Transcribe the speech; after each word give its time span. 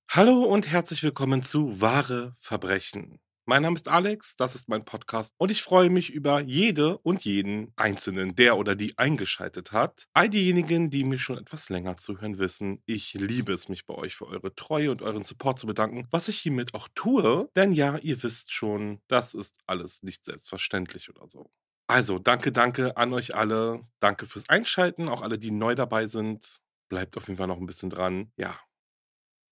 Hallo 0.10 0.42
und 0.42 0.68
herzlich 0.68 1.04
willkommen 1.04 1.44
zu 1.44 1.80
Wahre 1.80 2.34
Verbrechen. 2.40 3.20
Mein 3.50 3.62
Name 3.62 3.78
ist 3.78 3.88
Alex, 3.88 4.36
das 4.36 4.56
ist 4.56 4.68
mein 4.68 4.84
Podcast 4.84 5.34
und 5.38 5.52
ich 5.52 5.64
freue 5.64 5.90
mich 5.90 6.10
über 6.10 6.42
jede 6.42 6.98
und 6.98 7.24
jeden 7.24 7.72
Einzelnen, 7.78 8.36
der 8.36 8.58
oder 8.58 8.76
die 8.76 8.98
eingeschaltet 8.98 9.72
hat. 9.72 10.10
All 10.12 10.28
diejenigen, 10.28 10.90
die 10.90 11.06
mich 11.06 11.22
schon 11.22 11.38
etwas 11.38 11.70
länger 11.70 11.96
zuhören, 11.96 12.40
wissen, 12.40 12.84
ich 12.86 13.14
liebe 13.14 13.54
es, 13.54 13.70
mich 13.70 13.86
bei 13.86 13.94
euch 13.94 14.18
für 14.18 14.28
eure 14.28 14.54
Treue 14.54 14.92
und 14.92 15.02
euren 15.02 15.24
Support 15.24 15.60
zu 15.60 15.66
bedanken, 15.66 16.10
was 16.12 16.28
ich 16.28 16.38
hiermit 16.40 16.74
auch 16.74 16.90
tue, 16.94 17.50
denn 17.56 17.72
ja, 17.72 17.96
ihr 18.00 18.22
wisst 18.22 18.52
schon, 18.52 19.00
das 19.08 19.34
ist 19.34 19.60
alles 19.66 20.04
nicht 20.04 20.26
selbstverständlich 20.26 21.10
oder 21.10 21.30
so. 21.30 21.50
Also, 21.88 22.20
danke, 22.20 22.52
danke 22.52 22.98
an 22.98 23.14
euch 23.14 23.34
alle. 23.34 23.88
Danke 24.02 24.26
fürs 24.26 24.50
Einschalten, 24.50 25.08
auch 25.08 25.22
alle, 25.22 25.40
die 25.40 25.52
neu 25.52 25.74
dabei 25.74 26.06
sind. 26.06 26.60
Bleibt 26.90 27.16
auf 27.16 27.30
jeden 27.30 27.38
Fall 27.38 27.48
noch 27.48 27.60
ein 27.62 27.66
bisschen 27.66 27.90
dran. 27.90 28.30
Ja, 28.36 28.60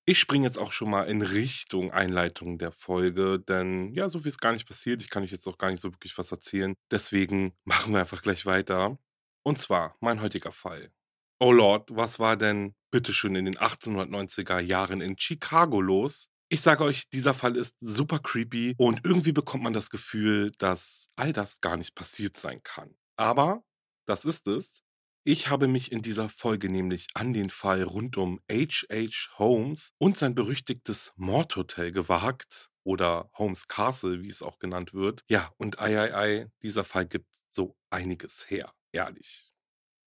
ich 0.05 0.19
springe 0.19 0.45
jetzt 0.45 0.59
auch 0.59 0.71
schon 0.71 0.89
mal 0.89 1.03
in 1.03 1.21
Richtung 1.21 1.91
Einleitung 1.91 2.59
der 2.59 2.71
Folge, 2.71 3.39
denn 3.39 3.91
ja, 3.93 4.07
so 4.07 4.19
viel 4.19 4.27
ist 4.27 4.39
gar 4.39 4.53
nicht 4.53 4.67
passiert. 4.67 5.01
Ich 5.01 5.09
kann 5.09 5.23
euch 5.23 5.31
jetzt 5.31 5.47
auch 5.47 5.57
gar 5.57 5.71
nicht 5.71 5.81
so 5.81 5.91
wirklich 5.91 6.17
was 6.17 6.31
erzählen. 6.31 6.75
Deswegen 6.91 7.53
machen 7.65 7.93
wir 7.93 8.01
einfach 8.01 8.21
gleich 8.21 8.45
weiter. 8.45 8.97
Und 9.43 9.57
zwar 9.57 9.95
mein 9.99 10.21
heutiger 10.21 10.51
Fall. 10.51 10.91
Oh 11.39 11.51
Lord, 11.51 11.89
was 11.91 12.19
war 12.19 12.37
denn 12.37 12.75
bitteschön 12.91 13.35
in 13.35 13.45
den 13.45 13.57
1890er 13.57 14.59
Jahren 14.59 15.01
in 15.01 15.17
Chicago 15.17 15.81
los? 15.81 16.29
Ich 16.49 16.61
sage 16.61 16.83
euch, 16.83 17.09
dieser 17.09 17.33
Fall 17.33 17.57
ist 17.57 17.75
super 17.79 18.19
creepy 18.19 18.75
und 18.77 19.01
irgendwie 19.03 19.31
bekommt 19.31 19.63
man 19.63 19.73
das 19.73 19.89
Gefühl, 19.89 20.51
dass 20.59 21.09
all 21.15 21.33
das 21.33 21.59
gar 21.59 21.75
nicht 21.75 21.95
passiert 21.95 22.37
sein 22.37 22.61
kann. 22.63 22.95
Aber 23.17 23.63
das 24.05 24.23
ist 24.25 24.47
es. 24.47 24.84
Ich 25.27 25.47
habe 25.47 25.67
mich 25.67 25.91
in 25.91 26.03
dieser 26.03 26.29
Folge 26.29 26.69
nämlich 26.69 27.07
an 27.15 27.33
den 27.33 27.49
Fall 27.49 27.81
rund 27.81 28.15
um 28.15 28.39
H.H. 28.47 29.39
Holmes 29.39 29.91
und 29.97 30.15
sein 30.15 30.35
berüchtigtes 30.35 31.13
Mordhotel 31.15 31.91
gewagt 31.91 32.69
oder 32.83 33.31
Holmes 33.33 33.67
Castle, 33.67 34.21
wie 34.21 34.29
es 34.29 34.43
auch 34.43 34.59
genannt 34.59 34.93
wird. 34.93 35.23
Ja, 35.27 35.51
und 35.57 35.79
ei, 35.79 35.99
ei, 35.99 36.15
ei, 36.15 36.51
dieser 36.61 36.83
Fall 36.83 37.07
gibt 37.07 37.25
so 37.49 37.75
einiges 37.89 38.51
her, 38.51 38.71
ehrlich. 38.91 39.51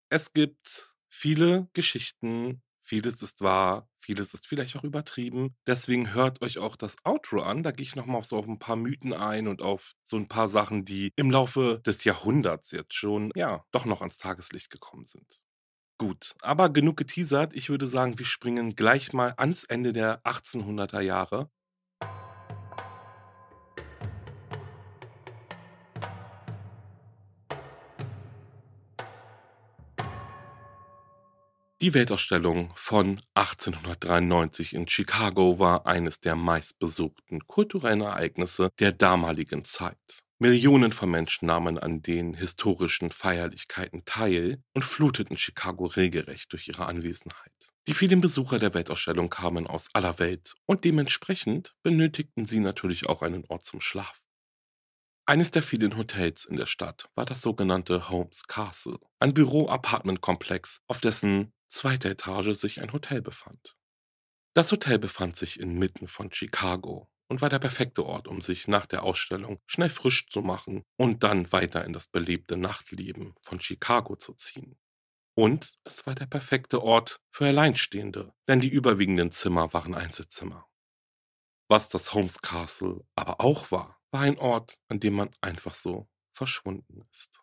Es 0.08 0.32
gibt 0.32 0.94
viele 1.08 1.68
Geschichten, 1.72 2.62
Vieles 2.88 3.20
ist 3.22 3.42
wahr, 3.42 3.86
vieles 3.98 4.32
ist 4.32 4.46
vielleicht 4.46 4.74
auch 4.74 4.82
übertrieben. 4.82 5.54
Deswegen 5.66 6.14
hört 6.14 6.40
euch 6.40 6.56
auch 6.56 6.74
das 6.74 6.96
Outro 7.04 7.42
an. 7.42 7.62
Da 7.62 7.70
gehe 7.70 7.82
ich 7.82 7.96
nochmal 7.96 8.22
so 8.22 8.38
auf 8.38 8.48
ein 8.48 8.58
paar 8.58 8.76
Mythen 8.76 9.12
ein 9.12 9.46
und 9.46 9.60
auf 9.60 9.92
so 10.04 10.16
ein 10.16 10.26
paar 10.26 10.48
Sachen, 10.48 10.86
die 10.86 11.12
im 11.14 11.30
Laufe 11.30 11.82
des 11.84 12.04
Jahrhunderts 12.04 12.70
jetzt 12.70 12.94
schon, 12.94 13.30
ja, 13.36 13.62
doch 13.72 13.84
noch 13.84 14.00
ans 14.00 14.16
Tageslicht 14.16 14.70
gekommen 14.70 15.04
sind. 15.04 15.42
Gut, 15.98 16.34
aber 16.40 16.70
genug 16.70 16.96
geteasert. 16.96 17.52
Ich 17.52 17.68
würde 17.68 17.86
sagen, 17.88 18.18
wir 18.18 18.24
springen 18.24 18.74
gleich 18.74 19.12
mal 19.12 19.34
ans 19.36 19.64
Ende 19.64 19.92
der 19.92 20.22
1800er 20.24 21.00
Jahre. 21.02 21.50
Die 31.80 31.94
Weltausstellung 31.94 32.72
von 32.74 33.22
1893 33.34 34.74
in 34.74 34.88
Chicago 34.88 35.60
war 35.60 35.86
eines 35.86 36.18
der 36.18 36.34
meistbesuchten 36.34 37.46
kulturellen 37.46 38.00
Ereignisse 38.00 38.70
der 38.80 38.90
damaligen 38.90 39.64
Zeit. 39.64 40.24
Millionen 40.40 40.90
von 40.90 41.08
Menschen 41.08 41.46
nahmen 41.46 41.78
an 41.78 42.02
den 42.02 42.34
historischen 42.34 43.12
Feierlichkeiten 43.12 44.04
teil 44.04 44.60
und 44.74 44.84
fluteten 44.84 45.36
Chicago 45.36 45.86
regelrecht 45.86 46.52
durch 46.52 46.66
ihre 46.66 46.86
Anwesenheit. 46.86 47.52
Die 47.86 47.94
vielen 47.94 48.20
Besucher 48.20 48.58
der 48.58 48.74
Weltausstellung 48.74 49.30
kamen 49.30 49.68
aus 49.68 49.86
aller 49.92 50.18
Welt 50.18 50.54
und 50.66 50.84
dementsprechend 50.84 51.76
benötigten 51.84 52.44
sie 52.44 52.58
natürlich 52.58 53.08
auch 53.08 53.22
einen 53.22 53.44
Ort 53.46 53.64
zum 53.64 53.80
Schlaf. 53.80 54.20
Eines 55.26 55.52
der 55.52 55.62
vielen 55.62 55.96
Hotels 55.96 56.44
in 56.44 56.56
der 56.56 56.66
Stadt 56.66 57.08
war 57.14 57.24
das 57.24 57.42
sogenannte 57.42 58.08
Holmes 58.08 58.44
Castle, 58.48 58.98
ein 59.20 59.34
Büro-Apartment-Komplex, 59.34 60.80
auf 60.88 61.00
dessen 61.00 61.52
zweiter 61.68 62.10
Etage 62.10 62.54
sich 62.54 62.80
ein 62.80 62.92
Hotel 62.92 63.22
befand. 63.22 63.76
Das 64.54 64.72
Hotel 64.72 64.98
befand 64.98 65.36
sich 65.36 65.60
inmitten 65.60 66.08
von 66.08 66.32
Chicago 66.32 67.08
und 67.28 67.40
war 67.40 67.48
der 67.48 67.58
perfekte 67.58 68.04
Ort, 68.04 68.26
um 68.26 68.40
sich 68.40 68.68
nach 68.68 68.86
der 68.86 69.02
Ausstellung 69.02 69.60
schnell 69.66 69.90
frisch 69.90 70.28
zu 70.28 70.40
machen 70.40 70.84
und 70.96 71.22
dann 71.22 71.52
weiter 71.52 71.84
in 71.84 71.92
das 71.92 72.08
belebte 72.08 72.56
Nachtleben 72.56 73.34
von 73.42 73.60
Chicago 73.60 74.16
zu 74.16 74.34
ziehen. 74.34 74.78
Und 75.34 75.78
es 75.84 76.06
war 76.06 76.14
der 76.14 76.26
perfekte 76.26 76.82
Ort 76.82 77.20
für 77.30 77.46
Alleinstehende, 77.46 78.34
denn 78.48 78.60
die 78.60 78.68
überwiegenden 78.68 79.30
Zimmer 79.30 79.72
waren 79.72 79.94
Einzelzimmer. 79.94 80.66
Was 81.68 81.88
das 81.88 82.14
Holmes 82.14 82.40
Castle 82.40 83.04
aber 83.14 83.40
auch 83.40 83.70
war, 83.70 84.00
war 84.10 84.22
ein 84.22 84.38
Ort, 84.38 84.80
an 84.88 85.00
dem 85.00 85.14
man 85.14 85.30
einfach 85.40 85.74
so 85.74 86.08
verschwunden 86.32 87.06
ist. 87.12 87.40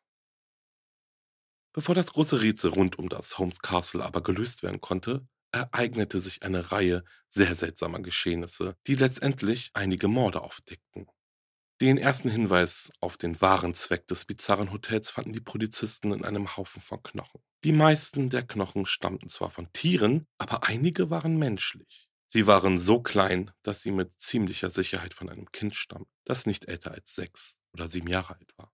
Bevor 1.76 1.94
das 1.94 2.14
große 2.14 2.40
Rätsel 2.40 2.72
rund 2.72 2.98
um 2.98 3.10
das 3.10 3.38
Holmes 3.38 3.60
Castle 3.60 4.02
aber 4.02 4.24
gelöst 4.24 4.64
werden 4.64 4.80
konnte, 4.80 5.28
ereignete 5.52 6.22
sich 6.22 6.42
eine 6.42 6.72
Reihe 6.72 7.04
sehr 7.28 7.54
seltsamer 7.54 8.00
Geschehnisse, 8.00 8.78
die 8.88 8.96
letztendlich 8.96 9.72
einige 9.74 10.08
Morde 10.08 10.40
aufdeckten. 10.40 11.08
Den 11.82 11.98
ersten 11.98 12.30
Hinweis 12.30 12.94
auf 13.02 13.18
den 13.18 13.42
wahren 13.42 13.74
Zweck 13.74 14.08
des 14.08 14.24
bizarren 14.24 14.72
Hotels 14.72 15.12
fanden 15.12 15.34
die 15.34 15.42
Polizisten 15.42 16.14
in 16.14 16.24
einem 16.24 16.56
Haufen 16.56 16.82
von 16.82 17.04
Knochen. 17.04 17.42
Die 17.66 17.74
meisten 17.74 18.30
der 18.30 18.44
Knochen 18.44 18.86
stammten 18.86 19.28
zwar 19.28 19.52
von 19.52 19.68
Tieren, 19.74 20.28
aber 20.38 20.64
einige 20.64 21.10
waren 21.10 21.36
menschlich. 21.36 22.08
Sie 22.28 22.48
waren 22.48 22.80
so 22.80 23.02
klein, 23.02 23.52
dass 23.64 23.82
sie 23.82 23.92
mit 23.92 24.14
ziemlicher 24.14 24.70
Sicherheit 24.70 25.14
von 25.14 25.28
einem 25.28 25.52
Kind 25.52 25.76
stammten, 25.76 26.10
das 26.24 26.46
nicht 26.46 26.70
älter 26.70 26.92
als 26.92 27.16
sechs 27.16 27.60
oder 27.74 27.90
sieben 27.90 28.08
Jahre 28.08 28.36
alt 28.36 28.54
war. 28.56 28.72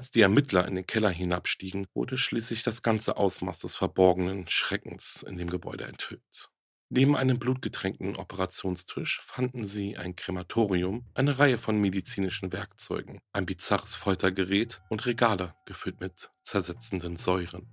Als 0.00 0.10
die 0.10 0.22
Ermittler 0.22 0.66
in 0.66 0.76
den 0.76 0.86
Keller 0.86 1.10
hinabstiegen, 1.10 1.86
wurde 1.92 2.16
schließlich 2.16 2.62
das 2.62 2.82
ganze 2.82 3.18
Ausmaß 3.18 3.58
des 3.58 3.76
verborgenen 3.76 4.48
Schreckens 4.48 5.22
in 5.28 5.36
dem 5.36 5.50
Gebäude 5.50 5.84
enthüllt. 5.84 6.48
Neben 6.88 7.18
einem 7.18 7.38
blutgetränkten 7.38 8.16
Operationstisch 8.16 9.20
fanden 9.22 9.66
sie 9.66 9.98
ein 9.98 10.16
Krematorium, 10.16 11.04
eine 11.12 11.38
Reihe 11.38 11.58
von 11.58 11.78
medizinischen 11.78 12.50
Werkzeugen, 12.50 13.20
ein 13.34 13.44
bizarres 13.44 13.94
Foltergerät 13.94 14.80
und 14.88 15.04
Regale 15.04 15.54
gefüllt 15.66 16.00
mit 16.00 16.30
zersetzenden 16.44 17.18
Säuren. 17.18 17.68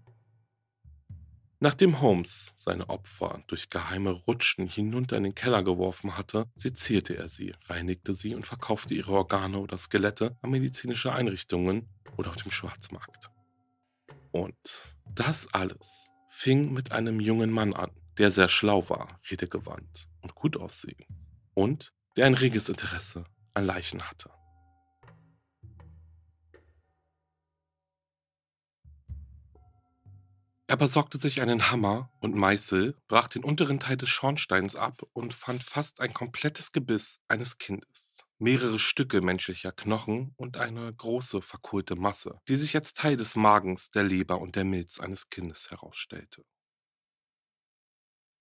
Nachdem 1.60 2.02
Holmes 2.02 2.54
seine 2.56 2.88
Opfer 2.90 3.42
durch 3.48 3.72
geheime 3.72 4.12
Rutschen 4.12 4.68
hinunter 4.68 5.18
in 5.18 5.24
den 5.24 5.34
Keller 5.34 5.64
geworfen 5.64 6.16
hatte, 6.16 6.46
sezierte 6.54 7.18
er 7.18 7.30
sie, 7.30 7.56
reinigte 7.66 8.14
sie 8.14 8.36
und 8.36 8.46
verkaufte 8.46 8.94
ihre 8.94 9.14
Organe 9.14 9.58
oder 9.58 9.78
Skelette 9.80 10.38
an 10.42 10.52
medizinische 10.52 11.12
Einrichtungen 11.12 11.90
oder 12.16 12.30
auf 12.30 12.36
dem 12.36 12.52
Schwarzmarkt. 12.52 13.32
Und 14.32 14.96
das 15.16 15.52
alles 15.52 16.12
fing 16.30 16.74
mit 16.74 16.92
einem 16.92 17.20
jungen 17.20 17.50
Mann 17.50 17.74
an, 17.74 17.90
der 18.20 18.30
sehr 18.30 18.50
schlau 18.50 18.88
war, 18.90 19.20
redegewandt 19.32 20.08
und 20.22 20.36
gut 20.36 20.58
aussehend 20.58 21.08
und 21.56 21.92
der 22.18 22.28
ein 22.28 22.36
reges 22.36 22.70
Interesse 22.70 23.26
an 23.56 23.66
Leichen 23.66 24.04
hatte. 24.04 24.30
Er 30.70 30.76
besorgte 30.76 31.18
sich 31.18 31.40
einen 31.40 31.72
Hammer 31.72 32.12
und 32.20 32.36
Meißel, 32.36 32.98
brach 33.08 33.30
den 33.30 33.46
unteren 33.46 33.80
Teil 33.80 33.96
des 33.96 34.10
Schornsteins 34.10 34.76
ab 34.76 35.02
und 35.14 35.34
fand 35.34 35.64
fast 35.64 36.02
ein 36.02 36.14
komplettes 36.14 36.74
Gebiss 36.74 37.22
eines 37.30 37.58
Kindes, 37.58 38.28
mehrere 38.38 38.78
Stücke 38.78 39.22
menschlicher 39.22 39.72
Knochen 39.72 40.34
und 40.36 40.58
eine 40.58 40.94
große 40.94 41.42
verkohlte 41.42 41.96
Masse, 41.96 42.42
die 42.50 42.58
sich 42.58 42.76
als 42.76 42.94
Teil 42.94 43.16
des 43.16 43.38
Magens, 43.38 43.92
der 43.92 44.04
Leber 44.04 44.42
und 44.42 44.58
der 44.58 44.66
Milz 44.66 45.00
eines 45.00 45.30
Kindes 45.30 45.72
herausstellte. 45.72 46.44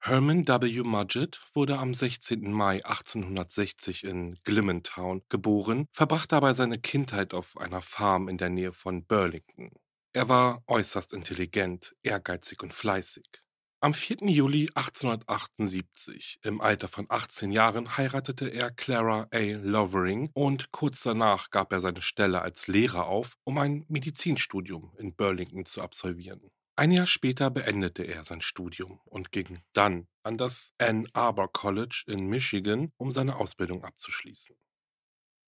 Herman 0.00 0.48
W. 0.48 0.82
Mudgett 0.82 1.40
wurde 1.54 1.78
am 1.78 1.94
16. 1.94 2.52
Mai 2.52 2.84
1860 2.84 4.02
in 4.02 4.36
Glimmentown 4.42 5.22
geboren, 5.28 5.86
verbrachte 5.92 6.34
aber 6.34 6.54
seine 6.54 6.80
Kindheit 6.80 7.34
auf 7.34 7.56
einer 7.56 7.82
Farm 7.82 8.28
in 8.28 8.36
der 8.36 8.50
Nähe 8.50 8.72
von 8.72 9.04
Burlington. 9.04 9.70
Er 10.16 10.30
war 10.30 10.62
äußerst 10.66 11.12
intelligent, 11.12 11.94
ehrgeizig 12.02 12.62
und 12.62 12.72
fleißig. 12.72 13.42
Am 13.82 13.92
4. 13.92 14.30
Juli 14.30 14.70
1878, 14.74 16.38
im 16.42 16.62
Alter 16.62 16.88
von 16.88 17.04
18 17.10 17.52
Jahren, 17.52 17.98
heiratete 17.98 18.48
er 18.48 18.70
Clara 18.70 19.28
A. 19.30 19.38
Lovering 19.38 20.30
und 20.32 20.72
kurz 20.72 21.02
danach 21.02 21.50
gab 21.50 21.70
er 21.70 21.82
seine 21.82 22.00
Stelle 22.00 22.40
als 22.40 22.66
Lehrer 22.66 23.04
auf, 23.04 23.36
um 23.44 23.58
ein 23.58 23.84
Medizinstudium 23.88 24.94
in 24.96 25.14
Burlington 25.14 25.66
zu 25.66 25.82
absolvieren. 25.82 26.50
Ein 26.76 26.92
Jahr 26.92 27.06
später 27.06 27.50
beendete 27.50 28.04
er 28.04 28.24
sein 28.24 28.40
Studium 28.40 29.00
und 29.04 29.32
ging 29.32 29.60
dann 29.74 30.08
an 30.22 30.38
das 30.38 30.72
Ann 30.78 31.06
Arbor 31.12 31.52
College 31.52 32.04
in 32.06 32.26
Michigan, 32.26 32.90
um 32.96 33.12
seine 33.12 33.36
Ausbildung 33.36 33.84
abzuschließen. 33.84 34.56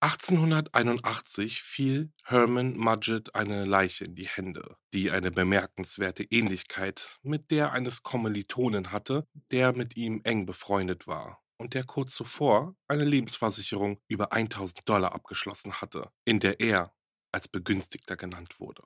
1881 0.01 1.61
fiel 1.61 2.13
Herman 2.23 2.77
Mudgett 2.77 3.35
eine 3.35 3.65
Leiche 3.65 4.05
in 4.05 4.15
die 4.15 4.29
Hände, 4.29 4.77
die 4.95 5.11
eine 5.11 5.33
bemerkenswerte 5.33 6.23
Ähnlichkeit 6.23 7.19
mit 7.23 7.51
der 7.51 7.73
eines 7.73 8.05
Kommilitonen 8.05 8.93
hatte, 8.93 9.27
der 9.51 9.73
mit 9.73 9.97
ihm 9.97 10.21
eng 10.23 10.47
befreundet 10.47 11.09
war 11.09 11.43
und 11.57 11.75
der 11.75 11.83
kurz 11.83 12.15
zuvor 12.15 12.77
eine 12.87 13.05
Lebensversicherung 13.05 14.01
über 14.07 14.33
1000 14.33 14.89
Dollar 14.89 15.15
abgeschlossen 15.15 15.81
hatte, 15.81 16.13
in 16.25 16.39
der 16.39 16.61
er 16.61 16.95
als 17.33 17.49
Begünstigter 17.49 18.17
genannt 18.17 18.61
wurde. 18.61 18.85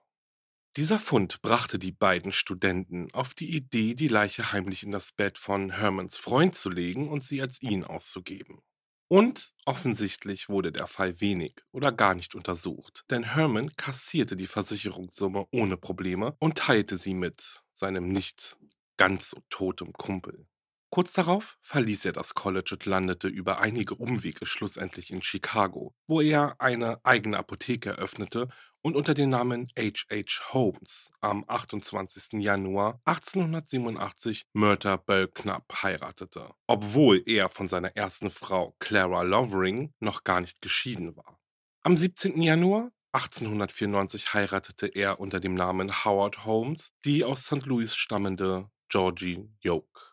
Dieser 0.78 0.98
Fund 0.98 1.42
brachte 1.42 1.78
die 1.78 1.92
beiden 1.92 2.32
Studenten 2.32 3.12
auf 3.12 3.34
die 3.34 3.54
Idee, 3.54 3.94
die 3.94 4.08
Leiche 4.08 4.52
heimlich 4.52 4.82
in 4.82 4.90
das 4.90 5.12
Bett 5.12 5.36
von 5.36 5.72
Hermans 5.72 6.16
Freund 6.16 6.54
zu 6.54 6.70
legen 6.70 7.10
und 7.10 7.22
sie 7.22 7.42
als 7.42 7.60
ihn 7.60 7.84
auszugeben. 7.84 8.62
Und 9.12 9.52
offensichtlich 9.66 10.48
wurde 10.48 10.72
der 10.72 10.86
Fall 10.86 11.20
wenig 11.20 11.56
oder 11.70 11.92
gar 11.92 12.14
nicht 12.14 12.34
untersucht, 12.34 13.04
denn 13.10 13.24
Herman 13.24 13.70
kassierte 13.76 14.36
die 14.36 14.46
Versicherungssumme 14.46 15.48
ohne 15.50 15.76
Probleme 15.76 16.34
und 16.38 16.56
teilte 16.56 16.96
sie 16.96 17.12
mit 17.12 17.62
seinem 17.74 18.08
nicht 18.08 18.56
ganz 18.96 19.28
so 19.28 19.42
totem 19.50 19.92
Kumpel. 19.92 20.46
Kurz 20.88 21.12
darauf 21.12 21.58
verließ 21.60 22.06
er 22.06 22.12
das 22.12 22.32
College 22.32 22.70
und 22.72 22.86
landete 22.86 23.28
über 23.28 23.60
einige 23.60 23.96
Umwege 23.96 24.46
schlussendlich 24.46 25.10
in 25.10 25.20
Chicago, 25.20 25.94
wo 26.06 26.22
er 26.22 26.58
eine 26.58 27.04
eigene 27.04 27.36
Apotheke 27.36 27.90
eröffnete 27.90 28.48
und 28.82 28.96
unter 28.96 29.14
dem 29.14 29.30
Namen 29.30 29.68
H.H. 29.78 30.52
Holmes 30.52 31.10
am 31.20 31.44
28. 31.46 32.40
Januar 32.42 33.00
1887 33.04 34.46
Myrta 34.52 34.96
Belknap 34.96 35.82
heiratete, 35.82 36.50
obwohl 36.66 37.22
er 37.26 37.48
von 37.48 37.68
seiner 37.68 37.96
ersten 37.96 38.30
Frau 38.30 38.74
Clara 38.78 39.22
Lovering 39.22 39.92
noch 40.00 40.24
gar 40.24 40.40
nicht 40.40 40.60
geschieden 40.60 41.16
war. 41.16 41.38
Am 41.82 41.96
17. 41.96 42.40
Januar 42.42 42.90
1894 43.12 44.34
heiratete 44.34 44.86
er 44.86 45.20
unter 45.20 45.38
dem 45.38 45.54
Namen 45.54 46.04
Howard 46.04 46.44
Holmes 46.44 46.92
die 47.04 47.24
aus 47.24 47.44
St. 47.44 47.66
Louis 47.66 47.94
stammende 47.94 48.70
Georgie 48.88 49.48
Yoke. 49.60 50.11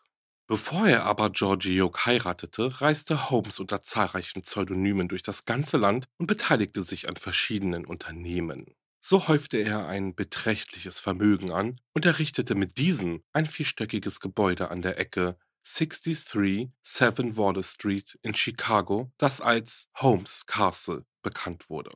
Bevor 0.50 0.88
er 0.88 1.04
aber 1.04 1.30
Georgie 1.30 1.76
Yoke 1.76 2.06
heiratete, 2.06 2.80
reiste 2.80 3.30
Holmes 3.30 3.60
unter 3.60 3.82
zahlreichen 3.82 4.42
Pseudonymen 4.42 5.06
durch 5.06 5.22
das 5.22 5.44
ganze 5.44 5.76
Land 5.76 6.08
und 6.18 6.26
beteiligte 6.26 6.82
sich 6.82 7.08
an 7.08 7.14
verschiedenen 7.14 7.86
Unternehmen. 7.86 8.74
So 8.98 9.28
häufte 9.28 9.58
er 9.58 9.86
ein 9.86 10.16
beträchtliches 10.16 10.98
Vermögen 10.98 11.52
an 11.52 11.80
und 11.94 12.04
errichtete 12.04 12.56
mit 12.56 12.78
diesem 12.78 13.22
ein 13.32 13.46
vierstöckiges 13.46 14.18
Gebäude 14.18 14.72
an 14.72 14.82
der 14.82 14.98
Ecke 14.98 15.38
63 15.62 16.68
Seven 16.82 17.36
Water 17.36 17.62
Street 17.62 18.18
in 18.22 18.34
Chicago, 18.34 19.12
das 19.18 19.40
als 19.40 19.88
Holmes 19.98 20.46
Castle 20.46 21.06
bekannt 21.22 21.70
wurde. 21.70 21.92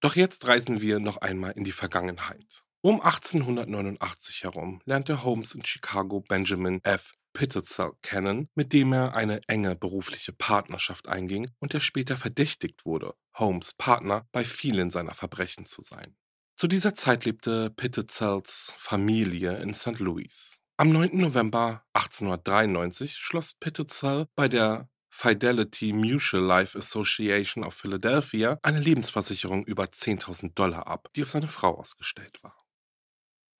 Doch 0.00 0.14
jetzt 0.14 0.46
reisen 0.46 0.80
wir 0.80 1.00
noch 1.00 1.16
einmal 1.16 1.50
in 1.50 1.64
die 1.64 1.72
Vergangenheit. 1.72 2.65
Um 2.86 3.00
1889 3.00 4.44
herum 4.44 4.80
lernte 4.84 5.24
Holmes 5.24 5.56
in 5.56 5.66
Chicago 5.66 6.20
Benjamin 6.20 6.78
F. 6.84 7.14
Pittersell 7.32 7.94
kennen, 8.00 8.48
mit 8.54 8.72
dem 8.72 8.92
er 8.92 9.16
eine 9.16 9.40
enge 9.48 9.74
berufliche 9.74 10.32
Partnerschaft 10.32 11.08
einging 11.08 11.50
und 11.58 11.72
der 11.72 11.80
später 11.80 12.16
verdächtigt 12.16 12.86
wurde, 12.86 13.16
Holmes 13.34 13.74
Partner 13.74 14.28
bei 14.30 14.44
vielen 14.44 14.92
seiner 14.92 15.14
Verbrechen 15.14 15.66
zu 15.66 15.82
sein. 15.82 16.14
Zu 16.54 16.68
dieser 16.68 16.94
Zeit 16.94 17.24
lebte 17.24 17.70
Pittesells 17.70 18.72
Familie 18.78 19.56
in 19.56 19.74
St. 19.74 19.98
Louis. 19.98 20.60
Am 20.76 20.90
9. 20.90 21.16
November 21.16 21.82
1893 21.92 23.16
schloss 23.16 23.54
Pittesell 23.54 24.28
bei 24.36 24.46
der 24.46 24.88
Fidelity 25.10 25.92
Mutual 25.92 26.44
Life 26.44 26.78
Association 26.78 27.64
of 27.64 27.74
Philadelphia 27.74 28.60
eine 28.62 28.78
Lebensversicherung 28.78 29.64
über 29.64 29.86
10.000 29.86 30.54
Dollar 30.54 30.86
ab, 30.86 31.08
die 31.16 31.24
auf 31.24 31.30
seine 31.30 31.48
Frau 31.48 31.80
ausgestellt 31.80 32.38
war. 32.44 32.65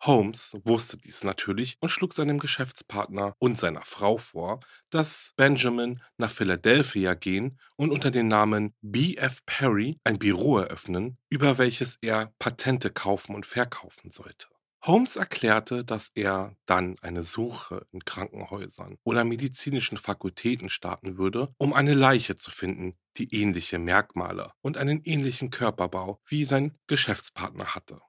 Holmes 0.06 0.56
wusste 0.62 0.96
dies 0.98 1.24
natürlich 1.24 1.78
und 1.80 1.88
schlug 1.88 2.12
seinem 2.12 2.38
Geschäftspartner 2.38 3.34
und 3.38 3.58
seiner 3.58 3.84
Frau 3.84 4.18
vor, 4.18 4.60
dass 4.90 5.32
Benjamin 5.36 6.00
nach 6.16 6.30
Philadelphia 6.30 7.14
gehen 7.14 7.58
und 7.74 7.90
unter 7.90 8.12
dem 8.12 8.28
Namen 8.28 8.74
B.F. 8.82 9.44
Perry 9.46 9.98
ein 10.04 10.18
Büro 10.18 10.58
eröffnen, 10.58 11.18
über 11.28 11.58
welches 11.58 11.98
er 12.00 12.32
Patente 12.38 12.90
kaufen 12.90 13.34
und 13.34 13.46
verkaufen 13.46 14.10
sollte. 14.10 14.46
Holmes 14.84 15.16
erklärte, 15.16 15.82
dass 15.82 16.12
er 16.14 16.54
dann 16.66 16.96
eine 17.00 17.24
Suche 17.24 17.84
in 17.90 18.04
Krankenhäusern 18.04 18.98
oder 19.02 19.24
medizinischen 19.24 19.98
Fakultäten 19.98 20.68
starten 20.68 21.18
würde, 21.18 21.48
um 21.58 21.72
eine 21.72 21.94
Leiche 21.94 22.36
zu 22.36 22.52
finden, 22.52 22.96
die 23.16 23.34
ähnliche 23.34 23.80
Merkmale 23.80 24.52
und 24.62 24.76
einen 24.76 25.02
ähnlichen 25.02 25.50
Körperbau 25.50 26.20
wie 26.26 26.44
sein 26.44 26.78
Geschäftspartner 26.86 27.74
hatte. 27.74 28.00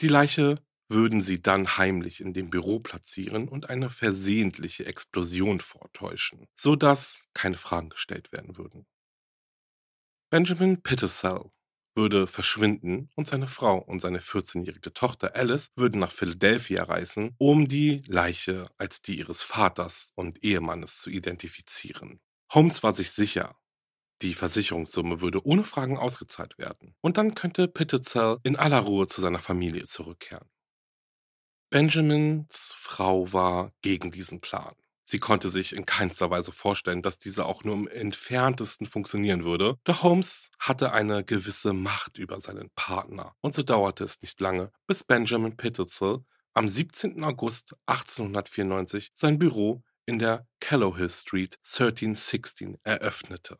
Die 0.00 0.08
Leiche 0.08 0.54
würden 0.92 1.20
sie 1.22 1.42
dann 1.42 1.76
heimlich 1.76 2.20
in 2.20 2.32
dem 2.32 2.48
Büro 2.48 2.78
platzieren 2.78 3.48
und 3.48 3.68
eine 3.70 3.90
versehentliche 3.90 4.86
Explosion 4.86 5.58
vortäuschen, 5.58 6.46
so 6.54 6.76
dass 6.76 7.22
keine 7.34 7.56
Fragen 7.56 7.88
gestellt 7.88 8.32
werden 8.32 8.56
würden. 8.56 8.86
Benjamin 10.30 10.82
Pittersell 10.82 11.50
würde 11.94 12.26
verschwinden 12.26 13.10
und 13.14 13.26
seine 13.26 13.48
Frau 13.48 13.78
und 13.78 14.00
seine 14.00 14.20
14-jährige 14.20 14.92
Tochter 14.92 15.36
Alice 15.36 15.68
würden 15.76 16.00
nach 16.00 16.12
Philadelphia 16.12 16.84
reisen, 16.84 17.34
um 17.38 17.68
die 17.68 18.02
Leiche 18.06 18.70
als 18.78 19.02
die 19.02 19.18
ihres 19.18 19.42
Vaters 19.42 20.10
und 20.14 20.42
Ehemannes 20.42 21.00
zu 21.00 21.10
identifizieren. 21.10 22.20
Holmes 22.50 22.82
war 22.82 22.94
sich 22.94 23.10
sicher, 23.10 23.56
die 24.22 24.34
Versicherungssumme 24.34 25.20
würde 25.20 25.44
ohne 25.44 25.64
Fragen 25.64 25.98
ausgezahlt 25.98 26.56
werden 26.56 26.94
und 27.00 27.16
dann 27.16 27.34
könnte 27.34 27.68
Pittersell 27.68 28.38
in 28.42 28.56
aller 28.56 28.80
Ruhe 28.80 29.06
zu 29.06 29.20
seiner 29.20 29.40
Familie 29.40 29.84
zurückkehren. 29.84 30.48
Benjamins 31.72 32.74
Frau 32.76 33.32
war 33.32 33.72
gegen 33.80 34.10
diesen 34.10 34.42
Plan. 34.42 34.74
Sie 35.04 35.18
konnte 35.18 35.48
sich 35.48 35.74
in 35.74 35.86
keinster 35.86 36.28
Weise 36.28 36.52
vorstellen, 36.52 37.00
dass 37.00 37.16
dieser 37.16 37.46
auch 37.46 37.64
nur 37.64 37.74
im 37.74 37.88
entferntesten 37.88 38.86
funktionieren 38.86 39.42
würde. 39.44 39.78
Doch 39.84 40.02
Holmes 40.02 40.50
hatte 40.58 40.92
eine 40.92 41.24
gewisse 41.24 41.72
Macht 41.72 42.18
über 42.18 42.40
seinen 42.40 42.68
Partner. 42.76 43.34
Und 43.40 43.54
so 43.54 43.62
dauerte 43.62 44.04
es 44.04 44.20
nicht 44.20 44.38
lange, 44.38 44.70
bis 44.86 45.02
Benjamin 45.02 45.56
Pittersell 45.56 46.18
am 46.52 46.68
17. 46.68 47.24
August 47.24 47.74
1894 47.86 49.10
sein 49.14 49.38
Büro 49.38 49.82
in 50.04 50.18
der 50.18 50.46
Callowhill 50.60 51.08
Street 51.08 51.58
1316 51.64 52.76
eröffnete. 52.84 53.56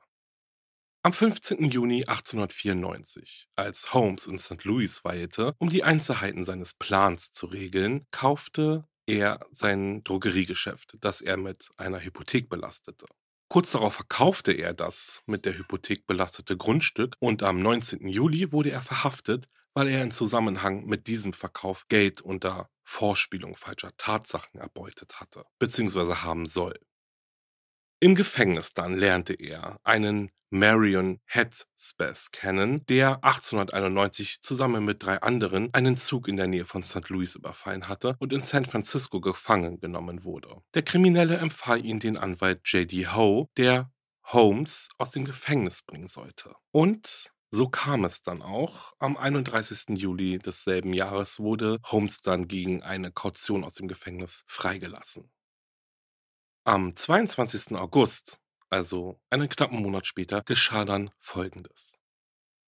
Am 1.04 1.12
15. 1.12 1.64
Juni 1.64 2.04
1894, 2.04 3.48
als 3.56 3.92
Holmes 3.92 4.28
in 4.28 4.38
St. 4.38 4.62
Louis 4.62 5.02
weilte, 5.02 5.56
um 5.58 5.68
die 5.68 5.82
Einzelheiten 5.82 6.44
seines 6.44 6.74
Plans 6.74 7.32
zu 7.32 7.46
regeln, 7.46 8.06
kaufte 8.12 8.86
er 9.04 9.40
sein 9.50 10.04
Drogeriegeschäft, 10.04 10.98
das 11.00 11.20
er 11.20 11.36
mit 11.36 11.70
einer 11.76 11.98
Hypothek 11.98 12.48
belastete. 12.48 13.06
Kurz 13.48 13.72
darauf 13.72 13.94
verkaufte 13.94 14.52
er 14.52 14.74
das 14.74 15.22
mit 15.26 15.44
der 15.44 15.58
Hypothek 15.58 16.06
belastete 16.06 16.56
Grundstück 16.56 17.16
und 17.18 17.42
am 17.42 17.60
19. 17.60 18.06
Juli 18.06 18.52
wurde 18.52 18.70
er 18.70 18.80
verhaftet, 18.80 19.48
weil 19.74 19.88
er 19.88 20.04
in 20.04 20.12
Zusammenhang 20.12 20.86
mit 20.86 21.08
diesem 21.08 21.32
Verkauf 21.32 21.88
Geld 21.88 22.20
unter 22.20 22.70
Vorspielung 22.84 23.56
falscher 23.56 23.90
Tatsachen 23.96 24.60
erbeutet 24.60 25.18
hatte, 25.18 25.46
bzw. 25.58 26.14
haben 26.14 26.46
soll. 26.46 26.78
Im 28.02 28.16
Gefängnis 28.16 28.74
dann 28.74 28.96
lernte 28.96 29.32
er 29.32 29.78
einen 29.84 30.32
Marion 30.50 31.20
Headspath 31.24 32.32
kennen, 32.32 32.84
der 32.86 33.22
1891 33.22 34.42
zusammen 34.42 34.84
mit 34.84 35.04
drei 35.04 35.22
anderen 35.22 35.72
einen 35.72 35.96
Zug 35.96 36.26
in 36.26 36.36
der 36.36 36.48
Nähe 36.48 36.64
von 36.64 36.82
St. 36.82 37.08
Louis 37.10 37.36
überfallen 37.36 37.86
hatte 37.86 38.16
und 38.18 38.32
in 38.32 38.40
San 38.40 38.64
Francisco 38.64 39.20
gefangen 39.20 39.78
genommen 39.78 40.24
wurde. 40.24 40.62
Der 40.74 40.82
Kriminelle 40.82 41.36
empfahl 41.36 41.86
ihn 41.86 42.00
den 42.00 42.16
Anwalt 42.16 42.62
J.D. 42.64 43.06
Howe, 43.06 43.46
der 43.56 43.92
Holmes 44.24 44.88
aus 44.98 45.12
dem 45.12 45.24
Gefängnis 45.24 45.82
bringen 45.82 46.08
sollte. 46.08 46.56
Und 46.72 47.30
so 47.52 47.68
kam 47.68 48.04
es 48.04 48.20
dann 48.22 48.42
auch. 48.42 48.94
Am 48.98 49.16
31. 49.16 49.96
Juli 49.96 50.40
desselben 50.40 50.92
Jahres 50.92 51.38
wurde 51.38 51.78
Holmes 51.84 52.20
dann 52.20 52.48
gegen 52.48 52.82
eine 52.82 53.12
Kaution 53.12 53.62
aus 53.62 53.74
dem 53.74 53.86
Gefängnis 53.86 54.42
freigelassen. 54.48 55.30
Am 56.64 56.94
22. 56.94 57.76
August 57.76 58.38
also 58.72 59.20
einen 59.28 59.50
knappen 59.50 59.82
Monat 59.82 60.06
später, 60.06 60.42
geschah 60.46 60.86
dann 60.86 61.10
Folgendes. 61.20 61.92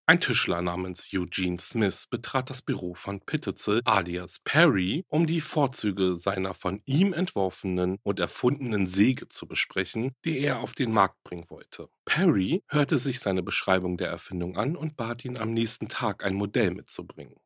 Ein 0.07 0.21
Tischler 0.21 0.61
namens 0.61 1.09
Eugene 1.15 1.59
Smith 1.59 2.09
betrat 2.11 2.51
das 2.51 2.61
Büro 2.61 2.93
von 2.93 3.21
Pittezel 3.23 3.81
alias 3.87 4.39
Perry, 4.45 5.03
um 5.09 5.27
die 5.27 5.41
Vorzüge 5.41 6.19
seiner 6.19 6.53
von 6.53 6.83
ihm 6.85 7.15
entworfenen 7.15 7.97
und 8.03 8.21
erfundenen 8.21 8.87
Säge 8.87 9.29
zu 9.29 9.47
besprechen, 9.47 10.13
die 10.27 10.41
er 10.41 10.61
auf 10.61 10.75
den 10.75 10.93
Markt 10.93 11.23
bringen 11.23 11.49
wollte. 11.49 11.89
Perry 12.05 12.63
hörte 12.69 12.99
sich 12.99 13.21
seine 13.21 13.43
Beschreibung 13.43 13.97
der 13.97 14.09
Erfindung 14.09 14.59
an 14.59 14.77
und 14.77 14.99
bat 14.99 15.25
ihn 15.25 15.39
am 15.39 15.55
nächsten 15.55 15.89
Tag 15.89 16.23
ein 16.23 16.35
Modell 16.35 16.73
mitzubringen. 16.73 17.37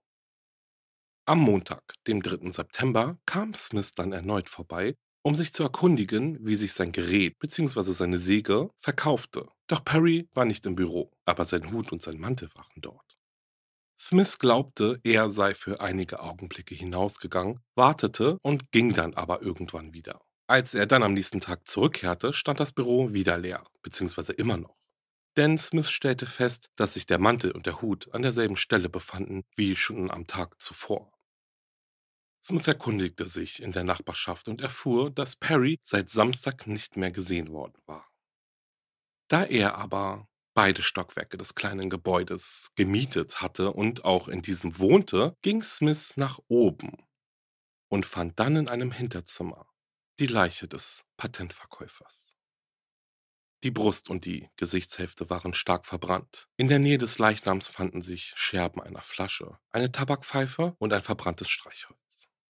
Am 1.26 1.38
Montag, 1.38 1.82
dem 2.08 2.22
3. 2.22 2.50
September, 2.50 3.18
kam 3.24 3.54
Smith 3.54 3.94
dann 3.94 4.12
erneut 4.12 4.48
vorbei, 4.48 4.96
um 5.22 5.34
sich 5.34 5.52
zu 5.52 5.62
erkundigen, 5.62 6.38
wie 6.46 6.56
sich 6.56 6.72
sein 6.72 6.92
Gerät 6.92 7.38
bzw. 7.38 7.92
seine 7.92 8.18
Säge 8.18 8.70
verkaufte. 8.78 9.48
Doch 9.66 9.84
Perry 9.84 10.28
war 10.34 10.44
nicht 10.44 10.64
im 10.66 10.74
Büro, 10.74 11.12
aber 11.24 11.44
sein 11.44 11.70
Hut 11.70 11.92
und 11.92 12.02
sein 12.02 12.18
Mantel 12.18 12.48
waren 12.54 12.80
dort. 12.80 13.18
Smith 14.00 14.38
glaubte, 14.38 15.00
er 15.02 15.28
sei 15.28 15.54
für 15.54 15.80
einige 15.80 16.20
Augenblicke 16.20 16.74
hinausgegangen, 16.74 17.60
wartete 17.74 18.38
und 18.42 18.70
ging 18.70 18.94
dann 18.94 19.14
aber 19.14 19.42
irgendwann 19.42 19.92
wieder. 19.92 20.20
Als 20.46 20.72
er 20.72 20.86
dann 20.86 21.02
am 21.02 21.12
nächsten 21.12 21.40
Tag 21.40 21.66
zurückkehrte, 21.66 22.32
stand 22.32 22.60
das 22.60 22.72
Büro 22.72 23.12
wieder 23.12 23.36
leer, 23.36 23.64
beziehungsweise 23.82 24.32
immer 24.32 24.56
noch. 24.56 24.76
Denn 25.36 25.58
Smith 25.58 25.90
stellte 25.90 26.26
fest, 26.26 26.70
dass 26.76 26.94
sich 26.94 27.06
der 27.06 27.18
Mantel 27.18 27.50
und 27.50 27.66
der 27.66 27.82
Hut 27.82 28.08
an 28.14 28.22
derselben 28.22 28.56
Stelle 28.56 28.88
befanden 28.88 29.42
wie 29.56 29.76
schon 29.76 30.10
am 30.10 30.26
Tag 30.26 30.60
zuvor. 30.62 31.12
Smith 32.42 32.66
erkundigte 32.66 33.26
sich 33.26 33.62
in 33.62 33.72
der 33.72 33.84
Nachbarschaft 33.84 34.48
und 34.48 34.60
erfuhr, 34.60 35.10
dass 35.10 35.36
Perry 35.36 35.78
seit 35.82 36.08
Samstag 36.08 36.66
nicht 36.66 36.96
mehr 36.96 37.10
gesehen 37.10 37.50
worden 37.52 37.80
war. 37.86 38.08
Da 39.28 39.44
er 39.44 39.76
aber 39.76 40.28
beide 40.54 40.82
Stockwerke 40.82 41.36
des 41.36 41.54
kleinen 41.54 41.90
Gebäudes 41.90 42.70
gemietet 42.74 43.42
hatte 43.42 43.72
und 43.72 44.04
auch 44.04 44.28
in 44.28 44.42
diesem 44.42 44.78
wohnte, 44.78 45.36
ging 45.42 45.62
Smith 45.62 46.16
nach 46.16 46.40
oben 46.48 46.96
und 47.88 48.06
fand 48.06 48.38
dann 48.40 48.56
in 48.56 48.68
einem 48.68 48.92
Hinterzimmer 48.92 49.66
die 50.18 50.26
Leiche 50.26 50.66
des 50.66 51.04
Patentverkäufers. 51.16 52.36
Die 53.64 53.70
Brust 53.72 54.08
und 54.08 54.24
die 54.24 54.48
Gesichtshälfte 54.56 55.30
waren 55.30 55.52
stark 55.52 55.84
verbrannt. 55.84 56.48
In 56.56 56.68
der 56.68 56.78
Nähe 56.78 56.98
des 56.98 57.18
Leichnams 57.18 57.66
fanden 57.66 58.02
sich 58.02 58.32
Scherben 58.36 58.80
einer 58.80 59.02
Flasche, 59.02 59.58
eine 59.70 59.90
Tabakpfeife 59.90 60.74
und 60.78 60.92
ein 60.92 61.02
verbranntes 61.02 61.50
Streichholz. 61.50 62.07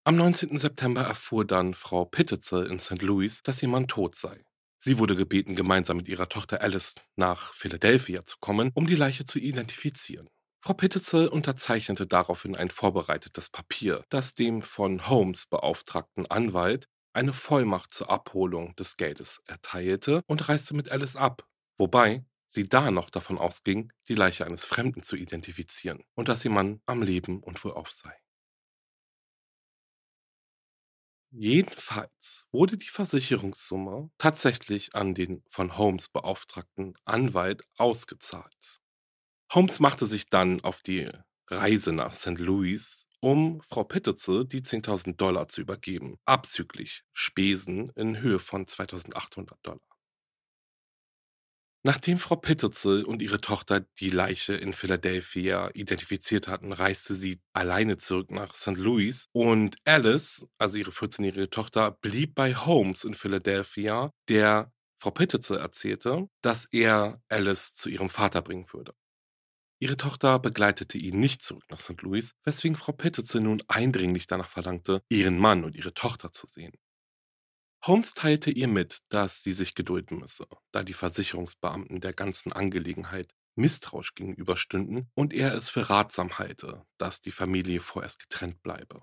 Am 0.08 0.16
19. 0.16 0.56
September 0.56 1.02
erfuhr 1.02 1.44
dann 1.44 1.74
Frau 1.74 2.06
Pittitzel 2.06 2.64
in 2.70 2.78
St. 2.78 3.02
Louis, 3.02 3.42
dass 3.42 3.62
ihr 3.62 3.68
Mann 3.68 3.88
tot 3.88 4.14
sei. 4.14 4.42
Sie 4.78 4.96
wurde 4.96 5.14
gebeten, 5.14 5.54
gemeinsam 5.54 5.98
mit 5.98 6.08
ihrer 6.08 6.30
Tochter 6.30 6.62
Alice 6.62 6.94
nach 7.16 7.52
Philadelphia 7.52 8.24
zu 8.24 8.38
kommen, 8.40 8.70
um 8.72 8.86
die 8.86 8.94
Leiche 8.94 9.26
zu 9.26 9.38
identifizieren. 9.38 10.26
Frau 10.62 10.72
Pittitzel 10.72 11.28
unterzeichnete 11.28 12.06
daraufhin 12.06 12.56
ein 12.56 12.70
vorbereitetes 12.70 13.50
Papier, 13.50 14.02
das 14.08 14.34
dem 14.34 14.62
von 14.62 15.10
Holmes 15.10 15.44
beauftragten 15.44 16.24
Anwalt 16.24 16.88
eine 17.12 17.34
Vollmacht 17.34 17.92
zur 17.92 18.08
Abholung 18.08 18.74
des 18.76 18.96
Geldes 18.96 19.42
erteilte 19.44 20.22
und 20.26 20.48
reiste 20.48 20.74
mit 20.74 20.90
Alice 20.90 21.16
ab, 21.16 21.46
wobei 21.76 22.24
sie 22.46 22.66
da 22.66 22.90
noch 22.90 23.10
davon 23.10 23.36
ausging, 23.36 23.92
die 24.08 24.14
Leiche 24.14 24.46
eines 24.46 24.64
Fremden 24.64 25.02
zu 25.02 25.16
identifizieren 25.16 26.02
und 26.14 26.28
dass 26.28 26.46
ihr 26.46 26.50
Mann 26.50 26.80
am 26.86 27.02
Leben 27.02 27.42
und 27.42 27.62
wohlauf 27.62 27.90
sei. 27.90 28.14
Jedenfalls 31.30 32.46
wurde 32.52 32.78
die 32.78 32.88
Versicherungssumme 32.88 34.10
tatsächlich 34.18 34.94
an 34.94 35.14
den 35.14 35.42
von 35.48 35.76
Holmes 35.76 36.08
beauftragten 36.08 36.94
Anwalt 37.04 37.64
ausgezahlt. 37.76 38.80
Holmes 39.52 39.80
machte 39.80 40.06
sich 40.06 40.30
dann 40.30 40.62
auf 40.62 40.82
die 40.82 41.10
Reise 41.48 41.92
nach 41.92 42.14
St. 42.14 42.38
Louis 42.38 43.08
um 43.20 43.60
Frau 43.62 43.84
Pittitze 43.84 44.46
die 44.46 44.62
10.000 44.62 45.16
Dollar 45.16 45.48
zu 45.48 45.60
übergeben, 45.60 46.18
abzüglich 46.24 47.02
Spesen 47.12 47.90
in 47.96 48.20
Höhe 48.20 48.38
von 48.38 48.66
2.800 48.66 49.56
Dollar. 49.62 49.87
Nachdem 51.84 52.18
Frau 52.18 52.34
Pittitzel 52.34 53.04
und 53.04 53.22
ihre 53.22 53.40
Tochter 53.40 53.80
die 54.00 54.10
Leiche 54.10 54.54
in 54.54 54.72
Philadelphia 54.72 55.70
identifiziert 55.74 56.48
hatten, 56.48 56.72
reiste 56.72 57.14
sie 57.14 57.40
alleine 57.52 57.98
zurück 57.98 58.32
nach 58.32 58.54
St. 58.54 58.76
Louis 58.76 59.28
und 59.32 59.76
Alice, 59.84 60.46
also 60.58 60.76
ihre 60.76 60.90
14-jährige 60.90 61.50
Tochter, 61.50 61.92
blieb 61.92 62.34
bei 62.34 62.54
Holmes 62.54 63.04
in 63.04 63.14
Philadelphia, 63.14 64.12
der 64.28 64.72
Frau 65.00 65.12
Pittitzel 65.12 65.58
erzählte, 65.58 66.28
dass 66.42 66.64
er 66.64 67.22
Alice 67.28 67.74
zu 67.74 67.88
ihrem 67.88 68.10
Vater 68.10 68.42
bringen 68.42 68.66
würde. 68.72 68.94
Ihre 69.80 69.96
Tochter 69.96 70.40
begleitete 70.40 70.98
ihn 70.98 71.20
nicht 71.20 71.42
zurück 71.42 71.64
nach 71.70 71.78
St. 71.78 72.02
Louis, 72.02 72.34
weswegen 72.42 72.76
Frau 72.76 72.90
Pittitze 72.90 73.40
nun 73.40 73.62
eindringlich 73.68 74.26
danach 74.26 74.48
verlangte, 74.48 75.02
ihren 75.08 75.38
Mann 75.38 75.62
und 75.62 75.76
ihre 75.76 75.94
Tochter 75.94 76.32
zu 76.32 76.48
sehen. 76.48 76.72
Holmes 77.84 78.14
teilte 78.14 78.50
ihr 78.50 78.68
mit, 78.68 78.98
dass 79.08 79.42
sie 79.42 79.52
sich 79.52 79.74
gedulden 79.74 80.18
müsse, 80.18 80.46
da 80.72 80.82
die 80.82 80.94
Versicherungsbeamten 80.94 82.00
der 82.00 82.12
ganzen 82.12 82.52
Angelegenheit 82.52 83.32
misstrauisch 83.54 84.14
gegenüberstünden 84.14 85.10
und 85.14 85.32
er 85.32 85.54
es 85.54 85.70
für 85.70 85.90
ratsam 85.90 86.38
halte, 86.38 86.84
dass 86.96 87.20
die 87.20 87.30
Familie 87.30 87.80
vorerst 87.80 88.20
getrennt 88.20 88.62
bleibe. 88.62 89.02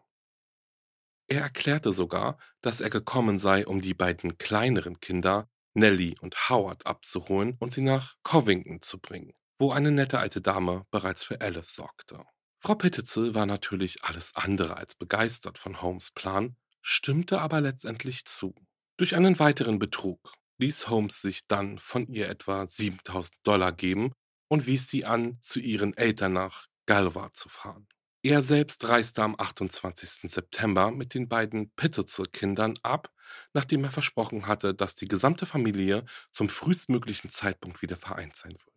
Er 1.28 1.42
erklärte 1.42 1.92
sogar, 1.92 2.38
dass 2.62 2.82
er 2.82 2.90
gekommen 2.90 3.38
sei, 3.38 3.66
um 3.66 3.82
die 3.82 3.94
beiden 3.94 4.38
kleineren 4.38 5.00
Kinder, 5.00 5.50
Nellie 5.74 6.16
und 6.22 6.50
Howard, 6.50 6.86
abzuholen 6.86 7.58
und 7.60 7.72
sie 7.72 7.82
nach 7.82 8.16
Covington 8.24 8.82
zu 8.82 9.00
bringen, 9.00 9.34
wo 9.58 9.72
eine 9.72 9.92
nette 9.92 10.20
alte 10.20 10.42
Dame 10.42 10.86
bereits 10.92 11.24
für 11.24 11.42
Alice 11.42 11.76
sorgte. 11.76 12.24
Frau 12.60 12.76
Pittitzel 12.76 13.36
war 13.36 13.46
natürlich 13.46 14.04
alles 14.04 14.36
andere 14.36 14.78
als 14.78 14.96
begeistert 14.96 15.58
von 15.58 15.82
Holmes 15.82 16.12
Plan, 16.12 16.56
stimmte 16.86 17.42
aber 17.42 17.62
letztendlich 17.62 18.26
zu. 18.26 18.54
Durch 18.98 19.16
einen 19.16 19.40
weiteren 19.40 19.80
Betrug 19.80 20.34
ließ 20.60 20.88
Holmes 20.88 21.20
sich 21.20 21.48
dann 21.48 21.80
von 21.80 22.08
ihr 22.08 22.30
etwa 22.30 22.68
7000 22.68 23.36
Dollar 23.44 23.72
geben 23.72 24.14
und 24.48 24.68
wies 24.68 24.88
sie 24.88 25.04
an, 25.04 25.42
zu 25.42 25.60
ihren 25.60 25.98
Eltern 25.98 26.34
nach 26.34 26.68
Galva 26.86 27.32
zu 27.32 27.50
fahren. 27.50 27.88
Er 28.22 28.44
selbst 28.44 28.88
reiste 28.88 29.24
am 29.24 29.36
28. 29.36 30.32
September 30.32 30.92
mit 30.92 31.16
den 31.16 31.28
beiden 31.28 31.72
Pittitzel-Kindern 31.72 32.78
ab, 32.84 33.12
nachdem 33.54 33.84
er 33.84 33.92
versprochen 33.92 34.46
hatte, 34.46 34.76
dass 34.76 34.94
die 34.94 35.08
gesamte 35.08 35.48
Familie 35.48 36.06
zum 36.32 36.50
frühestmöglichen 36.50 37.32
Zeitpunkt 37.32 37.82
wieder 37.82 37.98
vereint 37.98 38.36
sein 38.36 38.54
würde. 38.54 38.72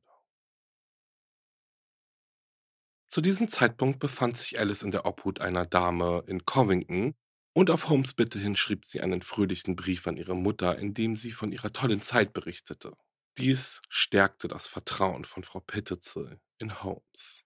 Zu 3.07 3.21
diesem 3.21 3.49
Zeitpunkt 3.49 4.01
befand 4.01 4.39
sich 4.39 4.59
Alice 4.59 4.83
in 4.83 4.91
der 4.91 5.05
Obhut 5.05 5.41
einer 5.41 5.67
Dame 5.67 6.25
in 6.27 6.45
Covington 6.45 7.15
und 7.53 7.71
auf 7.71 7.89
Holmes 7.89 8.15
Bitte 8.15 8.39
hin 8.39 8.57
schrieb 8.57 8.85
sie 8.85 9.01
einen 9.01 9.23
fröhlichen 9.23 9.77
Brief 9.77 10.07
an 10.07 10.17
ihre 10.17 10.37
Mutter, 10.37 10.79
in 10.79 10.95
dem 10.95 11.17
sie 11.17 11.33
von 11.33 11.53
ihrer 11.53 11.73
tollen 11.73 12.01
Zeit 12.01 12.33
berichtete. 12.33 12.93
Dies 13.37 13.83
stärkte 13.89 14.49
das 14.49 14.67
Vertrauen 14.67 15.25
von 15.25 15.45
Frau 15.45 15.61
Pittitzel 15.61 16.41
in 16.59 16.83
Holmes. 16.83 17.45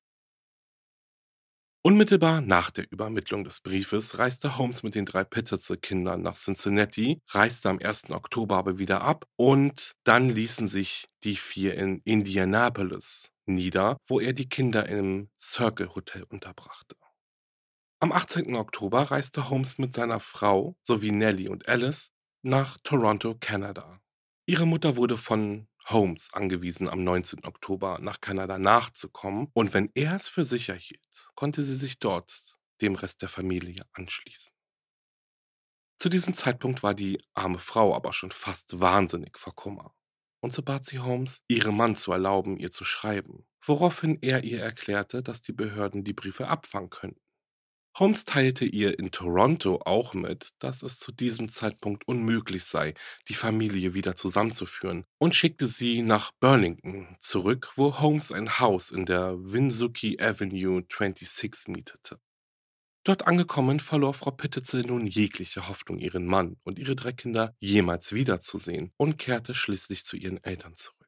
Unmittelbar 1.85 2.41
nach 2.41 2.71
der 2.71 2.91
Übermittlung 2.93 3.43
des 3.43 3.61
Briefes 3.61 4.17
reiste 4.17 4.57
Holmes 4.57 4.85
mit 4.85 4.95
den 4.95 5.05
drei 5.05 5.25
Pittitzel-Kindern 5.25 6.23
nach 6.23 6.37
Cincinnati, 6.37 7.21
reiste 7.31 7.69
am 7.69 7.81
1. 7.81 8.11
Oktober 8.11 8.57
aber 8.57 8.79
wieder 8.79 9.01
ab 9.01 9.27
und 9.35 9.91
dann 10.05 10.31
ließen 10.31 10.69
sich 10.69 11.07
die 11.25 11.35
vier 11.35 11.75
in 11.75 12.01
Indianapolis 12.05 13.33
nieder, 13.47 13.97
wo 14.07 14.21
er 14.21 14.33
die 14.33 14.49
Kinder 14.49 14.89
im 14.89 15.29
Circle 15.37 15.95
Hotel 15.95 16.23
unterbrachte. 16.23 16.95
Am 18.03 18.11
18. 18.11 18.57
Oktober 18.57 19.13
reiste 19.13 19.49
Holmes 19.49 19.79
mit 19.79 19.95
seiner 19.95 20.19
Frau 20.19 20.75
sowie 20.83 21.13
Nellie 21.13 21.49
und 21.49 21.69
Alice 21.69 22.13
nach 22.43 22.79
Toronto, 22.83 23.37
Kanada. 23.39 24.01
Ihre 24.45 24.67
Mutter 24.67 24.97
wurde 24.97 25.17
von 25.17 25.69
Holmes 25.85 26.29
angewiesen, 26.33 26.89
am 26.89 27.05
19. 27.05 27.45
Oktober 27.45 28.01
nach 28.01 28.21
Kanada 28.21 28.59
nachzukommen, 28.59 29.51
und 29.53 29.73
wenn 29.73 29.89
er 29.95 30.17
es 30.17 30.29
für 30.29 30.43
sicher 30.43 30.75
hielt, 30.75 31.31
konnte 31.37 31.63
sie 31.63 31.77
sich 31.77 32.01
dort 32.01 32.59
dem 32.81 32.97
Rest 32.97 33.23
der 33.23 33.29
Familie 33.29 33.87
anschließen. 33.93 34.53
Zu 35.97 36.09
diesem 36.09 36.35
Zeitpunkt 36.35 36.83
war 36.83 36.95
die 36.95 37.23
arme 37.35 37.61
Frau 37.61 37.95
aber 37.95 38.13
schon 38.13 38.33
fast 38.33 38.81
wahnsinnig 38.81 39.39
vor 39.39 39.55
Kummer 39.55 39.95
und 40.41 40.53
so 40.53 40.63
bat 40.65 40.85
sie 40.85 40.99
Holmes, 40.99 41.45
ihrem 41.47 41.77
Mann 41.77 41.95
zu 41.95 42.11
erlauben, 42.11 42.57
ihr 42.57 42.73
zu 42.73 42.85
schreiben, 42.85 43.47
woraufhin 43.65 44.19
er 44.23 44.43
ihr 44.43 44.61
erklärte, 44.61 45.23
dass 45.23 45.41
die 45.41 45.53
Behörden 45.53 46.03
die 46.03 46.15
Briefe 46.15 46.49
abfangen 46.49 46.91
könnten. 46.91 47.21
Holmes 47.99 48.25
teilte 48.25 48.65
ihr 48.65 48.99
in 48.99 49.11
Toronto 49.11 49.83
auch 49.85 50.15
mit, 50.15 50.49
dass 50.59 50.83
es 50.83 50.99
zu 50.99 51.13
diesem 51.13 51.51
Zeitpunkt 51.51 52.09
unmöglich 52.09 52.65
sei, 52.65 52.95
die 53.29 53.35
Familie 53.35 53.93
wieder 53.93 54.17
zusammenzuführen 54.17 55.05
und 55.19 55.35
schickte 55.35 55.69
sie 55.69 56.01
nach 56.01 56.33
Burlington 56.41 57.15
zurück, 57.21 57.73
wo 57.77 58.01
Holmes 58.01 58.33
ein 58.33 58.59
Haus 58.59 58.91
in 58.91 59.05
der 59.05 59.35
Winsuki 59.39 60.19
Avenue 60.19 60.83
26 60.91 61.69
mietete. 61.69 62.19
Dort 63.05 63.27
angekommen 63.27 63.79
verlor 63.79 64.15
Frau 64.15 64.31
Pittitzel 64.31 64.85
nun 64.85 65.07
jegliche 65.07 65.69
Hoffnung, 65.69 65.99
ihren 65.99 66.25
Mann 66.25 66.57
und 66.63 66.79
ihre 66.79 66.97
drei 66.97 67.13
Kinder 67.13 67.55
jemals 67.59 68.13
wiederzusehen 68.13 68.93
und 68.97 69.19
kehrte 69.19 69.55
schließlich 69.55 70.05
zu 70.05 70.17
ihren 70.17 70.43
Eltern 70.43 70.75
zurück. 70.75 70.99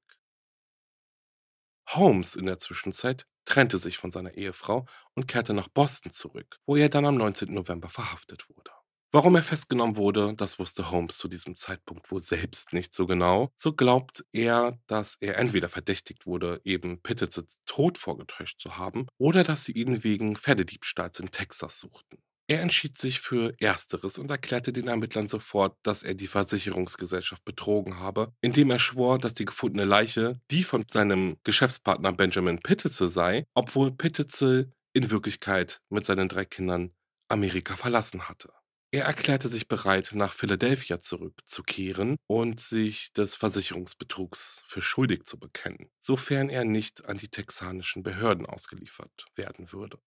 Holmes 1.88 2.34
in 2.34 2.46
der 2.46 2.58
Zwischenzeit 2.58 3.26
trennte 3.44 3.78
sich 3.78 3.98
von 3.98 4.10
seiner 4.10 4.34
Ehefrau 4.34 4.86
und 5.14 5.28
kehrte 5.28 5.54
nach 5.54 5.68
Boston 5.68 6.12
zurück, 6.12 6.58
wo 6.66 6.76
er 6.76 6.88
dann 6.88 7.06
am 7.06 7.16
19. 7.16 7.52
November 7.52 7.88
verhaftet 7.88 8.48
wurde. 8.48 8.70
Warum 9.14 9.36
er 9.36 9.44
festgenommen 9.44 9.96
wurde, 9.96 10.34
das 10.36 10.58
wusste 10.58 10.90
Holmes 10.90 11.18
zu 11.18 11.28
diesem 11.28 11.56
Zeitpunkt 11.56 12.10
wohl 12.10 12.20
selbst 12.20 12.72
nicht 12.72 12.92
so 12.92 13.06
genau. 13.06 13.52
So 13.54 13.72
glaubt 13.72 14.24
er, 14.32 14.80
dass 14.88 15.14
er 15.20 15.38
entweder 15.38 15.68
verdächtigt 15.68 16.26
wurde, 16.26 16.60
eben 16.64 17.00
Pittits 17.00 17.60
Tod 17.64 17.96
vorgetäuscht 17.96 18.58
zu 18.58 18.76
haben, 18.76 19.06
oder 19.16 19.44
dass 19.44 19.62
sie 19.62 19.72
ihn 19.72 20.02
wegen 20.02 20.34
Pferdediebstahls 20.34 21.20
in 21.20 21.30
Texas 21.30 21.78
suchten. 21.78 22.24
Er 22.46 22.60
entschied 22.60 22.98
sich 22.98 23.20
für 23.20 23.54
Ersteres 23.58 24.18
und 24.18 24.30
erklärte 24.30 24.70
den 24.70 24.88
Ermittlern 24.88 25.26
sofort, 25.26 25.78
dass 25.82 26.02
er 26.02 26.14
die 26.14 26.26
Versicherungsgesellschaft 26.26 27.42
betrogen 27.42 27.98
habe, 28.00 28.34
indem 28.42 28.70
er 28.70 28.78
schwor, 28.78 29.18
dass 29.18 29.32
die 29.32 29.46
gefundene 29.46 29.86
Leiche 29.86 30.40
die 30.50 30.62
von 30.62 30.84
seinem 30.86 31.38
Geschäftspartner 31.44 32.12
Benjamin 32.12 32.60
Pititzel 32.60 33.08
sei, 33.08 33.46
obwohl 33.54 33.92
Pititzel 33.92 34.72
in 34.92 35.10
Wirklichkeit 35.10 35.80
mit 35.88 36.04
seinen 36.04 36.28
drei 36.28 36.44
Kindern 36.44 36.92
Amerika 37.28 37.76
verlassen 37.76 38.28
hatte. 38.28 38.52
Er 38.90 39.06
erklärte 39.06 39.48
sich 39.48 39.66
bereit, 39.66 40.10
nach 40.12 40.34
Philadelphia 40.34 41.00
zurückzukehren 41.00 42.16
und 42.28 42.60
sich 42.60 43.12
des 43.14 43.36
Versicherungsbetrugs 43.36 44.62
für 44.66 44.82
schuldig 44.82 45.24
zu 45.24 45.38
bekennen, 45.38 45.88
sofern 45.98 46.50
er 46.50 46.64
nicht 46.64 47.06
an 47.06 47.16
die 47.16 47.28
texanischen 47.28 48.02
Behörden 48.02 48.44
ausgeliefert 48.46 49.24
werden 49.34 49.72
würde. 49.72 49.98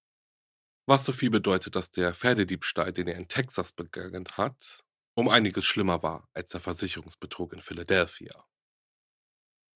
Was 0.89 1.03
so 1.03 1.11
viel 1.11 1.29
bedeutet, 1.29 1.75
dass 1.75 1.91
der 1.91 2.13
Pferdediebstahl, 2.13 2.93
den 2.93 3.09
er 3.09 3.15
in 3.15 3.27
Texas 3.27 3.73
begangen 3.73 4.25
hat, 4.37 4.79
um 5.15 5.27
einiges 5.27 5.65
schlimmer 5.65 6.01
war 6.01 6.29
als 6.33 6.51
der 6.51 6.61
Versicherungsbetrug 6.61 7.51
in 7.51 7.61
Philadelphia. 7.61 8.45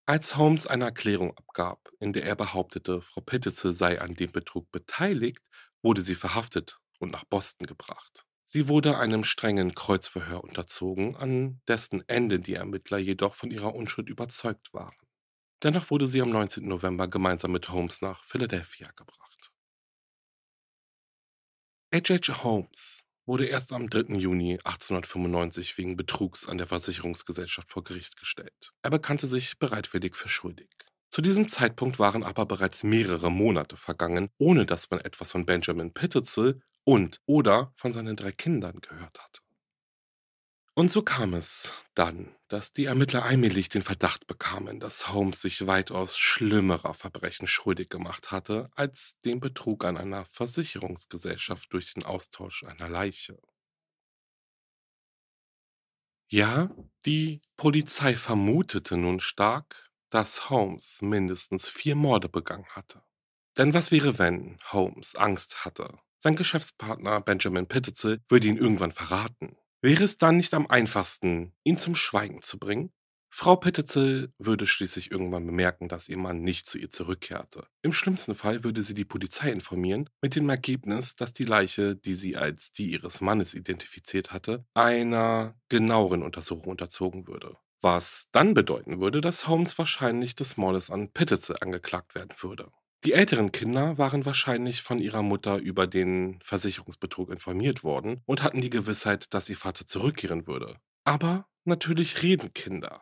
Als 0.05 0.37
Holmes 0.37 0.67
eine 0.67 0.85
Erklärung 0.85 1.37
abgab, 1.37 1.89
in 1.99 2.13
der 2.13 2.23
er 2.23 2.35
behauptete, 2.35 3.01
Frau 3.01 3.19
Pititzel 3.19 3.73
sei 3.73 3.99
an 3.99 4.13
dem 4.13 4.31
Betrug 4.31 4.71
beteiligt, 4.71 5.43
wurde 5.81 6.01
sie 6.01 6.15
verhaftet 6.15 6.79
und 6.99 7.11
nach 7.11 7.25
Boston 7.25 7.67
gebracht. 7.67 8.25
Sie 8.45 8.69
wurde 8.69 8.97
einem 8.97 9.25
strengen 9.25 9.75
Kreuzverhör 9.75 10.43
unterzogen, 10.43 11.17
an 11.17 11.61
dessen 11.67 12.07
Ende 12.07 12.39
die 12.39 12.55
Ermittler 12.55 12.97
jedoch 12.97 13.35
von 13.35 13.51
ihrer 13.51 13.75
Unschuld 13.75 14.07
überzeugt 14.09 14.73
waren. 14.73 14.95
Dennoch 15.63 15.89
wurde 15.89 16.07
sie 16.07 16.21
am 16.21 16.29
19. 16.29 16.65
November 16.67 17.07
gemeinsam 17.09 17.51
mit 17.51 17.69
Holmes 17.69 18.01
nach 18.01 18.23
Philadelphia 18.23 18.91
gebracht. 18.95 19.30
H.H. 21.93 22.45
Holmes 22.45 23.03
wurde 23.25 23.47
erst 23.47 23.73
am 23.73 23.89
3. 23.89 24.15
Juni 24.15 24.53
1895 24.63 25.77
wegen 25.77 25.97
Betrugs 25.97 26.47
an 26.47 26.57
der 26.57 26.67
Versicherungsgesellschaft 26.67 27.69
vor 27.69 27.83
Gericht 27.83 28.15
gestellt. 28.15 28.71
Er 28.81 28.91
bekannte 28.91 29.27
sich 29.27 29.59
bereitwillig 29.59 30.15
für 30.15 30.29
schuldig. 30.29 30.69
Zu 31.09 31.21
diesem 31.21 31.49
Zeitpunkt 31.49 31.99
waren 31.99 32.23
aber 32.23 32.45
bereits 32.45 32.83
mehrere 32.83 33.29
Monate 33.29 33.75
vergangen, 33.75 34.29
ohne 34.37 34.65
dass 34.65 34.89
man 34.89 35.01
etwas 35.01 35.33
von 35.33 35.45
Benjamin 35.45 35.93
Pititzel 35.93 36.61
und 36.85 37.19
oder 37.25 37.73
von 37.75 37.91
seinen 37.91 38.15
drei 38.15 38.31
Kindern 38.31 38.79
gehört 38.79 39.19
hatte. 39.19 39.41
Und 40.81 40.89
so 40.89 41.03
kam 41.03 41.35
es 41.35 41.75
dann, 41.93 42.35
dass 42.47 42.73
die 42.73 42.85
Ermittler 42.85 43.23
allmählich 43.23 43.69
den 43.69 43.83
Verdacht 43.83 44.25
bekamen, 44.25 44.79
dass 44.79 45.09
Holmes 45.09 45.39
sich 45.39 45.67
weitaus 45.67 46.17
schlimmerer 46.17 46.95
Verbrechen 46.95 47.45
schuldig 47.45 47.87
gemacht 47.87 48.31
hatte 48.31 48.71
als 48.73 49.21
den 49.23 49.39
Betrug 49.39 49.85
an 49.85 49.95
einer 49.95 50.25
Versicherungsgesellschaft 50.25 51.71
durch 51.71 51.93
den 51.93 52.01
Austausch 52.01 52.63
einer 52.63 52.89
Leiche. 52.89 53.39
Ja, 56.31 56.71
die 57.05 57.43
Polizei 57.57 58.15
vermutete 58.15 58.97
nun 58.97 59.19
stark, 59.19 59.87
dass 60.09 60.49
Holmes 60.49 61.03
mindestens 61.03 61.69
vier 61.69 61.95
Morde 61.95 62.27
begangen 62.27 62.65
hatte. 62.69 63.03
Denn 63.55 63.75
was 63.75 63.91
wäre, 63.91 64.17
wenn 64.17 64.57
Holmes 64.71 65.15
Angst 65.15 65.63
hatte? 65.63 65.99
Sein 66.17 66.35
Geschäftspartner 66.35 67.21
Benjamin 67.21 67.67
Pititzel 67.67 68.19
würde 68.27 68.47
ihn 68.47 68.57
irgendwann 68.57 68.91
verraten. 68.91 69.57
Wäre 69.83 70.03
es 70.03 70.19
dann 70.19 70.37
nicht 70.37 70.53
am 70.53 70.67
einfachsten, 70.67 71.53
ihn 71.63 71.75
zum 71.75 71.95
Schweigen 71.95 72.43
zu 72.43 72.59
bringen? 72.59 72.91
Frau 73.33 73.55
Pittetzel 73.55 74.31
würde 74.37 74.67
schließlich 74.67 75.09
irgendwann 75.09 75.45
bemerken, 75.45 75.87
dass 75.87 76.07
ihr 76.07 76.17
Mann 76.17 76.41
nicht 76.41 76.67
zu 76.67 76.77
ihr 76.77 76.91
zurückkehrte. 76.91 77.65
Im 77.81 77.91
schlimmsten 77.91 78.35
Fall 78.35 78.63
würde 78.63 78.83
sie 78.83 78.93
die 78.93 79.05
Polizei 79.05 79.51
informieren, 79.51 80.07
mit 80.21 80.35
dem 80.35 80.49
Ergebnis, 80.49 81.15
dass 81.15 81.33
die 81.33 81.45
Leiche, 81.45 81.95
die 81.95 82.13
sie 82.13 82.35
als 82.35 82.73
die 82.73 82.91
ihres 82.91 83.21
Mannes 83.21 83.55
identifiziert 83.55 84.31
hatte, 84.31 84.65
einer 84.75 85.55
genaueren 85.69 86.21
Untersuchung 86.21 86.71
unterzogen 86.71 87.25
würde. 87.25 87.57
Was 87.79 88.27
dann 88.31 88.53
bedeuten 88.53 88.99
würde, 88.99 89.21
dass 89.21 89.47
Holmes 89.47 89.77
wahrscheinlich 89.79 90.35
des 90.35 90.57
Mordes 90.57 90.91
an 90.91 91.11
Pittetzel 91.11 91.55
angeklagt 91.59 92.13
werden 92.13 92.35
würde. 92.41 92.71
Die 93.03 93.13
älteren 93.13 93.51
Kinder 93.51 93.97
waren 93.97 94.25
wahrscheinlich 94.25 94.83
von 94.83 94.99
ihrer 94.99 95.23
Mutter 95.23 95.57
über 95.57 95.87
den 95.87 96.39
Versicherungsbetrug 96.43 97.31
informiert 97.31 97.83
worden 97.83 98.21
und 98.25 98.43
hatten 98.43 98.61
die 98.61 98.69
Gewissheit, 98.69 99.33
dass 99.33 99.49
ihr 99.49 99.57
Vater 99.57 99.87
zurückkehren 99.87 100.45
würde. 100.45 100.77
Aber 101.03 101.47
natürlich 101.65 102.21
reden 102.21 102.53
Kinder. 102.53 103.01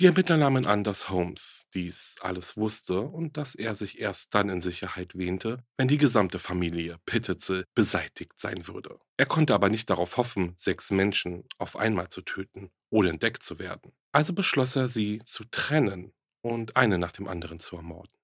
Die 0.00 0.06
Ermittler 0.06 0.36
nahmen 0.36 0.64
an, 0.64 0.84
dass 0.84 1.10
Holmes 1.10 1.66
dies 1.74 2.14
alles 2.20 2.56
wusste 2.56 3.00
und 3.00 3.36
dass 3.36 3.56
er 3.56 3.74
sich 3.74 3.98
erst 3.98 4.32
dann 4.32 4.48
in 4.48 4.60
Sicherheit 4.60 5.18
wähnte, 5.18 5.64
wenn 5.76 5.88
die 5.88 5.98
gesamte 5.98 6.38
Familie 6.38 6.98
Pittetzel 7.04 7.64
beseitigt 7.74 8.38
sein 8.38 8.68
würde. 8.68 9.00
Er 9.16 9.26
konnte 9.26 9.54
aber 9.54 9.68
nicht 9.68 9.90
darauf 9.90 10.16
hoffen, 10.16 10.54
sechs 10.56 10.92
Menschen 10.92 11.48
auf 11.58 11.74
einmal 11.74 12.10
zu 12.10 12.22
töten, 12.22 12.70
ohne 12.90 13.10
entdeckt 13.10 13.42
zu 13.42 13.58
werden. 13.58 13.90
Also 14.12 14.32
beschloss 14.32 14.76
er, 14.76 14.86
sie 14.86 15.18
zu 15.24 15.42
trennen 15.50 16.12
und 16.42 16.76
eine 16.76 16.98
nach 16.98 17.10
dem 17.10 17.26
anderen 17.26 17.58
zu 17.58 17.74
ermorden. 17.74 18.17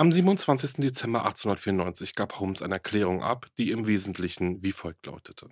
Am 0.00 0.10
27. 0.10 0.76
Dezember 0.76 1.26
1894 1.26 2.14
gab 2.14 2.40
Holmes 2.40 2.62
eine 2.62 2.76
Erklärung 2.76 3.22
ab, 3.22 3.48
die 3.58 3.70
im 3.70 3.86
Wesentlichen 3.86 4.62
wie 4.62 4.72
folgt 4.72 5.04
lautete. 5.04 5.50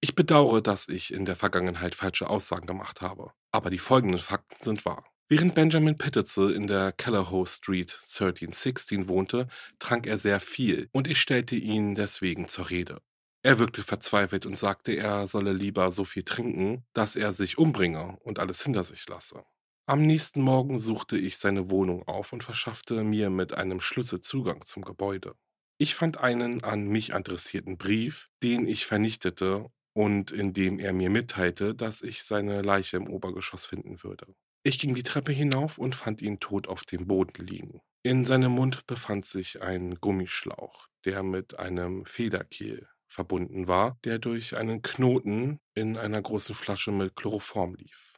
Ich 0.00 0.14
bedauere, 0.14 0.62
dass 0.62 0.88
ich 0.88 1.12
in 1.12 1.26
der 1.26 1.36
Vergangenheit 1.36 1.94
falsche 1.94 2.30
Aussagen 2.30 2.66
gemacht 2.66 3.02
habe, 3.02 3.32
aber 3.52 3.68
die 3.68 3.76
folgenden 3.76 4.18
Fakten 4.18 4.56
sind 4.58 4.86
wahr. 4.86 5.04
Während 5.28 5.54
Benjamin 5.54 5.98
Pititzel 5.98 6.50
in 6.50 6.66
der 6.66 6.92
Kellerhoe 6.92 7.46
Street 7.46 7.98
1316 8.04 9.06
wohnte, 9.06 9.48
trank 9.80 10.06
er 10.06 10.16
sehr 10.16 10.40
viel 10.40 10.88
und 10.92 11.06
ich 11.06 11.20
stellte 11.20 11.56
ihn 11.56 11.94
deswegen 11.94 12.48
zur 12.48 12.70
Rede. 12.70 13.02
Er 13.42 13.58
wirkte 13.58 13.82
verzweifelt 13.82 14.46
und 14.46 14.56
sagte, 14.56 14.92
er 14.92 15.28
solle 15.28 15.52
lieber 15.52 15.92
so 15.92 16.06
viel 16.06 16.22
trinken, 16.22 16.86
dass 16.94 17.16
er 17.16 17.34
sich 17.34 17.58
umbringe 17.58 18.16
und 18.22 18.38
alles 18.38 18.62
hinter 18.62 18.82
sich 18.82 19.06
lasse. 19.06 19.44
Am 19.90 20.02
nächsten 20.02 20.40
Morgen 20.40 20.78
suchte 20.78 21.18
ich 21.18 21.38
seine 21.38 21.68
Wohnung 21.68 22.06
auf 22.06 22.32
und 22.32 22.44
verschaffte 22.44 23.02
mir 23.02 23.28
mit 23.28 23.54
einem 23.54 23.80
Schlüssel 23.80 24.20
Zugang 24.20 24.64
zum 24.64 24.84
Gebäude. 24.84 25.34
Ich 25.78 25.96
fand 25.96 26.16
einen 26.16 26.62
an 26.62 26.86
mich 26.86 27.12
adressierten 27.12 27.76
Brief, 27.76 28.28
den 28.40 28.68
ich 28.68 28.86
vernichtete 28.86 29.66
und 29.92 30.30
in 30.30 30.52
dem 30.52 30.78
er 30.78 30.92
mir 30.92 31.10
mitteilte, 31.10 31.74
dass 31.74 32.02
ich 32.02 32.22
seine 32.22 32.62
Leiche 32.62 32.98
im 32.98 33.08
Obergeschoss 33.08 33.66
finden 33.66 34.04
würde. 34.04 34.28
Ich 34.62 34.78
ging 34.78 34.94
die 34.94 35.02
Treppe 35.02 35.32
hinauf 35.32 35.76
und 35.76 35.96
fand 35.96 36.22
ihn 36.22 36.38
tot 36.38 36.68
auf 36.68 36.84
dem 36.84 37.08
Boden 37.08 37.44
liegen. 37.44 37.80
In 38.04 38.24
seinem 38.24 38.52
Mund 38.52 38.86
befand 38.86 39.26
sich 39.26 39.60
ein 39.60 39.96
Gummischlauch, 39.96 40.86
der 41.04 41.24
mit 41.24 41.58
einem 41.58 42.06
Federkiel 42.06 42.86
verbunden 43.08 43.66
war, 43.66 43.98
der 44.04 44.20
durch 44.20 44.56
einen 44.56 44.82
Knoten 44.82 45.58
in 45.74 45.96
einer 45.96 46.22
großen 46.22 46.54
Flasche 46.54 46.92
mit 46.92 47.16
Chloroform 47.16 47.74
lief. 47.74 48.09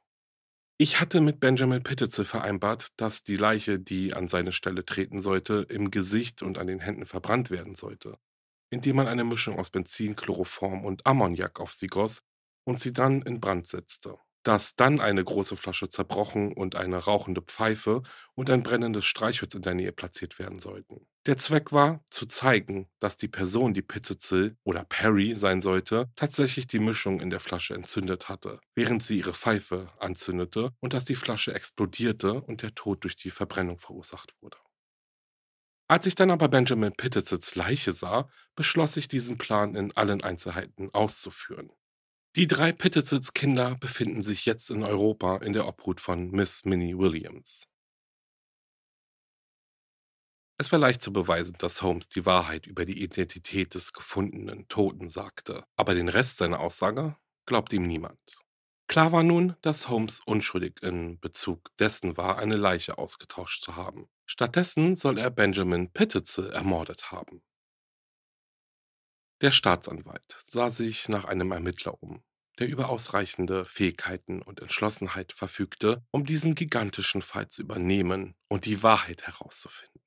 Ich 0.79 1.01
hatte 1.01 1.21
mit 1.21 1.41
Benjamin 1.41 1.83
Pititzel 1.83 2.25
vereinbart, 2.25 2.89
dass 2.97 3.23
die 3.23 3.37
Leiche, 3.37 3.79
die 3.79 4.13
an 4.15 4.27
seine 4.29 4.53
Stelle 4.53 4.85
treten 4.85 5.23
sollte, 5.23 5.67
im 5.69 5.91
Gesicht 5.91 6.43
und 6.43 6.59
an 6.59 6.67
den 6.67 6.81
Händen 6.81 7.07
verbrannt 7.07 7.51
werden 7.51 7.75
sollte, 7.75 8.19
indem 8.71 8.97
man 8.97 9.09
eine 9.09 9.25
Mischung 9.25 9.59
aus 9.59 9.71
Benzin, 9.71 10.17
Chloroform 10.17 10.85
und 10.85 11.07
Ammoniak 11.07 11.61
auf 11.61 11.73
sie 11.75 11.87
goss 11.89 12.23
und 12.65 12.81
sie 12.81 12.93
dann 12.93 13.23
in 13.23 13.41
Brand 13.41 13.69
setzte 13.69 14.19
dass 14.43 14.77
dann 14.77 15.01
eine 15.01 15.23
große 15.23 15.57
Flasche 15.57 15.89
zerbrochen 15.89 16.53
und 16.53 16.75
eine 16.75 16.97
rauchende 16.97 17.43
Pfeife 17.43 18.03
und 18.35 18.51
ein 18.51 18.63
brennendes 18.63 19.05
Streichholz 19.05 19.55
in 19.55 19.63
der 19.63 19.75
Nähe 19.75 19.93
platziert 19.93 20.39
werden 20.39 20.59
sollten. 20.59 21.07
Der 21.27 21.37
Zweck 21.37 21.71
war, 21.71 22.03
zu 22.11 22.27
zeigen, 22.27 22.91
dass 22.99 23.17
die 23.17 23.29
Person, 23.29 23.75
die 23.75 23.83
Pitzill 23.83 24.57
oder 24.65 24.85
Perry 24.85 25.35
sein 25.35 25.61
sollte, 25.61 26.11
tatsächlich 26.17 26.67
die 26.67 26.81
Mischung 26.81 27.21
in 27.21 27.31
der 27.31 27.39
Flasche 27.39 27.75
entzündet 27.75 28.29
hatte, 28.29 28.61
während 28.75 29.05
sie 29.05 29.19
ihre 29.19 29.33
Pfeife 29.33 29.93
anzündete 30.01 30.71
und 30.81 30.95
dass 30.95 31.05
die 31.05 31.15
Flasche 31.15 31.55
explodierte 31.55 32.41
und 32.41 32.63
der 32.63 32.75
Tod 32.75 33.05
durch 33.05 33.15
die 33.15 33.31
Verbrennung 33.31 33.79
verursacht 33.79 34.35
wurde. 34.41 34.59
Als 35.87 36.07
ich 36.07 36.15
dann 36.15 36.31
aber 36.31 36.49
Benjamin 36.49 36.93
Pittitzels 36.93 37.55
Leiche 37.55 37.93
sah, 37.93 38.29
beschloss 38.57 38.97
ich 38.97 39.09
diesen 39.09 39.37
Plan 39.39 39.75
in 39.75 39.95
allen 39.95 40.23
Einzelheiten 40.23 40.89
auszuführen. 40.93 41.71
Die 42.35 42.47
drei 42.47 42.73
Pittitzels 42.73 43.35
Kinder 43.35 43.77
befinden 43.77 44.23
sich 44.23 44.47
jetzt 44.47 44.71
in 44.71 44.83
Europa 44.83 45.37
in 45.39 45.53
der 45.53 45.69
Obhut 45.69 46.01
von 46.01 46.31
Miss 46.31 46.65
Minnie 46.65 46.97
Williams. 46.97 47.69
Es 50.57 50.73
war 50.73 50.79
leicht 50.79 51.03
zu 51.03 51.13
beweisen, 51.13 51.57
dass 51.59 51.83
Holmes 51.83 52.09
die 52.09 52.25
Wahrheit 52.25 52.67
über 52.67 52.87
die 52.87 53.03
Identität 53.03 53.75
des 53.75 53.93
gefundenen 53.93 54.67
Toten 54.69 55.11
sagte, 55.11 55.67
aber 55.77 55.95
den 55.95 56.09
Rest 56.09 56.39
seiner 56.39 56.61
Aussage 56.61 57.17
glaubt 57.45 57.75
ihm 57.75 57.87
niemand. 57.87 58.19
Klar 58.89 59.13
war 59.13 59.23
nun, 59.23 59.57
dass 59.61 59.91
Holmes 59.91 60.21
unschuldig 60.25 60.83
in 60.83 61.21
Bezug 61.21 61.69
dessen 61.79 62.17
war, 62.17 62.39
eine 62.39 62.57
Leiche 62.57 62.97
ausgetauscht 62.97 63.63
zu 63.63 63.77
haben. 63.77 64.09
Stattdessen 64.25 64.97
soll 64.97 65.19
er 65.19 65.31
Benjamin 65.31 65.93
Pittitzel 65.93 66.51
ermordet 66.51 67.13
haben. 67.13 67.43
Der 69.43 69.51
Staatsanwalt 69.51 70.41
sah 70.45 70.71
sich 70.71 71.09
nach 71.09 71.25
einem 71.25 71.51
Ermittler 71.51 72.01
um, 72.01 72.23
der 72.61 72.69
über 72.69 72.89
ausreichende 72.89 73.65
Fähigkeiten 73.65 74.41
und 74.41 74.61
Entschlossenheit 74.61 75.33
verfügte, 75.33 76.07
um 76.13 76.25
diesen 76.25 76.55
gigantischen 76.55 77.23
Fall 77.23 77.49
zu 77.49 77.63
übernehmen 77.63 78.37
und 78.47 78.67
die 78.67 78.85
Wahrheit 78.85 79.23
herauszufinden. 79.23 80.01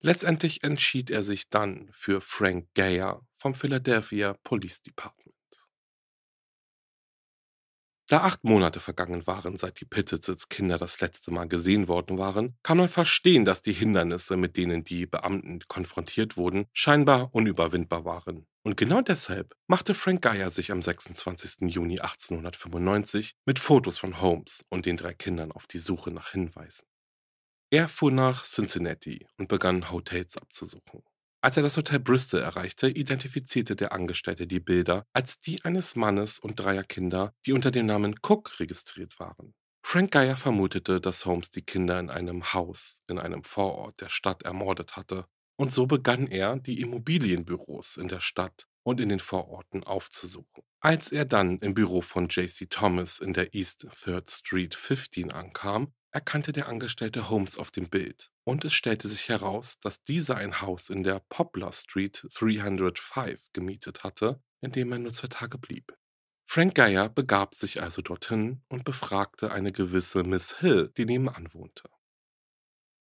Letztendlich 0.00 0.64
entschied 0.64 1.10
er 1.10 1.22
sich 1.22 1.50
dann 1.50 1.90
für 1.92 2.22
Frank 2.22 2.68
Geyer 2.72 3.20
vom 3.36 3.52
Philadelphia 3.52 4.32
Police 4.44 4.80
Department. 4.80 5.37
Da 8.10 8.22
acht 8.22 8.42
Monate 8.42 8.80
vergangen 8.80 9.26
waren, 9.26 9.58
seit 9.58 9.80
die 9.80 9.84
Pittett's 9.84 10.48
Kinder 10.48 10.78
das 10.78 11.02
letzte 11.02 11.30
Mal 11.30 11.46
gesehen 11.46 11.88
worden 11.88 12.16
waren, 12.16 12.56
kann 12.62 12.78
man 12.78 12.88
verstehen, 12.88 13.44
dass 13.44 13.60
die 13.60 13.74
Hindernisse, 13.74 14.38
mit 14.38 14.56
denen 14.56 14.82
die 14.82 15.04
Beamten 15.04 15.60
konfrontiert 15.68 16.38
wurden, 16.38 16.64
scheinbar 16.72 17.28
unüberwindbar 17.34 18.06
waren. 18.06 18.46
Und 18.62 18.78
genau 18.78 19.02
deshalb 19.02 19.54
machte 19.66 19.92
Frank 19.92 20.22
Geyer 20.22 20.50
sich 20.50 20.72
am 20.72 20.80
26. 20.80 21.70
Juni 21.70 22.00
1895 22.00 23.34
mit 23.44 23.58
Fotos 23.58 23.98
von 23.98 24.22
Holmes 24.22 24.64
und 24.70 24.86
den 24.86 24.96
drei 24.96 25.12
Kindern 25.12 25.52
auf 25.52 25.66
die 25.66 25.78
Suche 25.78 26.10
nach 26.10 26.30
Hinweisen. 26.30 26.86
Er 27.70 27.88
fuhr 27.88 28.10
nach 28.10 28.46
Cincinnati 28.46 29.26
und 29.36 29.48
begann 29.48 29.90
Hotels 29.90 30.38
abzusuchen. 30.38 31.02
Als 31.40 31.56
er 31.56 31.62
das 31.62 31.76
Hotel 31.76 32.00
Bristol 32.00 32.40
erreichte, 32.40 32.88
identifizierte 32.88 33.76
der 33.76 33.92
Angestellte 33.92 34.48
die 34.48 34.58
Bilder 34.58 35.06
als 35.12 35.40
die 35.40 35.64
eines 35.64 35.94
Mannes 35.94 36.40
und 36.40 36.58
dreier 36.58 36.82
Kinder, 36.82 37.32
die 37.46 37.52
unter 37.52 37.70
dem 37.70 37.86
Namen 37.86 38.16
Cook 38.22 38.58
registriert 38.58 39.20
waren. 39.20 39.54
Frank 39.86 40.10
Geyer 40.10 40.36
vermutete, 40.36 41.00
dass 41.00 41.24
Holmes 41.26 41.50
die 41.50 41.62
Kinder 41.62 42.00
in 42.00 42.10
einem 42.10 42.52
Haus 42.52 43.02
in 43.06 43.18
einem 43.18 43.44
Vorort 43.44 44.00
der 44.00 44.08
Stadt 44.08 44.42
ermordet 44.42 44.96
hatte, 44.96 45.26
und 45.56 45.70
so 45.70 45.86
begann 45.86 46.26
er, 46.26 46.56
die 46.56 46.80
Immobilienbüros 46.80 47.96
in 47.96 48.08
der 48.08 48.20
Stadt 48.20 48.66
und 48.82 49.00
in 49.00 49.08
den 49.08 49.18
Vororten 49.18 49.84
aufzusuchen. 49.84 50.62
Als 50.80 51.10
er 51.10 51.24
dann 51.24 51.58
im 51.58 51.74
Büro 51.74 52.00
von 52.00 52.28
JC 52.28 52.68
Thomas 52.68 53.18
in 53.18 53.32
der 53.32 53.54
East 53.54 53.86
3rd 53.86 54.30
Street 54.30 54.74
15 54.74 55.32
ankam, 55.32 55.92
erkannte 56.10 56.52
der 56.52 56.68
Angestellte 56.68 57.28
Holmes 57.28 57.58
auf 57.58 57.70
dem 57.70 57.88
Bild 57.88 58.30
und 58.44 58.64
es 58.64 58.72
stellte 58.72 59.08
sich 59.08 59.28
heraus, 59.28 59.78
dass 59.80 60.02
dieser 60.02 60.36
ein 60.36 60.60
Haus 60.60 60.90
in 60.90 61.02
der 61.02 61.20
Poplar 61.28 61.72
Street 61.72 62.26
305 62.34 63.52
gemietet 63.52 64.04
hatte, 64.04 64.42
in 64.60 64.70
dem 64.70 64.92
er 64.92 64.98
nur 64.98 65.12
zwei 65.12 65.28
Tage 65.28 65.58
blieb. 65.58 65.96
Frank 66.44 66.74
Geyer 66.74 67.10
begab 67.10 67.54
sich 67.54 67.82
also 67.82 68.00
dorthin 68.00 68.62
und 68.68 68.84
befragte 68.84 69.52
eine 69.52 69.70
gewisse 69.70 70.22
Miss 70.22 70.58
Hill, 70.60 70.90
die 70.96 71.04
nebenan 71.04 71.52
wohnte. 71.52 71.90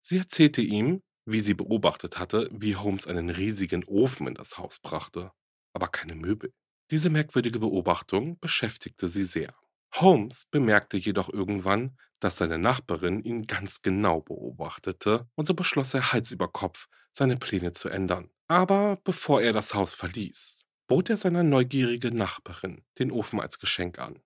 Sie 0.02 0.18
erzählte 0.18 0.62
ihm, 0.62 1.02
wie 1.26 1.40
sie 1.40 1.54
beobachtet 1.54 2.20
hatte, 2.20 2.50
wie 2.52 2.76
Holmes 2.76 3.08
einen 3.08 3.30
riesigen 3.30 3.84
Ofen 3.86 4.28
in 4.28 4.34
das 4.34 4.58
Haus 4.58 4.80
brachte, 4.80 5.32
aber 5.74 5.88
keine 5.88 6.16
Möbel. 6.16 6.54
Diese 6.92 7.10
merkwürdige 7.10 7.60
Beobachtung 7.60 8.38
beschäftigte 8.40 9.10
sie 9.10 9.24
sehr. 9.24 9.54
Holmes 9.94 10.46
bemerkte 10.52 10.98
jedoch 10.98 11.30
irgendwann, 11.30 11.98
dass 12.20 12.38
seine 12.38 12.58
Nachbarin 12.58 13.22
ihn 13.22 13.48
ganz 13.48 13.82
genau 13.82 14.22
beobachtete, 14.22 15.28
und 15.36 15.46
so 15.46 15.54
beschloss 15.54 15.94
er 15.94 16.12
Hals 16.14 16.32
über 16.32 16.48
Kopf, 16.48 16.88
seine 17.12 17.38
Pläne 17.38 17.74
zu 17.74 17.90
ändern. 17.90 18.30
Aber 18.48 18.98
bevor 19.04 19.42
er 19.42 19.54
das 19.54 19.74
Haus 19.74 19.94
verließ, 19.94 20.62
bot 20.88 21.10
er 21.10 21.18
seiner 21.18 21.44
neugierigen 21.44 22.16
Nachbarin 22.16 22.86
den 23.00 23.12
Ofen 23.12 23.40
als 23.40 23.60
Geschenk 23.60 24.00
an. 24.00 24.22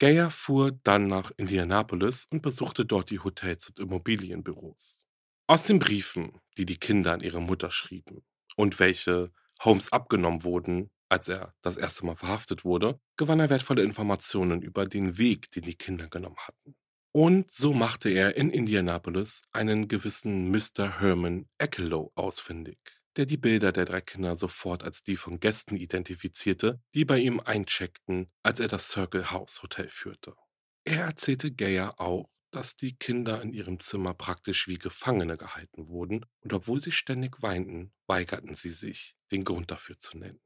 Geyer 0.00 0.30
fuhr 0.30 0.72
dann 0.82 1.06
nach 1.06 1.30
Indianapolis 1.36 2.26
und 2.30 2.42
besuchte 2.42 2.84
dort 2.84 3.10
die 3.10 3.20
Hotels 3.20 3.68
und 3.68 3.78
Immobilienbüros. 3.78 5.04
Aus 5.46 5.64
den 5.64 5.78
Briefen, 5.78 6.40
die 6.58 6.66
die 6.66 6.78
Kinder 6.78 7.12
an 7.12 7.20
ihre 7.20 7.40
Mutter 7.40 7.70
schrieben 7.70 8.24
und 8.56 8.78
welche 8.80 9.32
Holmes 9.60 9.92
abgenommen 9.92 10.42
wurden, 10.42 10.90
als 11.14 11.28
er 11.28 11.54
das 11.62 11.76
erste 11.76 12.04
Mal 12.04 12.16
verhaftet 12.16 12.64
wurde, 12.64 12.98
gewann 13.16 13.38
er 13.38 13.48
wertvolle 13.48 13.84
Informationen 13.84 14.62
über 14.62 14.84
den 14.84 15.16
Weg, 15.16 15.48
den 15.52 15.62
die 15.62 15.76
Kinder 15.76 16.08
genommen 16.08 16.38
hatten. 16.38 16.74
Und 17.12 17.52
so 17.52 17.72
machte 17.72 18.10
er 18.10 18.36
in 18.36 18.50
Indianapolis 18.50 19.42
einen 19.52 19.86
gewissen 19.86 20.50
Mr. 20.50 20.98
Herman 20.98 21.46
Ekelow 21.58 22.10
ausfindig, 22.16 22.80
der 23.14 23.26
die 23.26 23.36
Bilder 23.36 23.70
der 23.70 23.84
drei 23.84 24.00
Kinder 24.00 24.34
sofort 24.34 24.82
als 24.82 25.04
die 25.04 25.14
von 25.14 25.38
Gästen 25.38 25.76
identifizierte, 25.76 26.82
die 26.94 27.04
bei 27.04 27.20
ihm 27.20 27.38
eincheckten, 27.38 28.32
als 28.42 28.58
er 28.58 28.66
das 28.66 28.88
Circle 28.88 29.30
House 29.30 29.62
Hotel 29.62 29.86
führte. 29.86 30.34
Er 30.82 31.04
erzählte 31.04 31.52
Geyer 31.52 32.00
auch, 32.00 32.28
dass 32.50 32.74
die 32.74 32.96
Kinder 32.96 33.40
in 33.40 33.52
ihrem 33.52 33.78
Zimmer 33.78 34.14
praktisch 34.14 34.66
wie 34.66 34.78
Gefangene 34.78 35.36
gehalten 35.36 35.86
wurden, 35.86 36.26
und 36.40 36.52
obwohl 36.52 36.80
sie 36.80 36.92
ständig 36.92 37.40
weinten, 37.40 37.92
weigerten 38.08 38.56
sie 38.56 38.70
sich, 38.70 39.14
den 39.30 39.44
Grund 39.44 39.70
dafür 39.70 39.96
zu 39.96 40.18
nennen. 40.18 40.40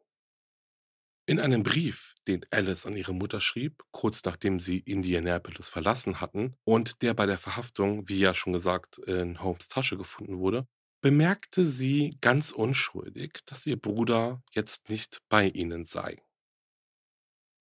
In 1.28 1.40
einem 1.40 1.62
Brief, 1.62 2.14
den 2.26 2.46
Alice 2.50 2.86
an 2.86 2.96
ihre 2.96 3.12
Mutter 3.12 3.42
schrieb, 3.42 3.82
kurz 3.90 4.24
nachdem 4.24 4.60
sie 4.60 4.78
Indianapolis 4.78 5.68
verlassen 5.68 6.22
hatten 6.22 6.56
und 6.64 7.02
der 7.02 7.12
bei 7.12 7.26
der 7.26 7.36
Verhaftung, 7.36 8.08
wie 8.08 8.18
ja 8.18 8.32
schon 8.32 8.54
gesagt, 8.54 8.96
in 8.96 9.42
Holmes 9.42 9.68
Tasche 9.68 9.98
gefunden 9.98 10.38
wurde, 10.38 10.66
bemerkte 11.02 11.66
sie 11.66 12.16
ganz 12.22 12.50
unschuldig, 12.50 13.40
dass 13.44 13.66
ihr 13.66 13.78
Bruder 13.78 14.42
jetzt 14.52 14.88
nicht 14.88 15.18
bei 15.28 15.48
ihnen 15.48 15.84
sei. 15.84 16.16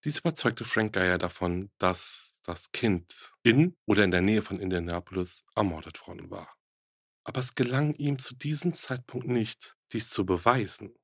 Dies 0.02 0.20
überzeugte 0.20 0.64
Frank 0.64 0.94
Geyer 0.94 1.18
davon, 1.18 1.70
dass 1.76 2.40
das 2.44 2.72
Kind 2.72 3.34
in 3.42 3.76
oder 3.84 4.02
in 4.02 4.10
der 4.10 4.22
Nähe 4.22 4.40
von 4.40 4.60
Indianapolis 4.60 5.44
ermordet 5.54 6.06
worden 6.06 6.30
war. 6.30 6.56
Aber 7.22 7.40
es 7.40 7.54
gelang 7.54 7.92
ihm 7.96 8.18
zu 8.18 8.34
diesem 8.34 8.72
Zeitpunkt 8.72 9.28
nicht, 9.28 9.76
dies 9.92 10.08
zu 10.08 10.24
beweisen. 10.24 10.97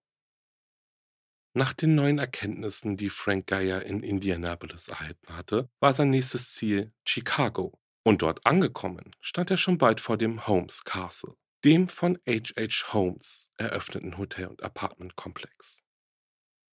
Nach 1.57 1.73
den 1.73 1.95
neuen 1.95 2.19
Erkenntnissen, 2.19 2.97
die 2.97 3.11
Frank 3.11 3.47
Geyer 3.47 3.83
in 3.83 4.03
Indianapolis 4.03 4.89
erhalten 4.89 5.37
hatte, 5.37 5.71
war 5.79 5.93
sein 5.93 6.11
nächstes 6.11 6.53
Ziel 6.53 6.93
Chicago. 7.07 7.79
Und 8.03 8.23
dort 8.23 8.45
angekommen, 8.45 9.13
stand 9.21 9.53
er 9.53 9.57
schon 9.57 9.79
bald 9.79 10.01
vor 10.01 10.19
dem 10.19 10.49
Holmes 10.49 10.83
Castle, 10.83 11.37
dem 11.65 11.87
von 11.87 12.19
H.H. 12.27 12.93
Holmes 12.93 13.53
eröffneten 13.57 14.19
Hotel- 14.19 14.49
und 14.49 14.65
Apartmentkomplex. 14.65 15.84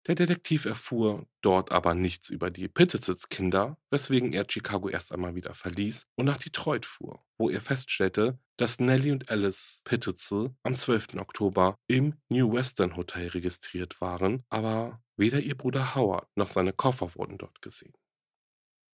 Der 0.08 0.16
Detektiv 0.16 0.64
erfuhr 0.64 1.28
dort 1.42 1.70
aber 1.70 1.94
nichts 1.94 2.28
über 2.28 2.50
die 2.50 2.66
Pittett's-Kinder, 2.66 3.78
weswegen 3.90 4.32
er 4.32 4.46
Chicago 4.48 4.88
erst 4.88 5.12
einmal 5.12 5.36
wieder 5.36 5.54
verließ 5.54 6.08
und 6.16 6.26
nach 6.26 6.38
Detroit 6.38 6.86
fuhr, 6.86 7.24
wo 7.38 7.48
er 7.48 7.60
feststellte, 7.60 8.36
dass 8.56 8.80
Nellie 8.80 9.12
und 9.12 9.30
Alice 9.30 9.80
Pittetzel 9.84 10.56
am 10.64 10.74
12. 10.74 11.14
Oktober 11.18 11.76
im 11.86 12.14
New 12.28 12.52
Western 12.52 12.96
Hotel 12.96 13.28
registriert 13.28 14.00
waren, 14.00 14.44
aber 14.48 15.00
weder 15.16 15.38
ihr 15.38 15.56
Bruder 15.56 15.94
Howard 15.94 16.28
noch 16.36 16.48
seine 16.48 16.72
Koffer 16.72 17.14
wurden 17.14 17.38
dort 17.38 17.62
gesehen. 17.62 17.92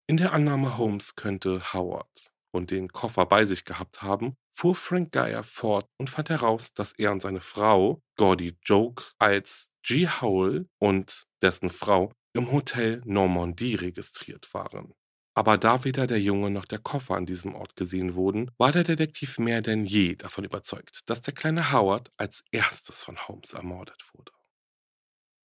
In 0.07 0.19
der 0.19 0.35
Annahme 0.35 0.77
Holmes 0.77 1.17
könnte 1.17 1.73
Howard 1.73 2.33
und 2.51 2.71
den 2.71 2.89
Koffer 2.89 3.25
bei 3.25 3.47
sich 3.47 3.65
gehabt 3.65 4.03
haben, 4.03 4.37
fuhr 4.59 4.75
Frank 4.75 5.13
Geyer 5.13 5.45
fort 5.45 5.89
und 5.99 6.11
fand 6.11 6.31
heraus, 6.31 6.75
dass 6.75 6.93
er 6.93 7.13
und 7.13 7.23
seine 7.23 7.41
Frau, 7.41 8.03
Gordy 8.17 8.59
Joke, 8.65 9.05
als 9.19 9.71
G. 9.85 10.09
Howell 10.09 10.69
und 10.79 11.29
dessen 11.41 11.71
Frau 11.71 12.13
im 12.33 12.51
Hotel 12.51 13.01
Normandie 13.05 13.77
registriert 13.77 14.53
waren. 14.53 14.95
Aber 15.35 15.59
da 15.59 15.85
weder 15.85 16.09
der 16.09 16.21
Junge 16.21 16.51
noch 16.51 16.65
der 16.65 16.81
Koffer 16.81 17.15
an 17.15 17.25
diesem 17.25 17.55
Ort 17.55 17.77
gesehen 17.77 18.17
wurden, 18.17 18.51
war 18.59 18.73
der 18.73 18.83
Detektiv 18.83 19.39
mehr 19.39 19.63
denn 19.63 19.87
je 19.87 20.17
davon 20.17 20.43
überzeugt, 20.43 21.03
dass 21.07 21.23
der 21.23 21.35
kleine 21.35 21.71
Howard 21.71 22.11
als 22.17 22.43
erstes 22.51 23.05
von 23.05 23.17
Holmes 23.29 23.53
ermordet 23.53 24.03
wurde. 24.13 24.33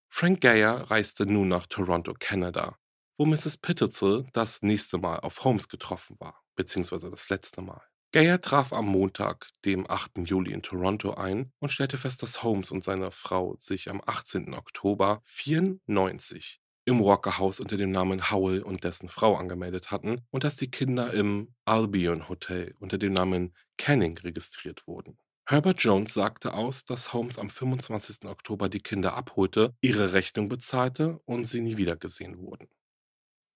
Frank 0.08 0.40
Geyer 0.40 0.90
reiste 0.90 1.24
nun 1.24 1.46
nach 1.46 1.68
Toronto, 1.68 2.14
Kanada, 2.18 2.78
wo 3.16 3.26
Mrs. 3.26 3.58
Pittetzel 3.58 4.26
das 4.32 4.60
nächste 4.62 4.98
Mal 4.98 5.20
auf 5.20 5.44
Holmes 5.44 5.68
getroffen 5.68 6.16
war, 6.18 6.42
beziehungsweise 6.56 7.10
das 7.10 7.28
letzte 7.28 7.62
Mal. 7.62 7.82
Geyer 8.14 8.40
traf 8.40 8.72
am 8.72 8.86
Montag, 8.86 9.48
dem 9.64 9.90
8. 9.90 10.18
Juli 10.18 10.52
in 10.52 10.62
Toronto 10.62 11.14
ein 11.14 11.50
und 11.58 11.70
stellte 11.70 11.96
fest, 11.96 12.22
dass 12.22 12.44
Holmes 12.44 12.70
und 12.70 12.84
seine 12.84 13.10
Frau 13.10 13.56
sich 13.58 13.90
am 13.90 14.00
18. 14.06 14.54
Oktober 14.54 15.20
94 15.24 16.60
im 16.84 17.00
Walker 17.00 17.38
House 17.38 17.58
unter 17.58 17.76
dem 17.76 17.90
Namen 17.90 18.30
Howell 18.30 18.62
und 18.62 18.84
dessen 18.84 19.08
Frau 19.08 19.34
angemeldet 19.34 19.90
hatten 19.90 20.20
und 20.30 20.44
dass 20.44 20.54
die 20.54 20.70
Kinder 20.70 21.12
im 21.12 21.56
Albion 21.64 22.28
Hotel 22.28 22.76
unter 22.78 22.98
dem 22.98 23.14
Namen 23.14 23.52
Canning 23.78 24.16
registriert 24.18 24.86
wurden. 24.86 25.18
Herbert 25.44 25.82
Jones 25.82 26.14
sagte 26.14 26.54
aus, 26.54 26.84
dass 26.84 27.12
Holmes 27.12 27.36
am 27.36 27.48
25. 27.48 28.26
Oktober 28.26 28.68
die 28.68 28.78
Kinder 28.78 29.14
abholte, 29.16 29.74
ihre 29.80 30.12
Rechnung 30.12 30.48
bezahlte 30.48 31.18
und 31.24 31.46
sie 31.48 31.62
nie 31.62 31.78
wiedergesehen 31.78 32.38
wurden. 32.38 32.68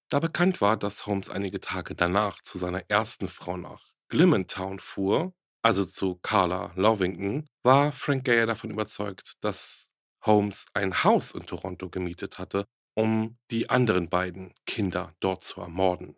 Da 0.08 0.18
bekannt 0.18 0.60
war, 0.60 0.76
dass 0.76 1.06
Holmes 1.06 1.30
einige 1.30 1.60
Tage 1.60 1.94
danach 1.94 2.42
zu 2.42 2.58
seiner 2.58 2.82
ersten 2.90 3.28
Frau 3.28 3.56
nach 3.56 3.92
Glimmentown 4.08 4.78
fuhr, 4.78 5.34
also 5.62 5.84
zu 5.84 6.16
Carla 6.16 6.72
Lovington, 6.76 7.48
war 7.62 7.92
Frank 7.92 8.24
Geyer 8.24 8.46
davon 8.46 8.70
überzeugt, 8.70 9.34
dass 9.40 9.90
Holmes 10.24 10.66
ein 10.74 11.04
Haus 11.04 11.32
in 11.32 11.46
Toronto 11.46 11.90
gemietet 11.90 12.38
hatte, 12.38 12.66
um 12.94 13.38
die 13.50 13.70
anderen 13.70 14.08
beiden 14.08 14.54
Kinder 14.66 15.14
dort 15.20 15.42
zu 15.44 15.60
ermorden. 15.60 16.16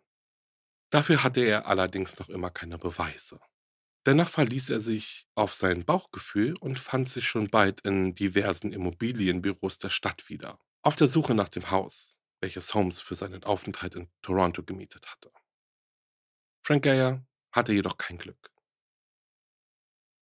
Dafür 0.91 1.23
hatte 1.23 1.41
er 1.41 1.67
allerdings 1.67 2.17
noch 2.19 2.29
immer 2.29 2.49
keine 2.49 2.77
Beweise. 2.77 3.39
Dennoch 4.05 4.29
verließ 4.29 4.71
er 4.71 4.79
sich 4.79 5.27
auf 5.35 5.53
sein 5.53 5.85
Bauchgefühl 5.85 6.57
und 6.57 6.79
fand 6.79 7.07
sich 7.07 7.27
schon 7.27 7.49
bald 7.49 7.81
in 7.81 8.15
diversen 8.15 8.73
Immobilienbüros 8.73 9.77
der 9.77 9.89
Stadt 9.89 10.27
wieder, 10.27 10.59
auf 10.81 10.95
der 10.95 11.07
Suche 11.07 11.35
nach 11.35 11.49
dem 11.49 11.69
Haus, 11.69 12.19
welches 12.41 12.73
Holmes 12.73 12.99
für 12.99 13.15
seinen 13.15 13.43
Aufenthalt 13.43 13.95
in 13.95 14.09
Toronto 14.23 14.63
gemietet 14.63 15.07
hatte. 15.11 15.31
Frank 16.63 16.83
Geyer 16.83 17.23
hatte 17.51 17.73
jedoch 17.73 17.97
kein 17.97 18.17
Glück. 18.17 18.51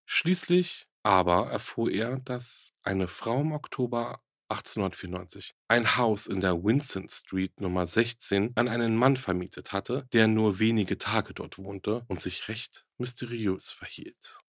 Schließlich 0.06 0.88
Aber 1.02 1.50
erfuhr 1.50 1.90
er, 1.90 2.18
dass 2.18 2.74
eine 2.82 3.08
Frau 3.08 3.40
im 3.40 3.52
Oktober 3.52 4.22
1894 4.50 5.54
ein 5.68 5.96
Haus 5.96 6.26
in 6.26 6.40
der 6.40 6.62
Vincent 6.62 7.12
Street 7.12 7.60
Nummer 7.60 7.86
16 7.86 8.52
an 8.56 8.68
einen 8.68 8.96
Mann 8.96 9.16
vermietet 9.16 9.72
hatte, 9.72 10.08
der 10.12 10.26
nur 10.26 10.58
wenige 10.58 10.98
Tage 10.98 11.32
dort 11.32 11.56
wohnte 11.56 12.04
und 12.08 12.20
sich 12.20 12.48
recht 12.48 12.84
mysteriös 12.98 13.70
verhielt. 13.70 14.40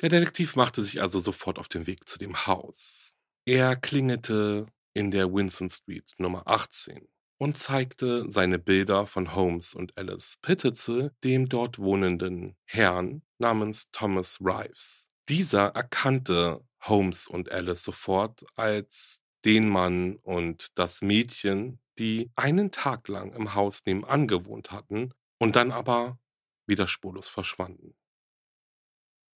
Der 0.00 0.08
Detektiv 0.08 0.54
machte 0.56 0.82
sich 0.82 1.00
also 1.00 1.18
sofort 1.18 1.58
auf 1.58 1.68
den 1.68 1.86
Weg 1.86 2.08
zu 2.08 2.18
dem 2.18 2.46
Haus. 2.46 3.16
Er 3.44 3.76
klingelte 3.76 4.66
in 4.94 5.10
der 5.10 5.32
Vincent 5.32 5.72
Street 5.72 6.14
Nummer 6.18 6.46
18 6.46 7.08
und 7.38 7.58
zeigte 7.58 8.30
seine 8.30 8.58
Bilder 8.58 9.06
von 9.06 9.34
Holmes 9.34 9.74
und 9.74 9.96
Alice 9.96 10.38
Pittitzel 10.40 11.12
dem 11.24 11.48
dort 11.48 11.78
wohnenden 11.78 12.56
Herrn 12.64 13.22
namens 13.38 13.90
Thomas 13.92 14.38
Rives. 14.40 15.10
Dieser 15.28 15.68
erkannte 15.68 16.64
Holmes 16.82 17.26
und 17.26 17.50
Alice 17.50 17.82
sofort 17.82 18.44
als 18.56 19.22
den 19.44 19.68
Mann 19.68 20.16
und 20.16 20.68
das 20.74 21.02
Mädchen, 21.02 21.80
die 21.98 22.30
einen 22.34 22.70
Tag 22.70 23.08
lang 23.08 23.32
im 23.32 23.54
Haus 23.54 23.82
nebenan 23.84 24.26
gewohnt 24.26 24.70
hatten 24.70 25.12
und 25.38 25.56
dann 25.56 25.70
aber 25.70 26.18
wieder 26.66 26.86
spurlos 26.86 27.28
verschwanden. 27.28 27.94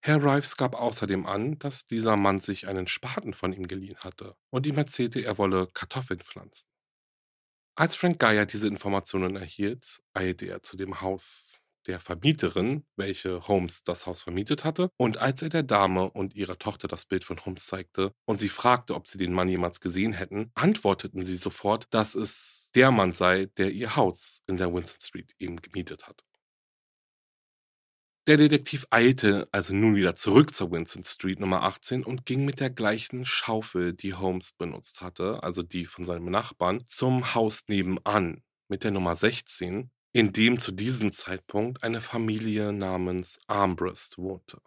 Herr 0.01 0.23
Rives 0.23 0.57
gab 0.57 0.75
außerdem 0.75 1.27
an, 1.27 1.59
dass 1.59 1.85
dieser 1.85 2.17
Mann 2.17 2.41
sich 2.41 2.69
einen 2.69 2.87
Spaten 2.87 3.35
von 3.35 3.53
ihm 3.53 3.67
geliehen 3.67 3.99
hatte 3.99 4.37
und 4.51 4.67
ihm 4.67 4.77
erzählte, 4.79 5.21
er 5.21 5.39
wolle 5.39 5.67
Kartoffeln 5.75 6.21
pflanzen. 6.21 6.69
Als 7.79 7.95
Frank 7.95 8.19
Geyer 8.19 8.45
diese 8.45 8.67
Informationen 8.67 9.37
erhielt, 9.37 10.01
eilte 10.13 10.47
er 10.47 10.65
zu 10.65 10.77
dem 10.77 11.01
Haus 11.01 11.63
der 11.87 12.01
Vermieterin, 12.01 12.85
welche 12.97 13.47
Holmes 13.47 13.85
das 13.85 14.05
Haus 14.09 14.21
vermietet 14.21 14.65
hatte, 14.65 14.91
und 14.97 15.19
als 15.19 15.43
er 15.43 15.49
der 15.49 15.63
Dame 15.63 16.11
und 16.11 16.35
ihrer 16.35 16.59
Tochter 16.59 16.89
das 16.89 17.07
Bild 17.07 17.23
von 17.23 17.39
Holmes 17.47 17.67
zeigte 17.67 18.13
und 18.25 18.39
sie 18.39 18.49
fragte, 18.49 18.97
ob 18.97 19.07
sie 19.07 19.19
den 19.19 19.33
Mann 19.33 19.49
jemals 19.49 19.79
gesehen 19.79 20.13
hätten, 20.13 20.51
antworteten 20.57 21.25
sie 21.25 21.37
sofort, 21.37 21.87
dass 21.91 22.17
es 22.17 22.71
der 22.75 22.91
Mann 22.91 23.13
sei, 23.13 23.47
der 23.59 23.71
ihr 23.71 23.95
Haus 23.95 24.43
in 24.49 24.57
der 24.57 24.75
Winston 24.75 25.01
Street 25.01 25.37
eben 25.39 25.63
gemietet 25.63 26.09
hat. 26.09 26.25
Der 28.29 28.37
Detektiv 28.37 28.87
eilte 28.91 29.49
also 29.53 29.75
nun 29.75 29.97
wieder 29.97 30.15
zurück 30.15 30.55
zur 30.55 30.71
Winston 30.71 31.03
Street 31.03 31.41
Nummer 31.41 31.63
18 31.63 32.05
und 32.05 32.27
ging 32.27 32.45
mit 32.45 32.61
der 32.61 32.69
gleichen 32.69 33.25
Schaufel, 33.25 33.95
die 33.95 34.13
Holmes 34.13 34.53
benutzt 34.53 35.01
hatte, 35.01 35.43
also 35.43 35.63
die 35.63 35.87
von 35.87 36.05
seinem 36.05 36.27
Nachbarn, 36.27 36.85
zum 36.87 37.35
Haus 37.35 37.69
nebenan 37.69 38.43
mit 38.69 38.85
der 38.85 38.91
Nummer 38.91 39.17
16, 39.17 39.91
in 40.13 40.33
dem 40.35 40.61
zu 40.61 40.73
diesem 40.73 41.11
Zeitpunkt 41.11 41.83
eine 41.83 42.03
Familie 42.03 42.75
namens 42.75 43.41
Armbrust 43.47 44.19
wohnte. 44.19 44.61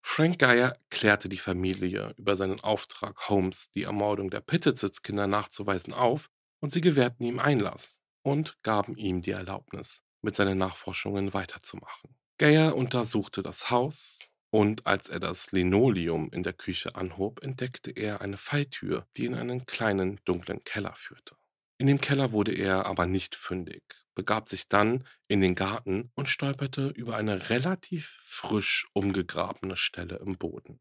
Frank 0.00 0.38
Geyer 0.38 0.74
klärte 0.88 1.28
die 1.28 1.36
Familie 1.36 2.14
über 2.16 2.38
seinen 2.38 2.60
Auftrag, 2.60 3.28
Holmes 3.28 3.70
die 3.70 3.82
Ermordung 3.82 4.30
der 4.30 4.40
Pittitz-Kinder 4.40 5.26
nachzuweisen 5.26 5.92
auf 5.92 6.30
und 6.60 6.70
sie 6.70 6.80
gewährten 6.80 7.26
ihm 7.26 7.38
Einlass 7.38 8.00
und 8.22 8.56
gaben 8.62 8.96
ihm 8.96 9.20
die 9.20 9.32
Erlaubnis, 9.32 10.02
mit 10.22 10.34
seinen 10.34 10.56
Nachforschungen 10.56 11.34
weiterzumachen. 11.34 12.17
Geyer 12.38 12.76
untersuchte 12.76 13.42
das 13.42 13.68
Haus 13.68 14.20
und 14.50 14.86
als 14.86 15.08
er 15.08 15.18
das 15.18 15.50
Linoleum 15.50 16.30
in 16.30 16.44
der 16.44 16.52
Küche 16.52 16.94
anhob, 16.94 17.42
entdeckte 17.42 17.90
er 17.90 18.20
eine 18.20 18.36
Falltür, 18.36 19.08
die 19.16 19.26
in 19.26 19.34
einen 19.34 19.66
kleinen 19.66 20.20
dunklen 20.24 20.60
Keller 20.60 20.94
führte. 20.94 21.36
In 21.78 21.88
dem 21.88 22.00
Keller 22.00 22.30
wurde 22.30 22.52
er 22.52 22.86
aber 22.86 23.06
nicht 23.06 23.34
fündig, 23.34 23.82
begab 24.14 24.48
sich 24.48 24.68
dann 24.68 25.04
in 25.26 25.40
den 25.40 25.56
Garten 25.56 26.12
und 26.14 26.28
stolperte 26.28 26.90
über 26.90 27.16
eine 27.16 27.50
relativ 27.50 28.20
frisch 28.22 28.88
umgegrabene 28.92 29.76
Stelle 29.76 30.18
im 30.18 30.38
Boden. 30.38 30.78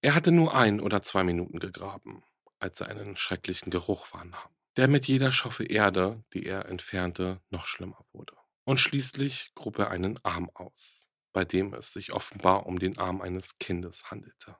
Er 0.00 0.14
hatte 0.14 0.32
nur 0.32 0.54
ein 0.54 0.80
oder 0.80 1.02
zwei 1.02 1.24
Minuten 1.24 1.58
gegraben, 1.58 2.24
als 2.58 2.80
er 2.80 2.88
einen 2.88 3.18
schrecklichen 3.18 3.70
Geruch 3.70 4.14
wahrnahm 4.14 4.55
der 4.76 4.88
mit 4.88 5.06
jeder 5.06 5.32
Schoffe 5.32 5.64
Erde, 5.64 6.22
die 6.32 6.44
er 6.46 6.66
entfernte, 6.66 7.40
noch 7.50 7.66
schlimmer 7.66 8.04
wurde. 8.12 8.34
Und 8.64 8.78
schließlich 8.78 9.52
grub 9.54 9.78
er 9.78 9.90
einen 9.90 10.18
Arm 10.24 10.50
aus, 10.54 11.08
bei 11.32 11.44
dem 11.44 11.72
es 11.74 11.92
sich 11.92 12.12
offenbar 12.12 12.66
um 12.66 12.78
den 12.78 12.98
Arm 12.98 13.20
eines 13.20 13.58
Kindes 13.58 14.10
handelte. 14.10 14.56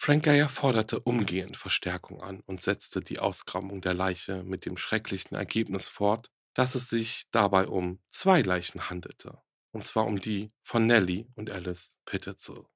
Frank 0.00 0.24
Geyer 0.24 0.48
forderte 0.48 1.00
umgehend 1.00 1.56
Verstärkung 1.56 2.22
an 2.22 2.40
und 2.40 2.62
setzte 2.62 3.00
die 3.00 3.18
Ausgrabung 3.18 3.80
der 3.80 3.94
Leiche 3.94 4.44
mit 4.44 4.64
dem 4.64 4.76
schrecklichen 4.76 5.36
Ergebnis 5.36 5.88
fort, 5.88 6.30
dass 6.54 6.74
es 6.74 6.88
sich 6.88 7.26
dabei 7.32 7.66
um 7.66 8.00
zwei 8.08 8.42
Leichen 8.42 8.90
handelte, 8.90 9.42
und 9.72 9.84
zwar 9.84 10.06
um 10.06 10.20
die 10.20 10.52
von 10.62 10.86
Nellie 10.86 11.26
und 11.34 11.50
Alice 11.50 11.98
Peterzel. 12.04 12.66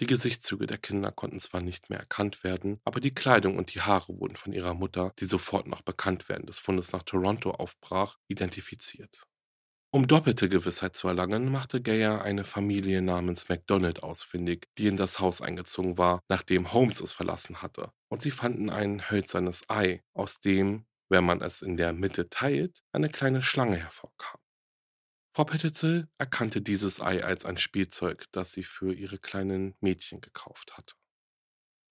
Die 0.00 0.06
Gesichtszüge 0.06 0.66
der 0.66 0.78
Kinder 0.78 1.12
konnten 1.12 1.38
zwar 1.38 1.60
nicht 1.60 1.88
mehr 1.88 2.00
erkannt 2.00 2.42
werden, 2.42 2.80
aber 2.84 2.98
die 2.98 3.14
Kleidung 3.14 3.56
und 3.56 3.74
die 3.74 3.80
Haare 3.80 4.18
wurden 4.18 4.34
von 4.34 4.52
ihrer 4.52 4.74
Mutter, 4.74 5.12
die 5.20 5.26
sofort 5.26 5.68
nach 5.68 5.82
Bekanntwerden 5.82 6.46
des 6.46 6.58
Fundes 6.58 6.90
nach 6.90 7.04
Toronto 7.04 7.52
aufbrach, 7.52 8.16
identifiziert. 8.26 9.22
Um 9.92 10.08
doppelte 10.08 10.48
Gewissheit 10.48 10.96
zu 10.96 11.06
erlangen, 11.06 11.52
machte 11.52 11.80
Geyer 11.80 12.22
eine 12.22 12.42
Familie 12.42 13.00
namens 13.02 13.48
MacDonald 13.48 14.02
ausfindig, 14.02 14.66
die 14.76 14.88
in 14.88 14.96
das 14.96 15.20
Haus 15.20 15.40
eingezogen 15.40 15.96
war, 15.96 16.18
nachdem 16.28 16.72
Holmes 16.72 17.00
es 17.00 17.12
verlassen 17.12 17.62
hatte, 17.62 17.92
und 18.08 18.20
sie 18.20 18.32
fanden 18.32 18.70
ein 18.70 19.08
hölzernes 19.08 19.62
Ei, 19.68 20.02
aus 20.12 20.40
dem, 20.40 20.86
wenn 21.08 21.24
man 21.24 21.40
es 21.40 21.62
in 21.62 21.76
der 21.76 21.92
Mitte 21.92 22.28
teilt, 22.28 22.82
eine 22.90 23.08
kleine 23.08 23.42
Schlange 23.42 23.76
hervorkam. 23.76 24.40
Frau 25.36 25.42
Petitzel 25.42 26.06
erkannte 26.16 26.62
dieses 26.62 27.00
Ei 27.00 27.24
als 27.24 27.44
ein 27.44 27.56
Spielzeug, 27.56 28.26
das 28.30 28.52
sie 28.52 28.62
für 28.62 28.94
ihre 28.94 29.18
kleinen 29.18 29.74
Mädchen 29.80 30.20
gekauft 30.20 30.76
hatte. 30.76 30.94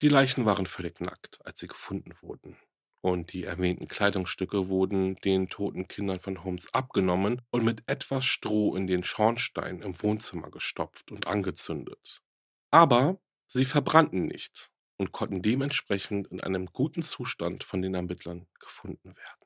Die 0.02 0.08
Leichen 0.08 0.46
waren 0.46 0.66
völlig 0.66 1.02
nackt, 1.02 1.46
als 1.46 1.60
sie 1.60 1.68
gefunden 1.68 2.14
wurden, 2.22 2.58
und 3.02 3.34
die 3.34 3.44
erwähnten 3.44 3.90
Kleidungsstücke 3.90 4.70
wurden 4.70 5.18
den 5.18 5.50
toten 5.50 5.90
Kindern 5.90 6.22
von 6.22 6.46
Holmes 6.46 6.74
abgenommen 6.74 7.42
und 7.52 7.66
mit 7.66 7.84
etwas 7.86 8.24
Stroh 8.24 8.78
in 8.78 8.88
den 8.88 9.04
Schornstein 9.04 9.82
im 9.82 10.02
Wohnzimmer 10.02 10.50
gestopft 10.50 11.12
und 11.12 11.28
angezündet. 11.28 12.22
Aber 12.72 13.20
sie 13.48 13.66
verbrannten 13.66 14.26
nicht 14.26 14.72
und 14.96 15.12
konnten 15.12 15.42
dementsprechend 15.42 16.28
in 16.28 16.40
einem 16.40 16.68
guten 16.68 17.02
Zustand 17.02 17.66
von 17.66 17.82
den 17.82 17.94
Ermittlern 17.94 18.48
gefunden 18.62 19.18
werden. 19.18 19.43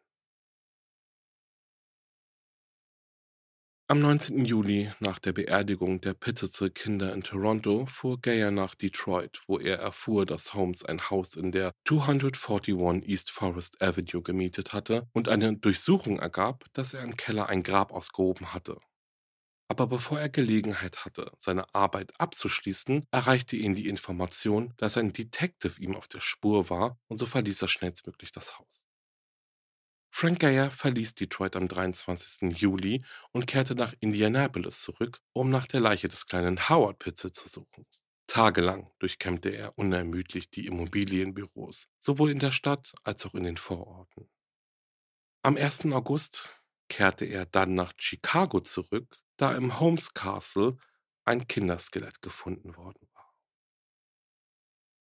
Am 3.89 3.99
19. 3.99 4.43
Juli, 4.43 4.91
nach 4.99 5.17
der 5.17 5.31
Beerdigung 5.31 6.01
der 6.01 6.13
Pittitzel-Kinder 6.13 7.13
in 7.13 7.23
Toronto, 7.23 7.85
fuhr 7.85 8.19
Geyer 8.19 8.51
nach 8.51 8.75
Detroit, 8.75 9.41
wo 9.47 9.59
er 9.59 9.79
erfuhr, 9.79 10.25
dass 10.25 10.53
Holmes 10.53 10.83
ein 10.83 11.09
Haus 11.09 11.37
in 11.37 11.53
der 11.53 11.71
241 11.85 13.07
East 13.07 13.31
Forest 13.31 13.81
Avenue 13.81 14.21
gemietet 14.21 14.73
hatte 14.73 15.07
und 15.13 15.29
eine 15.29 15.55
Durchsuchung 15.55 16.19
ergab, 16.19 16.65
dass 16.73 16.93
er 16.93 17.01
im 17.01 17.15
Keller 17.15 17.47
ein 17.47 17.63
Grab 17.63 17.93
ausgehoben 17.93 18.53
hatte. 18.53 18.77
Aber 19.69 19.87
bevor 19.87 20.19
er 20.19 20.27
Gelegenheit 20.27 21.05
hatte, 21.05 21.31
seine 21.39 21.73
Arbeit 21.73 22.11
abzuschließen, 22.19 23.05
erreichte 23.11 23.55
ihn 23.55 23.73
die 23.73 23.87
Information, 23.87 24.73
dass 24.75 24.97
ein 24.97 25.13
Detective 25.13 25.79
ihm 25.81 25.95
auf 25.95 26.09
der 26.09 26.19
Spur 26.19 26.69
war 26.69 26.99
und 27.07 27.19
so 27.19 27.25
verließ 27.25 27.61
er 27.61 27.69
schnellstmöglich 27.69 28.33
das 28.33 28.59
Haus. 28.59 28.86
Frank 30.19 30.39
Geyer 30.39 30.71
verließ 30.71 31.13
Detroit 31.13 31.55
am 31.55 31.67
23. 31.67 32.59
Juli 32.59 33.05
und 33.33 33.45
kehrte 33.45 33.75
nach 33.75 33.93
Indianapolis 33.99 34.81
zurück, 34.81 35.19
um 35.31 35.51
nach 35.51 35.67
der 35.67 35.79
Leiche 35.79 36.07
des 36.07 36.25
kleinen 36.25 36.69
Howard 36.69 36.97
Pitzel 36.97 37.31
zu 37.31 37.47
suchen. 37.47 37.85
Tagelang 38.25 38.89
durchkämmte 38.97 39.49
er 39.49 39.77
unermüdlich 39.77 40.49
die 40.49 40.65
Immobilienbüros, 40.65 41.87
sowohl 41.99 42.31
in 42.31 42.39
der 42.39 42.49
Stadt 42.49 42.95
als 43.03 43.27
auch 43.27 43.35
in 43.35 43.43
den 43.43 43.57
Vororten. 43.57 44.27
Am 45.43 45.55
1. 45.55 45.85
August 45.91 46.63
kehrte 46.89 47.25
er 47.25 47.45
dann 47.45 47.75
nach 47.75 47.93
Chicago 47.95 48.59
zurück, 48.61 49.19
da 49.37 49.55
im 49.55 49.79
Holmes 49.79 50.15
Castle 50.15 50.77
ein 51.25 51.47
Kinderskelett 51.47 52.23
gefunden 52.23 52.75
worden 52.75 53.07
war. 53.13 53.16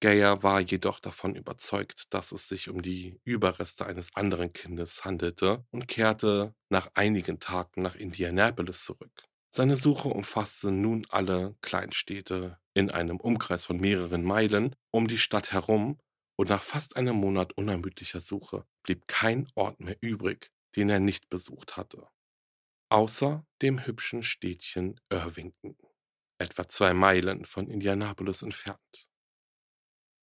Geyer 0.00 0.42
war 0.42 0.60
jedoch 0.60 1.00
davon 1.00 1.34
überzeugt, 1.34 2.12
dass 2.12 2.32
es 2.32 2.48
sich 2.48 2.68
um 2.68 2.82
die 2.82 3.18
Überreste 3.24 3.86
eines 3.86 4.14
anderen 4.14 4.52
Kindes 4.52 5.04
handelte 5.04 5.64
und 5.70 5.88
kehrte 5.88 6.54
nach 6.68 6.90
einigen 6.94 7.40
Tagen 7.40 7.80
nach 7.80 7.94
Indianapolis 7.94 8.84
zurück. 8.84 9.24
Seine 9.50 9.76
Suche 9.76 10.10
umfasste 10.10 10.70
nun 10.70 11.06
alle 11.08 11.56
Kleinstädte 11.62 12.58
in 12.74 12.90
einem 12.90 13.16
Umkreis 13.16 13.64
von 13.64 13.78
mehreren 13.78 14.22
Meilen 14.22 14.76
um 14.90 15.08
die 15.08 15.16
Stadt 15.16 15.52
herum 15.52 15.98
und 16.36 16.50
nach 16.50 16.62
fast 16.62 16.96
einem 16.96 17.16
Monat 17.16 17.54
unermüdlicher 17.54 18.20
Suche 18.20 18.66
blieb 18.82 19.08
kein 19.08 19.48
Ort 19.54 19.80
mehr 19.80 19.96
übrig, 20.02 20.52
den 20.76 20.90
er 20.90 21.00
nicht 21.00 21.30
besucht 21.30 21.78
hatte. 21.78 22.06
Außer 22.90 23.46
dem 23.62 23.86
hübschen 23.86 24.22
Städtchen 24.22 25.00
Irvington, 25.08 25.78
etwa 26.36 26.68
zwei 26.68 26.92
Meilen 26.92 27.46
von 27.46 27.66
Indianapolis 27.66 28.42
entfernt. 28.42 29.08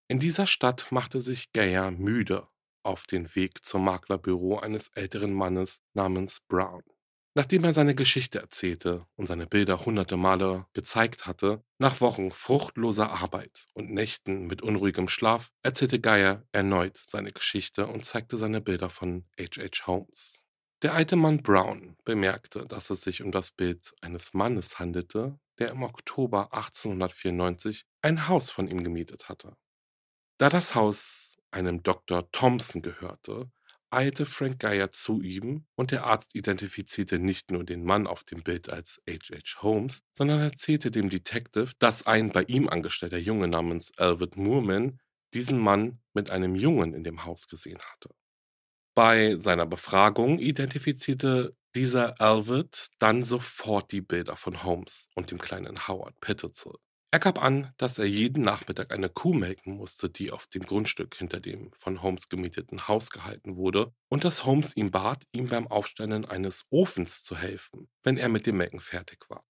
In 0.07 0.19
dieser 0.19 0.47
Stadt 0.47 0.91
machte 0.91 1.21
sich 1.21 1.51
Geyer 1.53 1.91
müde 1.91 2.47
auf 2.83 3.05
den 3.05 3.33
Weg 3.35 3.63
zum 3.63 3.85
Maklerbüro 3.85 4.59
eines 4.59 4.89
älteren 4.89 5.33
Mannes 5.33 5.81
namens 5.93 6.41
Brown. 6.41 6.83
Nachdem 7.35 7.63
er 7.63 7.73
seine 7.73 7.95
Geschichte 7.95 8.39
erzählte 8.39 9.07
und 9.15 9.25
seine 9.25 9.47
Bilder 9.47 9.79
hunderte 9.85 10.17
Male 10.17 10.67
gezeigt 10.73 11.25
hatte, 11.25 11.63
nach 11.79 11.99
Wochen 11.99 12.29
fruchtloser 12.29 13.11
Arbeit 13.11 13.65
und 13.73 13.89
Nächten 13.89 14.45
mit 14.45 14.61
unruhigem 14.61 15.07
Schlaf, 15.07 15.51
erzählte 15.63 15.99
Geyer 15.99 16.43
erneut 16.51 16.97
seine 16.97 17.31
Geschichte 17.31 17.87
und 17.87 18.05
zeigte 18.05 18.37
seine 18.37 18.61
Bilder 18.61 18.89
von 18.89 19.25
H.H. 19.39 19.87
Holmes. 19.87 20.43
Der 20.83 20.93
alte 20.93 21.15
Mann 21.15 21.41
Brown 21.41 21.95
bemerkte, 22.03 22.65
dass 22.65 22.91
es 22.91 23.01
sich 23.01 23.23
um 23.23 23.31
das 23.31 23.51
Bild 23.51 23.95
eines 24.01 24.33
Mannes 24.33 24.77
handelte, 24.77 25.39
der 25.57 25.69
im 25.69 25.81
Oktober 25.81 26.53
1894 26.53 27.85
ein 28.01 28.27
Haus 28.27 28.51
von 28.51 28.67
ihm 28.67 28.83
gemietet 28.83 29.29
hatte. 29.29 29.55
Da 30.43 30.49
das 30.49 30.75
Haus 30.75 31.37
einem 31.51 31.83
Dr. 31.83 32.29
Thompson 32.33 32.81
gehörte, 32.81 33.49
eilte 33.89 34.25
Frank 34.25 34.59
Geyer 34.59 34.91
zu 34.91 35.21
ihm 35.21 35.67
und 35.75 35.91
der 35.91 36.03
Arzt 36.03 36.35
identifizierte 36.35 37.17
nicht 37.17 37.49
nur 37.49 37.63
den 37.63 37.85
Mann 37.85 38.07
auf 38.07 38.25
dem 38.25 38.43
Bild 38.43 38.69
als 38.69 39.01
H.H. 39.09 39.61
Holmes, 39.61 40.03
sondern 40.17 40.41
erzählte 40.41 40.91
dem 40.91 41.09
Detective, 41.09 41.71
dass 41.79 42.05
ein 42.05 42.33
bei 42.33 42.43
ihm 42.43 42.67
angestellter 42.67 43.19
Junge 43.19 43.47
namens 43.47 43.97
Albert 43.97 44.35
Moorman 44.35 44.99
diesen 45.33 45.59
Mann 45.59 46.01
mit 46.13 46.29
einem 46.29 46.55
Jungen 46.55 46.93
in 46.93 47.05
dem 47.05 47.23
Haus 47.23 47.47
gesehen 47.47 47.79
hatte. 47.79 48.09
Bei 48.95 49.37
seiner 49.37 49.65
Befragung 49.65 50.39
identifizierte 50.39 51.55
dieser 51.73 52.19
Albert 52.19 52.89
dann 52.99 53.23
sofort 53.23 53.93
die 53.93 54.01
Bilder 54.01 54.35
von 54.35 54.61
Holmes 54.65 55.07
und 55.15 55.31
dem 55.31 55.39
kleinen 55.39 55.87
Howard 55.87 56.19
Petitzel. 56.19 56.73
Er 57.13 57.19
gab 57.19 57.37
an, 57.43 57.71
dass 57.77 57.99
er 57.99 58.05
jeden 58.05 58.41
Nachmittag 58.43 58.91
eine 58.91 59.07
Kuh 59.07 59.33
melken 59.35 59.75
musste, 59.77 60.09
die 60.09 60.31
auf 60.31 60.47
dem 60.47 60.63
Grundstück 60.63 61.13
hinter 61.13 61.39
dem 61.39 61.71
von 61.77 62.01
Holmes 62.01 62.27
gemieteten 62.27 62.87
Haus 62.87 63.11
gehalten 63.11 63.55
wurde, 63.55 63.93
und 64.09 64.23
dass 64.23 64.45
Holmes 64.45 64.75
ihn 64.75 64.89
bat, 64.89 65.21
ihm 65.31 65.47
beim 65.47 65.67
Aufstellen 65.67 66.25
eines 66.25 66.65
Ofens 66.71 67.21
zu 67.21 67.37
helfen, 67.37 67.87
wenn 68.01 68.17
er 68.17 68.29
mit 68.29 68.47
dem 68.47 68.57
Melken 68.57 68.79
fertig 68.79 69.29
war. 69.29 69.43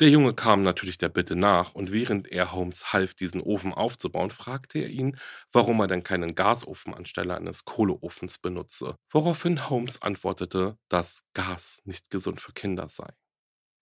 Der 0.00 0.10
Junge 0.10 0.34
kam 0.34 0.62
natürlich 0.62 0.98
der 0.98 1.08
Bitte 1.10 1.36
nach, 1.36 1.74
und 1.74 1.92
während 1.92 2.26
er 2.32 2.52
Holmes 2.52 2.92
half, 2.92 3.14
diesen 3.14 3.42
Ofen 3.42 3.72
aufzubauen, 3.74 4.30
fragte 4.30 4.80
er 4.80 4.88
ihn, 4.88 5.18
warum 5.52 5.80
er 5.80 5.86
denn 5.86 6.02
keinen 6.02 6.34
Gasofen 6.34 6.94
anstelle 6.94 7.36
eines 7.36 7.64
Kohleofens 7.64 8.38
benutze, 8.38 8.96
woraufhin 9.12 9.70
Holmes 9.70 10.02
antwortete, 10.02 10.78
dass 10.88 11.22
Gas 11.34 11.80
nicht 11.84 12.10
gesund 12.10 12.40
für 12.40 12.52
Kinder 12.52 12.88
sei. 12.88 13.08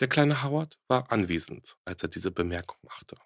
Der 0.00 0.09
kleine 0.09 0.42
Howard 0.42 0.78
war 0.88 1.11
anwesend, 1.11 1.76
als 1.85 2.02
er 2.02 2.11
diese 2.11 2.30
Bemerkung 2.30 2.78
machte. 2.82 3.16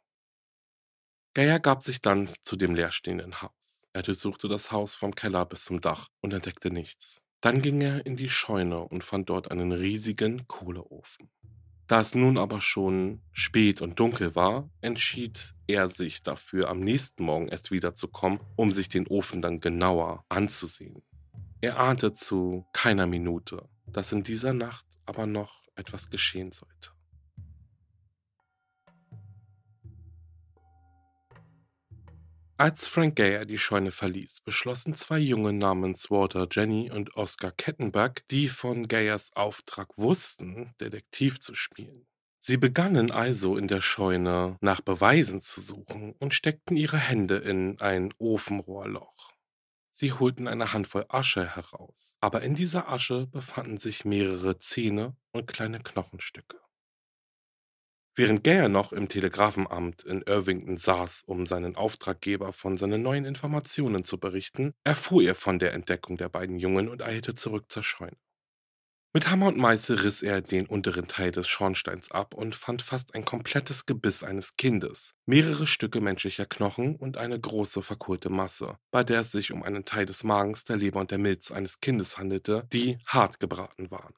Geyer 1.34 1.58
gab 1.58 1.82
sich 1.82 2.00
dann 2.00 2.28
zu 2.42 2.56
dem 2.56 2.74
leerstehenden 2.74 3.42
Haus. 3.42 3.86
Er 3.92 4.02
durchsuchte 4.02 4.48
das 4.48 4.70
Haus 4.70 4.94
vom 4.94 5.14
Keller 5.14 5.46
bis 5.46 5.64
zum 5.64 5.80
Dach 5.80 6.08
und 6.20 6.32
entdeckte 6.32 6.70
nichts. 6.70 7.22
Dann 7.40 7.62
ging 7.62 7.80
er 7.80 8.04
in 8.06 8.16
die 8.16 8.28
Scheune 8.28 8.80
und 8.80 9.02
fand 9.02 9.30
dort 9.30 9.50
einen 9.50 9.72
riesigen 9.72 10.46
Kohleofen. 10.46 11.30
Da 11.88 12.00
es 12.00 12.14
nun 12.14 12.38
aber 12.38 12.60
schon 12.60 13.20
spät 13.32 13.80
und 13.80 13.98
dunkel 13.98 14.36
war, 14.36 14.70
entschied 14.80 15.54
er 15.66 15.88
sich 15.88 16.22
dafür, 16.22 16.68
am 16.68 16.78
nächsten 16.78 17.24
Morgen 17.24 17.48
erst 17.48 17.72
wiederzukommen, 17.72 18.38
um 18.54 18.70
sich 18.70 18.88
den 18.88 19.08
Ofen 19.08 19.42
dann 19.42 19.58
genauer 19.58 20.24
anzusehen. 20.28 21.02
Er 21.60 21.80
ahnte 21.80 22.12
zu 22.12 22.64
keiner 22.72 23.06
Minute, 23.06 23.68
dass 23.86 24.12
in 24.12 24.22
dieser 24.22 24.52
Nacht 24.52 24.86
aber 25.04 25.26
noch 25.26 25.59
etwas 25.74 26.10
geschehen 26.10 26.52
sollte. 26.52 26.90
Als 32.60 32.86
Frank 32.86 33.16
Gayer 33.16 33.46
die 33.46 33.56
Scheune 33.56 33.90
verließ, 33.90 34.40
beschlossen 34.40 34.92
zwei 34.92 35.18
Junge 35.18 35.54
namens 35.54 36.10
Walter 36.10 36.46
Jenny 36.50 36.90
und 36.90 37.16
Oscar 37.16 37.52
Kettenberg, 37.52 38.28
die 38.28 38.48
von 38.48 38.86
Gayers 38.86 39.30
Auftrag 39.34 39.96
wussten, 39.96 40.74
Detektiv 40.78 41.40
zu 41.40 41.54
spielen. 41.54 42.06
Sie 42.38 42.58
begannen 42.58 43.10
also 43.10 43.56
in 43.56 43.66
der 43.66 43.80
Scheune 43.80 44.58
nach 44.60 44.82
Beweisen 44.82 45.40
zu 45.40 45.62
suchen 45.62 46.12
und 46.18 46.34
steckten 46.34 46.76
ihre 46.76 46.98
Hände 46.98 47.36
in 47.38 47.80
ein 47.80 48.12
Ofenrohrloch. 48.18 49.29
Sie 50.00 50.14
holten 50.14 50.48
eine 50.48 50.72
Handvoll 50.72 51.04
Asche 51.10 51.56
heraus, 51.56 52.16
aber 52.22 52.40
in 52.40 52.54
dieser 52.54 52.88
Asche 52.88 53.26
befanden 53.26 53.76
sich 53.76 54.06
mehrere 54.06 54.58
Zähne 54.58 55.14
und 55.30 55.46
kleine 55.46 55.78
Knochenstücke. 55.78 56.58
Während 58.14 58.42
Gayer 58.42 58.70
noch 58.70 58.94
im 58.94 59.10
Telegrafenamt 59.10 60.02
in 60.04 60.22
Irvington 60.22 60.78
saß, 60.78 61.24
um 61.26 61.44
seinen 61.44 61.76
Auftraggeber 61.76 62.54
von 62.54 62.78
seinen 62.78 63.02
neuen 63.02 63.26
Informationen 63.26 64.02
zu 64.02 64.18
berichten, 64.18 64.72
erfuhr 64.84 65.22
er 65.22 65.34
von 65.34 65.58
der 65.58 65.74
Entdeckung 65.74 66.16
der 66.16 66.30
beiden 66.30 66.58
Jungen 66.58 66.88
und 66.88 67.02
eilte 67.02 67.34
zurück 67.34 67.70
zur 67.70 67.82
Scheune. 67.82 68.16
Mit 69.12 69.28
Hammer 69.28 69.48
und 69.48 69.56
Meißel 69.56 69.98
riss 69.98 70.22
er 70.22 70.40
den 70.40 70.66
unteren 70.66 71.08
Teil 71.08 71.32
des 71.32 71.48
Schornsteins 71.48 72.12
ab 72.12 72.32
und 72.32 72.54
fand 72.54 72.80
fast 72.80 73.16
ein 73.16 73.24
komplettes 73.24 73.84
Gebiss 73.84 74.22
eines 74.22 74.56
Kindes, 74.56 75.14
mehrere 75.26 75.66
Stücke 75.66 76.00
menschlicher 76.00 76.46
Knochen 76.46 76.94
und 76.94 77.16
eine 77.16 77.40
große 77.40 77.82
verkohlte 77.82 78.30
Masse, 78.30 78.76
bei 78.92 79.02
der 79.02 79.22
es 79.22 79.32
sich 79.32 79.50
um 79.50 79.64
einen 79.64 79.84
Teil 79.84 80.06
des 80.06 80.22
Magens, 80.22 80.62
der 80.62 80.76
Leber 80.76 81.00
und 81.00 81.10
der 81.10 81.18
Milz 81.18 81.50
eines 81.50 81.80
Kindes 81.80 82.18
handelte, 82.18 82.68
die 82.72 82.98
hart 83.04 83.40
gebraten 83.40 83.90
waren. 83.90 84.14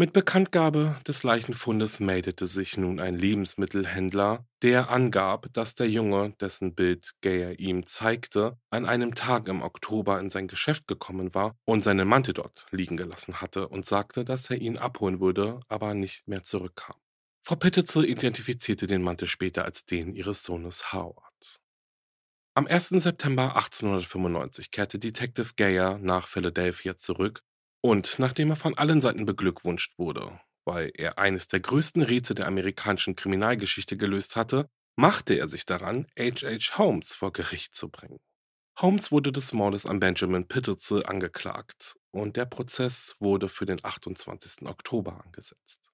Mit 0.00 0.12
Bekanntgabe 0.12 0.96
des 1.08 1.24
Leichenfundes 1.24 1.98
meldete 1.98 2.46
sich 2.46 2.76
nun 2.76 3.00
ein 3.00 3.16
Lebensmittelhändler, 3.16 4.46
der 4.62 4.90
angab, 4.90 5.48
dass 5.52 5.74
der 5.74 5.90
Junge, 5.90 6.34
dessen 6.40 6.76
Bild 6.76 7.16
Gayer 7.20 7.58
ihm 7.58 7.84
zeigte, 7.84 8.56
an 8.70 8.86
einem 8.86 9.16
Tag 9.16 9.48
im 9.48 9.60
Oktober 9.60 10.20
in 10.20 10.30
sein 10.30 10.46
Geschäft 10.46 10.86
gekommen 10.86 11.34
war 11.34 11.56
und 11.64 11.82
seinen 11.82 12.06
Mantel 12.06 12.34
dort 12.34 12.68
liegen 12.70 12.96
gelassen 12.96 13.40
hatte 13.40 13.66
und 13.66 13.86
sagte, 13.86 14.24
dass 14.24 14.48
er 14.50 14.58
ihn 14.58 14.78
abholen 14.78 15.18
würde, 15.18 15.58
aber 15.66 15.94
nicht 15.94 16.28
mehr 16.28 16.44
zurückkam. 16.44 16.94
Frau 17.42 17.56
Pittitzel 17.56 18.04
identifizierte 18.04 18.86
den 18.86 19.02
Mantel 19.02 19.26
später 19.26 19.64
als 19.64 19.84
den 19.84 20.14
ihres 20.14 20.44
Sohnes 20.44 20.92
Howard. 20.92 21.58
Am 22.54 22.68
1. 22.68 22.90
September 22.90 23.56
1895 23.56 24.70
kehrte 24.70 25.00
Detective 25.00 25.54
Gayer 25.56 25.98
nach 25.98 26.28
Philadelphia 26.28 26.96
zurück 26.96 27.42
und 27.80 28.18
nachdem 28.18 28.50
er 28.50 28.56
von 28.56 28.76
allen 28.76 29.00
Seiten 29.00 29.26
beglückwünscht 29.26 29.98
wurde, 29.98 30.40
weil 30.64 30.90
er 30.94 31.18
eines 31.18 31.48
der 31.48 31.60
größten 31.60 32.02
Rätsel 32.02 32.34
der 32.34 32.46
amerikanischen 32.46 33.16
Kriminalgeschichte 33.16 33.96
gelöst 33.96 34.36
hatte, 34.36 34.68
machte 34.96 35.34
er 35.34 35.48
sich 35.48 35.64
daran, 35.64 36.06
H.H. 36.18 36.76
Holmes 36.78 37.14
vor 37.14 37.32
Gericht 37.32 37.74
zu 37.74 37.88
bringen. 37.88 38.18
Holmes 38.80 39.10
wurde 39.10 39.32
des 39.32 39.52
Mordes 39.52 39.86
an 39.86 39.98
Benjamin 40.00 40.46
Pittitzel 40.46 41.04
angeklagt 41.04 41.96
und 42.10 42.36
der 42.36 42.46
Prozess 42.46 43.16
wurde 43.18 43.48
für 43.48 43.66
den 43.66 43.84
28. 43.84 44.68
Oktober 44.68 45.20
angesetzt. 45.24 45.90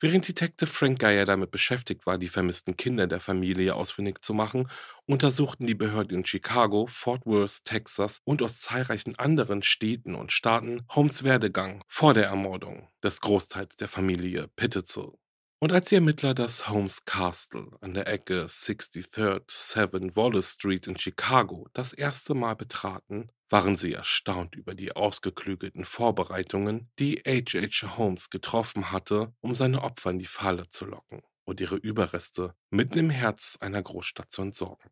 Während 0.00 0.28
Detective 0.28 0.70
Frank 0.70 1.00
Geyer 1.00 1.24
damit 1.24 1.50
beschäftigt 1.50 2.06
war, 2.06 2.18
die 2.18 2.28
vermissten 2.28 2.76
Kinder 2.76 3.08
der 3.08 3.18
Familie 3.18 3.74
ausfindig 3.74 4.22
zu 4.22 4.32
machen, 4.32 4.68
untersuchten 5.06 5.66
die 5.66 5.74
Behörden 5.74 6.18
in 6.18 6.24
Chicago, 6.24 6.86
Fort 6.86 7.26
Worth, 7.26 7.64
Texas 7.64 8.20
und 8.24 8.40
aus 8.40 8.60
zahlreichen 8.60 9.18
anderen 9.18 9.60
Städten 9.62 10.14
und 10.14 10.30
Staaten 10.30 10.84
Holmes 10.90 11.24
Werdegang 11.24 11.82
vor 11.88 12.14
der 12.14 12.26
Ermordung 12.26 12.88
des 13.02 13.20
Großteils 13.20 13.74
der 13.74 13.88
Familie 13.88 14.46
Pittitzel. 14.54 15.14
Und 15.60 15.72
als 15.72 15.88
die 15.88 15.96
Ermittler 15.96 16.34
das 16.34 16.68
Holmes 16.68 17.04
Castle 17.04 17.76
an 17.80 17.92
der 17.92 18.06
Ecke 18.06 18.44
63rd 18.44 19.42
7 19.48 20.14
Wallace 20.14 20.52
Street 20.52 20.86
in 20.86 20.96
Chicago 20.96 21.66
das 21.72 21.92
erste 21.92 22.34
Mal 22.34 22.54
betraten, 22.54 23.32
waren 23.48 23.74
sie 23.74 23.92
erstaunt 23.92 24.54
über 24.54 24.76
die 24.76 24.94
ausgeklügelten 24.94 25.84
Vorbereitungen, 25.84 26.92
die 27.00 27.16
H.H. 27.26 27.96
Holmes 27.96 28.30
getroffen 28.30 28.92
hatte, 28.92 29.32
um 29.40 29.56
seine 29.56 29.82
Opfer 29.82 30.10
in 30.10 30.20
die 30.20 30.26
Falle 30.26 30.68
zu 30.68 30.84
locken 30.84 31.22
und 31.44 31.60
ihre 31.60 31.76
Überreste 31.76 32.54
mitten 32.70 33.00
im 33.00 33.10
Herz 33.10 33.58
einer 33.60 33.82
Großstadt 33.82 34.30
zu 34.30 34.42
entsorgen. 34.42 34.90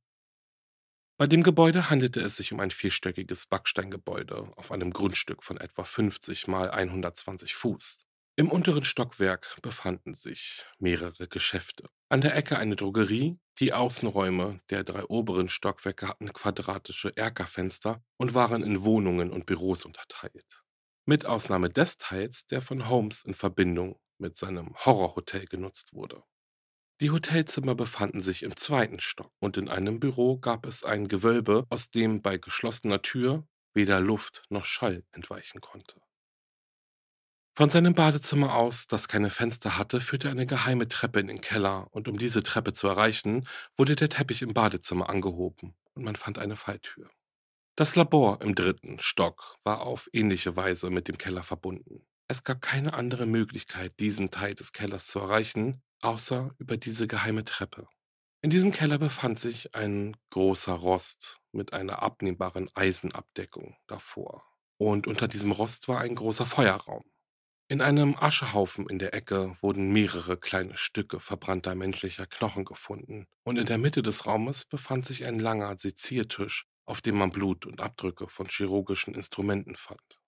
Bei 1.17 1.29
dem 1.29 1.45
Gebäude 1.45 1.91
handelte 1.91 2.21
es 2.21 2.37
sich 2.37 2.53
um 2.53 2.59
ein 2.59 2.73
vierstöckiges 2.73 3.47
Backsteingebäude 3.47 4.53
auf 4.57 4.73
einem 4.73 4.93
Grundstück 4.93 5.45
von 5.45 5.59
etwa 5.59 5.85
50 5.85 6.49
mal 6.49 6.73
120 6.73 7.55
Fuß. 7.55 8.06
Im 8.39 8.51
unteren 8.51 8.85
Stockwerk 8.85 9.57
befanden 9.63 10.15
sich 10.15 10.63
mehrere 10.79 11.27
Geschäfte. 11.27 11.89
An 12.11 12.21
der 12.21 12.37
Ecke 12.37 12.59
eine 12.59 12.77
Drogerie, 12.77 13.39
die 13.59 13.73
Außenräume 13.73 14.59
der 14.69 14.85
drei 14.85 15.05
oberen 15.05 15.49
Stockwerke 15.49 16.07
hatten 16.07 16.31
quadratische 16.31 17.17
Erkerfenster 17.17 18.05
und 18.19 18.35
waren 18.35 18.63
in 18.63 18.85
Wohnungen 18.85 19.33
und 19.33 19.47
Büros 19.47 19.87
unterteilt. 19.87 20.65
Mit 21.07 21.25
Ausnahme 21.25 21.71
des 21.71 21.97
Teils, 21.97 22.45
der 22.45 22.61
von 22.61 22.91
Holmes 22.91 23.23
in 23.23 23.33
Verbindung 23.33 23.99
mit 24.19 24.37
seinem 24.37 24.75
Horrorhotel 24.85 25.47
genutzt 25.47 25.95
wurde. 25.95 26.23
Die 27.01 27.11
Hotelzimmer 27.11 27.75
befanden 27.75 28.21
sich 28.21 28.43
im 28.43 28.55
zweiten 28.55 29.01
Stock 29.01 29.33
und 29.39 29.57
in 29.57 29.71
einem 29.71 29.99
Büro 29.99 30.37
gab 30.37 30.67
es 30.67 30.85
ein 30.85 31.09
Gewölbe, 31.09 31.65
aus 31.71 31.91
dem 31.91 32.21
bei 32.21 32.37
geschlossener 32.37 33.01
Tür 33.01 33.49
weder 33.73 34.01
Luft 34.01 34.45
noch 34.51 34.67
Schall 34.67 35.05
entweichen 35.13 35.63
konnte. 35.63 36.03
Von 37.59 37.71
seinem 37.71 37.95
Badezimmer 37.95 38.55
aus, 38.55 38.87
das 38.87 39.09
keine 39.09 39.31
Fenster 39.31 39.79
hatte, 39.79 40.03
führte 40.03 40.29
eine 40.29 40.45
geheime 40.45 40.89
Treppe 40.89 41.21
in 41.21 41.29
den 41.29 41.41
Keller, 41.41 41.89
und 41.91 42.07
um 42.07 42.19
diese 42.19 42.43
Treppe 42.43 42.75
zu 42.75 42.87
erreichen, 42.87 43.49
wurde 43.79 43.97
der 43.97 44.11
Teppich 44.11 44.43
im 44.43 44.53
Badezimmer 44.53 45.09
angehoben 45.09 45.75
und 45.95 46.05
man 46.05 46.17
fand 46.17 46.39
eine 46.39 46.55
Falltür. 46.55 47.09
Das 47.75 47.97
Labor 47.97 48.43
im 48.43 48.55
dritten 48.55 48.99
Stock 48.99 49.57
war 49.65 49.81
auf 49.87 50.11
ähnliche 50.13 50.55
Weise 50.55 50.91
mit 50.91 51.09
dem 51.09 51.17
Keller 51.17 51.43
verbunden. 51.43 52.07
Es 52.29 52.45
gab 52.45 52.61
keine 52.61 52.93
andere 52.93 53.25
Möglichkeit, 53.25 53.99
diesen 54.01 54.31
Teil 54.31 54.55
des 54.55 54.75
Kellers 54.75 55.07
zu 55.07 55.21
erreichen, 55.21 55.83
außer 56.03 56.55
über 56.59 56.77
diese 56.77 57.07
geheime 57.07 57.47
Treppe. 57.47 57.89
In 58.43 58.51
diesem 58.51 58.71
Keller 58.71 58.99
befand 58.99 59.41
sich 59.41 59.75
ein 59.75 60.15
großer 60.29 60.75
Rost 60.75 61.41
mit 61.53 61.73
einer 61.73 62.03
abnehmbaren 62.03 62.69
Eisenabdeckung 62.75 63.79
davor. 63.87 64.45
Und 64.77 65.07
unter 65.07 65.27
diesem 65.27 65.53
Rost 65.53 65.89
war 65.89 66.01
ein 66.01 66.17
großer 66.17 66.45
Feuerraum. 66.45 67.03
In 67.69 67.81
einem 67.81 68.15
Aschehaufen 68.15 68.89
in 68.89 69.01
der 69.01 69.13
Ecke 69.13 69.57
wurden 69.61 69.93
mehrere 69.93 70.37
kleine 70.37 70.77
Stücke 70.77 71.19
verbrannter 71.19 71.75
menschlicher 71.75 72.25
Knochen 72.25 72.65
gefunden, 72.65 73.27
und 73.43 73.59
in 73.59 73.67
der 73.67 73.79
Mitte 73.79 74.03
des 74.03 74.25
Raumes 74.25 74.67
befand 74.67 75.05
sich 75.05 75.25
ein 75.25 75.41
langer 75.41 75.77
Seziertisch, 75.77 76.69
auf 76.85 77.01
dem 77.01 77.17
man 77.17 77.31
Blut 77.31 77.67
und 77.67 77.81
Abdrücke 77.81 78.29
von 78.29 78.47
chirurgischen 78.47 79.15
Instrumenten 79.15 79.75
fand. 79.75 80.21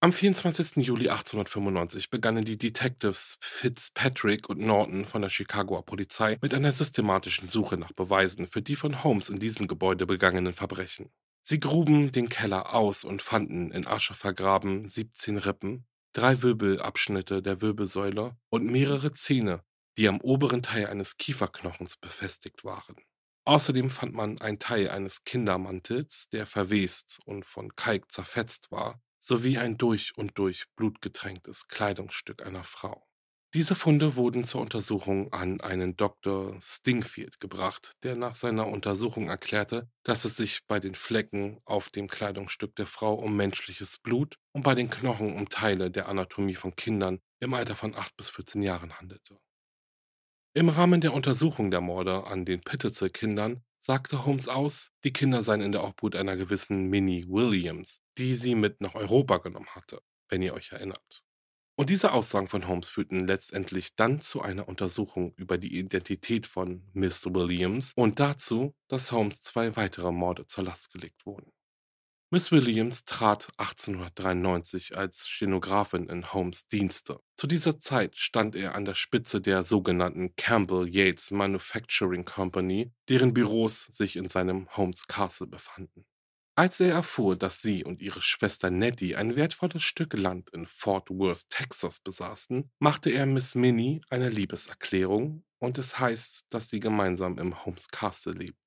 Am 0.00 0.12
24. 0.12 0.84
Juli 0.84 1.08
1895 1.08 2.10
begannen 2.10 2.44
die 2.44 2.58
Detectives 2.58 3.38
Fitzpatrick 3.40 4.50
und 4.50 4.60
Norton 4.60 5.06
von 5.06 5.22
der 5.22 5.30
Chicagoer 5.30 5.86
Polizei 5.86 6.36
mit 6.42 6.52
einer 6.52 6.72
systematischen 6.72 7.48
Suche 7.48 7.78
nach 7.78 7.92
Beweisen 7.92 8.46
für 8.46 8.60
die 8.60 8.76
von 8.76 9.02
Holmes 9.02 9.30
in 9.30 9.40
diesem 9.40 9.68
Gebäude 9.68 10.04
begangenen 10.04 10.52
Verbrechen. 10.52 11.10
Sie 11.46 11.60
gruben 11.60 12.10
den 12.10 12.30
Keller 12.30 12.72
aus 12.74 13.04
und 13.04 13.20
fanden 13.20 13.70
in 13.70 13.86
Asche 13.86 14.14
vergraben 14.14 14.88
17 14.88 15.36
Rippen, 15.36 15.86
drei 16.14 16.40
Wirbelabschnitte 16.40 17.42
der 17.42 17.60
Wirbelsäule 17.60 18.38
und 18.48 18.64
mehrere 18.64 19.12
Zähne, 19.12 19.62
die 19.98 20.08
am 20.08 20.22
oberen 20.22 20.62
Teil 20.62 20.86
eines 20.86 21.18
Kieferknochens 21.18 21.98
befestigt 21.98 22.64
waren. 22.64 22.96
Außerdem 23.44 23.90
fand 23.90 24.14
man 24.14 24.40
einen 24.40 24.58
Teil 24.58 24.88
eines 24.88 25.24
Kindermantels, 25.24 26.30
der 26.30 26.46
verwest 26.46 27.20
und 27.26 27.44
von 27.44 27.76
Kalk 27.76 28.10
zerfetzt 28.10 28.70
war, 28.70 29.02
sowie 29.18 29.58
ein 29.58 29.76
durch 29.76 30.16
und 30.16 30.38
durch 30.38 30.64
blutgetränktes 30.76 31.68
Kleidungsstück 31.68 32.46
einer 32.46 32.64
Frau. 32.64 33.06
Diese 33.54 33.76
Funde 33.76 34.16
wurden 34.16 34.42
zur 34.42 34.62
Untersuchung 34.62 35.32
an 35.32 35.60
einen 35.60 35.96
Dr. 35.96 36.60
Stingfield 36.60 37.38
gebracht, 37.38 37.92
der 38.02 38.16
nach 38.16 38.34
seiner 38.34 38.66
Untersuchung 38.66 39.28
erklärte, 39.28 39.88
dass 40.02 40.24
es 40.24 40.36
sich 40.36 40.66
bei 40.66 40.80
den 40.80 40.96
Flecken 40.96 41.60
auf 41.64 41.88
dem 41.88 42.08
Kleidungsstück 42.08 42.74
der 42.74 42.88
Frau 42.88 43.14
um 43.14 43.36
menschliches 43.36 43.98
Blut 43.98 44.38
und 44.50 44.64
bei 44.64 44.74
den 44.74 44.90
Knochen 44.90 45.36
um 45.36 45.48
Teile 45.50 45.92
der 45.92 46.08
Anatomie 46.08 46.56
von 46.56 46.74
Kindern 46.74 47.20
im 47.38 47.54
Alter 47.54 47.76
von 47.76 47.94
8 47.94 48.16
bis 48.16 48.30
14 48.30 48.60
Jahren 48.60 48.98
handelte. 48.98 49.38
Im 50.54 50.68
Rahmen 50.68 51.00
der 51.00 51.14
Untersuchung 51.14 51.70
der 51.70 51.80
Morde 51.80 52.26
an 52.26 52.44
den 52.44 52.60
Pittezel-Kindern 52.60 53.62
sagte 53.78 54.26
Holmes 54.26 54.48
aus, 54.48 54.90
die 55.04 55.12
Kinder 55.12 55.44
seien 55.44 55.60
in 55.60 55.70
der 55.70 55.84
Obhut 55.84 56.16
einer 56.16 56.36
gewissen 56.36 56.88
Minnie 56.88 57.28
Williams, 57.28 58.02
die 58.18 58.34
sie 58.34 58.56
mit 58.56 58.80
nach 58.80 58.96
Europa 58.96 59.38
genommen 59.38 59.68
hatte, 59.76 60.00
wenn 60.28 60.42
ihr 60.42 60.54
euch 60.54 60.72
erinnert. 60.72 61.22
Und 61.76 61.90
diese 61.90 62.12
Aussagen 62.12 62.46
von 62.46 62.68
Holmes 62.68 62.88
führten 62.88 63.26
letztendlich 63.26 63.96
dann 63.96 64.20
zu 64.20 64.40
einer 64.40 64.68
Untersuchung 64.68 65.34
über 65.36 65.58
die 65.58 65.76
Identität 65.76 66.46
von 66.46 66.84
Miss 66.92 67.26
Williams 67.26 67.92
und 67.96 68.20
dazu, 68.20 68.74
dass 68.88 69.10
Holmes 69.10 69.42
zwei 69.42 69.74
weitere 69.74 70.12
Morde 70.12 70.46
zur 70.46 70.64
Last 70.64 70.92
gelegt 70.92 71.26
wurden. 71.26 71.50
Miss 72.30 72.50
Williams 72.50 73.04
trat 73.04 73.48
1893 73.58 74.96
als 74.96 75.28
Stenografin 75.28 76.08
in 76.08 76.32
Holmes 76.32 76.66
Dienste. 76.68 77.20
Zu 77.36 77.46
dieser 77.46 77.78
Zeit 77.78 78.16
stand 78.16 78.56
er 78.56 78.74
an 78.74 78.84
der 78.84 78.94
Spitze 78.94 79.40
der 79.40 79.62
sogenannten 79.62 80.34
Campbell 80.34 80.88
Yates 80.88 81.30
Manufacturing 81.30 82.24
Company, 82.24 82.92
deren 83.08 83.34
Büros 83.34 83.86
sich 83.86 84.16
in 84.16 84.28
seinem 84.28 84.68
Holmes 84.76 85.06
Castle 85.06 85.46
befanden. 85.46 86.06
Als 86.56 86.78
er 86.78 86.92
erfuhr, 86.92 87.36
dass 87.36 87.62
sie 87.62 87.82
und 87.84 88.00
ihre 88.00 88.22
Schwester 88.22 88.70
Nettie 88.70 89.16
ein 89.16 89.34
wertvolles 89.34 89.82
Stück 89.82 90.12
Land 90.14 90.50
in 90.50 90.66
Fort 90.66 91.10
Worth, 91.10 91.50
Texas 91.50 91.98
besaßen, 91.98 92.70
machte 92.78 93.10
er 93.10 93.26
Miss 93.26 93.56
Minnie 93.56 94.02
eine 94.08 94.28
Liebeserklärung 94.28 95.44
und 95.58 95.78
es 95.78 95.98
heißt, 95.98 96.46
dass 96.50 96.70
sie 96.70 96.78
gemeinsam 96.78 97.38
im 97.38 97.64
Holmes 97.64 97.88
Castle 97.88 98.34
lebten. 98.34 98.60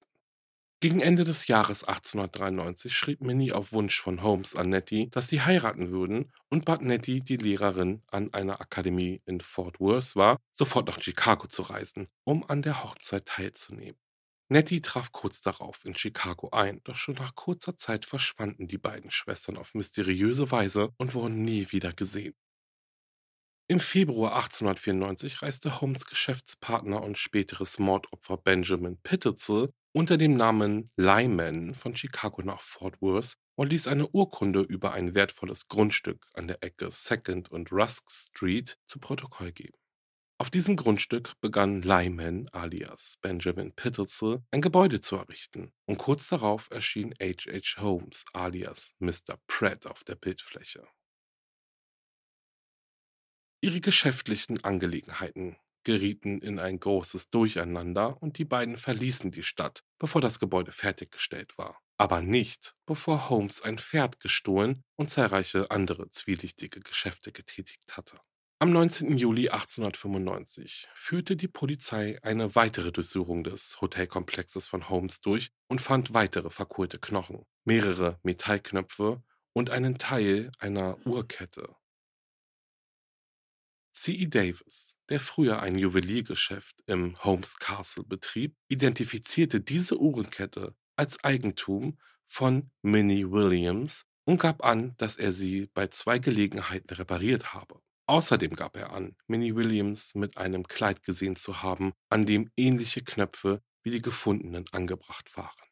Gegen 0.82 1.00
Ende 1.02 1.24
des 1.24 1.48
Jahres 1.48 1.86
1893 1.86 2.96
schrieb 2.96 3.22
Minnie 3.22 3.54
auf 3.54 3.72
Wunsch 3.72 4.02
von 4.02 4.22
Holmes 4.22 4.56
an 4.56 4.70
Nettie, 4.70 5.10
dass 5.10 5.30
sie 5.30 5.42
heiraten 5.42 5.90
würden 5.90 6.34
und 6.50 6.66
bat 6.66 6.82
Nettie, 6.82 7.22
die 7.22 7.38
Lehrerin 7.38 8.04
an 8.12 8.34
einer 8.34 8.60
Akademie 8.62 9.22
in 9.26 9.40
Fort 9.40 9.80
Worth 9.80 10.16
war, 10.16 10.38
sofort 10.52 10.88
nach 10.88 11.02
Chicago 11.02 11.48
zu 11.48 11.62
reisen, 11.64 12.10
um 12.26 12.44
an 12.50 12.62
der 12.62 12.84
Hochzeit 12.84 13.26
teilzunehmen. 13.26 13.98
Nettie 14.50 14.82
traf 14.82 15.12
kurz 15.12 15.42
darauf 15.42 15.84
in 15.84 15.96
Chicago 15.96 16.50
ein, 16.52 16.82
doch 16.86 16.96
schon 16.96 17.16
nach 17.16 17.36
kurzer 17.36 17.76
Zeit 17.76 18.06
verschwanden 18.06 18.68
die 18.68 18.78
beiden 18.78 19.12
Schwestern 19.12 19.58
auf 19.58 19.74
mysteriöse 19.74 20.52
Weise 20.52 20.94
und 20.98 21.14
wurden 21.14 21.42
nie 21.42 21.72
wieder 21.72 21.92
gesehen. 21.92 22.34
Im 23.70 23.82
Februar 23.82 24.36
1894 24.38 25.42
reiste 25.42 25.82
Holmes 25.82 26.06
Geschäftspartner 26.06 27.04
und 27.04 27.18
späteres 27.18 27.80
Mordopfer 27.80 28.38
Benjamin 28.38 28.98
Pittezel 29.02 29.74
unter 29.92 30.18
dem 30.18 30.38
Namen 30.38 30.92
Lyman 30.96 31.76
von 31.76 31.94
Chicago 31.94 32.42
nach 32.44 32.62
Fort 32.62 33.02
Worth 33.02 33.34
und 33.56 33.70
ließ 33.70 33.88
eine 33.88 34.08
Urkunde 34.08 34.62
über 34.62 34.94
ein 34.94 35.14
wertvolles 35.16 35.68
Grundstück 35.68 36.26
an 36.34 36.48
der 36.48 36.64
Ecke 36.64 36.90
Second 36.90 37.52
und 37.52 37.74
Rusk 37.74 38.10
Street 38.10 38.78
zu 38.88 39.00
Protokoll 39.00 39.52
geben. 39.52 39.78
Auf 40.40 40.52
diesem 40.52 40.76
Grundstück 40.76 41.34
begann 41.42 41.82
Lyman 41.82 42.48
alias 42.52 43.18
Benjamin 43.22 43.74
Pittelzel 43.74 44.44
ein 44.52 44.62
Gebäude 44.62 45.02
zu 45.02 45.16
errichten 45.16 45.74
und 45.88 45.98
kurz 45.98 46.28
darauf 46.28 46.70
erschien 46.70 47.16
H. 47.20 47.50
H. 47.52 47.82
Holmes 47.82 48.24
alias 48.34 48.94
Mr. 49.00 49.40
Pratt 49.48 49.88
auf 49.88 50.04
der 50.04 50.16
Bildfläche. 50.16 50.88
Ihre 53.62 53.82
geschäftlichen 53.82 54.64
Angelegenheiten 54.64 55.58
gerieten 55.84 56.40
in 56.42 56.60
ein 56.60 56.80
großes 56.80 57.32
Durcheinander 57.32 58.22
und 58.22 58.38
die 58.38 58.46
beiden 58.46 58.78
verließen 58.78 59.32
die 59.32 59.42
Stadt, 59.42 59.84
bevor 59.98 60.22
das 60.22 60.38
Gebäude 60.38 60.72
fertiggestellt 60.72 61.58
war. 61.58 61.82
Aber 61.98 62.22
nicht, 62.22 62.76
bevor 62.86 63.30
Holmes 63.30 63.64
ein 63.64 63.80
Pferd 63.80 64.20
gestohlen 64.20 64.84
und 64.98 65.10
zahlreiche 65.10 65.72
andere 65.72 66.12
zwielichtige 66.12 66.82
Geschäfte 66.82 67.32
getätigt 67.32 67.98
hatte. 67.98 68.20
Am 68.60 68.72
19. 68.72 69.20
Juli 69.20 69.50
1895 69.50 70.88
führte 70.96 71.36
die 71.36 71.48
Polizei 71.48 72.18
eine 72.24 72.56
weitere 72.56 72.92
Durchsuchung 72.92 73.44
des 73.44 73.80
Hotelkomplexes 73.82 74.68
von 74.68 74.90
Holmes 74.90 75.22
durch 75.22 75.52
und 75.68 75.80
fand 75.80 76.16
weitere 76.16 76.50
verkohlte 76.50 76.98
Knochen, 76.98 77.46
mehrere 77.66 78.20
Metallknöpfe 78.24 79.22
und 79.54 79.70
einen 79.70 80.00
Teil 80.00 80.52
einer 80.58 80.98
Uhrkette. 81.06 81.76
C.E. 83.92 84.26
Davis, 84.26 84.96
der 85.10 85.20
früher 85.20 85.62
ein 85.62 85.78
Juweliergeschäft 85.78 86.82
im 86.88 87.16
Holmes 87.24 87.58
Castle 87.60 88.06
betrieb, 88.06 88.56
identifizierte 88.70 89.62
diese 89.62 90.02
Uhrenkette 90.02 90.76
als 90.96 91.24
Eigentum 91.24 92.00
von 92.26 92.72
Minnie 92.82 93.30
Williams 93.30 94.08
und 94.26 94.40
gab 94.40 94.66
an, 94.66 94.96
dass 94.98 95.16
er 95.16 95.32
sie 95.32 95.68
bei 95.76 95.90
zwei 95.90 96.18
Gelegenheiten 96.18 96.92
repariert 96.96 97.54
habe. 97.54 97.82
Außerdem 98.08 98.56
gab 98.56 98.78
er 98.78 98.94
an, 98.94 99.18
Minnie 99.28 99.56
Williams 99.56 100.16
mit 100.16 100.38
einem 100.38 100.66
Kleid 100.68 101.04
gesehen 101.04 101.36
zu 101.36 101.62
haben, 101.62 101.92
an 102.10 102.26
dem 102.26 102.50
ähnliche 102.56 103.04
Knöpfe 103.04 103.62
wie 103.84 103.92
die 103.92 104.02
gefundenen 104.02 104.66
angebracht 104.72 105.36
waren. 105.36 105.68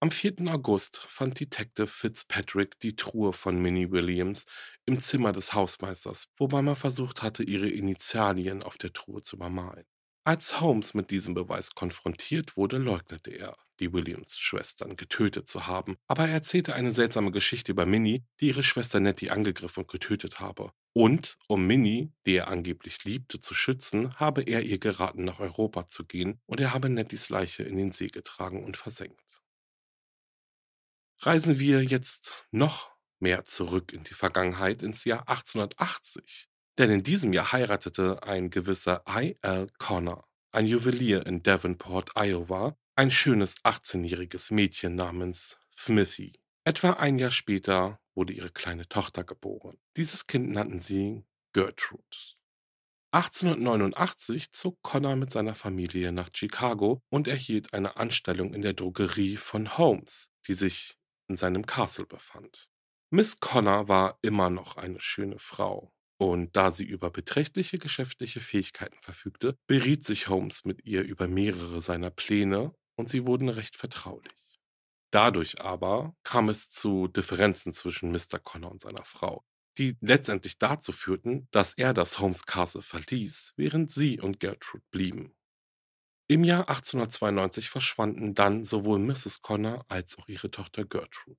Am 0.00 0.10
4. 0.10 0.34
August 0.48 0.98
fand 0.98 1.38
Detective 1.38 1.86
Fitzpatrick 1.86 2.78
die 2.80 2.96
Truhe 2.96 3.32
von 3.32 3.60
Minnie 3.60 3.90
Williams 3.90 4.46
im 4.84 5.00
Zimmer 5.00 5.32
des 5.32 5.52
Hausmeisters, 5.52 6.28
wobei 6.36 6.62
man 6.62 6.76
versucht 6.76 7.22
hatte, 7.22 7.44
ihre 7.44 7.68
Initialien 7.68 8.62
auf 8.62 8.78
der 8.78 8.92
Truhe 8.92 9.22
zu 9.22 9.36
übermalen. 9.36 9.84
Als 10.24 10.60
Holmes 10.60 10.94
mit 10.94 11.10
diesem 11.10 11.34
Beweis 11.34 11.74
konfrontiert 11.74 12.56
wurde, 12.56 12.78
leugnete 12.78 13.30
er, 13.30 13.56
die 13.80 13.92
Williams-Schwestern 13.92 14.96
getötet 14.96 15.48
zu 15.48 15.66
haben, 15.66 15.96
aber 16.06 16.28
er 16.28 16.34
erzählte 16.34 16.74
eine 16.74 16.92
seltsame 16.92 17.32
Geschichte 17.32 17.72
über 17.72 17.86
Minnie, 17.86 18.24
die 18.40 18.48
ihre 18.48 18.62
Schwester 18.62 19.00
Nettie 19.00 19.30
angegriffen 19.30 19.80
und 19.80 19.90
getötet 19.90 20.38
habe. 20.38 20.72
Und, 20.92 21.38
um 21.48 21.66
Minnie, 21.66 22.12
die 22.26 22.36
er 22.36 22.48
angeblich 22.48 23.02
liebte, 23.04 23.40
zu 23.40 23.54
schützen, 23.54 24.14
habe 24.16 24.42
er 24.42 24.62
ihr 24.62 24.78
geraten, 24.78 25.24
nach 25.24 25.40
Europa 25.40 25.86
zu 25.86 26.04
gehen, 26.04 26.40
und 26.46 26.60
er 26.60 26.72
habe 26.72 26.88
Netties 26.88 27.28
Leiche 27.28 27.64
in 27.64 27.76
den 27.76 27.92
See 27.92 28.08
getragen 28.08 28.62
und 28.64 28.76
versenkt 28.76 29.42
reisen 31.24 31.58
wir 31.58 31.82
jetzt 31.82 32.46
noch 32.50 32.92
mehr 33.20 33.44
zurück 33.44 33.92
in 33.92 34.02
die 34.02 34.14
Vergangenheit 34.14 34.82
ins 34.82 35.04
Jahr 35.04 35.28
1880. 35.28 36.48
Denn 36.78 36.90
in 36.90 37.02
diesem 37.02 37.32
Jahr 37.32 37.52
heiratete 37.52 38.22
ein 38.22 38.50
gewisser 38.50 39.04
I.L. 39.08 39.68
Connor, 39.78 40.24
ein 40.52 40.66
Juwelier 40.66 41.26
in 41.26 41.42
Davenport, 41.42 42.12
Iowa, 42.16 42.76
ein 42.96 43.10
schönes 43.10 43.56
18-jähriges 43.64 44.52
Mädchen 44.52 44.94
namens 44.94 45.58
Smithy. 45.70 46.32
Etwa 46.64 46.92
ein 46.92 47.18
Jahr 47.18 47.30
später 47.30 48.00
wurde 48.14 48.32
ihre 48.32 48.50
kleine 48.50 48.88
Tochter 48.88 49.24
geboren. 49.24 49.78
Dieses 49.96 50.26
Kind 50.26 50.50
nannten 50.50 50.80
sie 50.80 51.24
Gertrude. 51.52 52.04
1889 53.12 54.52
zog 54.52 54.80
Connor 54.82 55.16
mit 55.16 55.30
seiner 55.30 55.54
Familie 55.54 56.12
nach 56.12 56.30
Chicago 56.32 57.02
und 57.10 57.28
erhielt 57.28 57.74
eine 57.74 57.96
Anstellung 57.98 58.54
in 58.54 58.62
der 58.62 58.72
Drogerie 58.72 59.36
von 59.36 59.76
Holmes, 59.76 60.30
die 60.46 60.54
sich 60.54 60.96
in 61.28 61.36
seinem 61.36 61.66
Castle 61.66 62.06
befand. 62.06 62.70
Miss 63.10 63.40
Connor 63.40 63.88
war 63.88 64.18
immer 64.22 64.48
noch 64.48 64.78
eine 64.78 65.00
schöne 65.00 65.38
Frau, 65.38 65.91
und 66.30 66.56
da 66.56 66.72
sie 66.72 66.84
über 66.84 67.10
beträchtliche 67.10 67.78
geschäftliche 67.78 68.40
Fähigkeiten 68.40 68.98
verfügte, 69.00 69.56
beriet 69.66 70.04
sich 70.04 70.28
Holmes 70.28 70.64
mit 70.64 70.84
ihr 70.84 71.02
über 71.02 71.28
mehrere 71.28 71.80
seiner 71.80 72.10
Pläne 72.10 72.74
und 72.96 73.08
sie 73.08 73.26
wurden 73.26 73.48
recht 73.48 73.76
vertraulich. 73.76 74.32
Dadurch 75.10 75.60
aber 75.60 76.16
kam 76.24 76.48
es 76.48 76.70
zu 76.70 77.06
Differenzen 77.08 77.72
zwischen 77.72 78.12
Mr. 78.12 78.38
Connor 78.42 78.72
und 78.72 78.80
seiner 78.80 79.04
Frau, 79.04 79.44
die 79.78 79.96
letztendlich 80.00 80.58
dazu 80.58 80.92
führten, 80.92 81.48
dass 81.50 81.74
er 81.74 81.92
das 81.92 82.18
Holmes 82.18 82.46
Castle 82.46 82.82
verließ, 82.82 83.52
während 83.56 83.90
sie 83.90 84.20
und 84.20 84.40
Gertrude 84.40 84.84
blieben. 84.90 85.34
Im 86.28 86.44
Jahr 86.44 86.68
1892 86.68 87.68
verschwanden 87.68 88.34
dann 88.34 88.64
sowohl 88.64 88.98
Mrs. 89.00 89.42
Connor 89.42 89.84
als 89.88 90.16
auch 90.18 90.28
ihre 90.28 90.50
Tochter 90.50 90.84
Gertrude. 90.84 91.36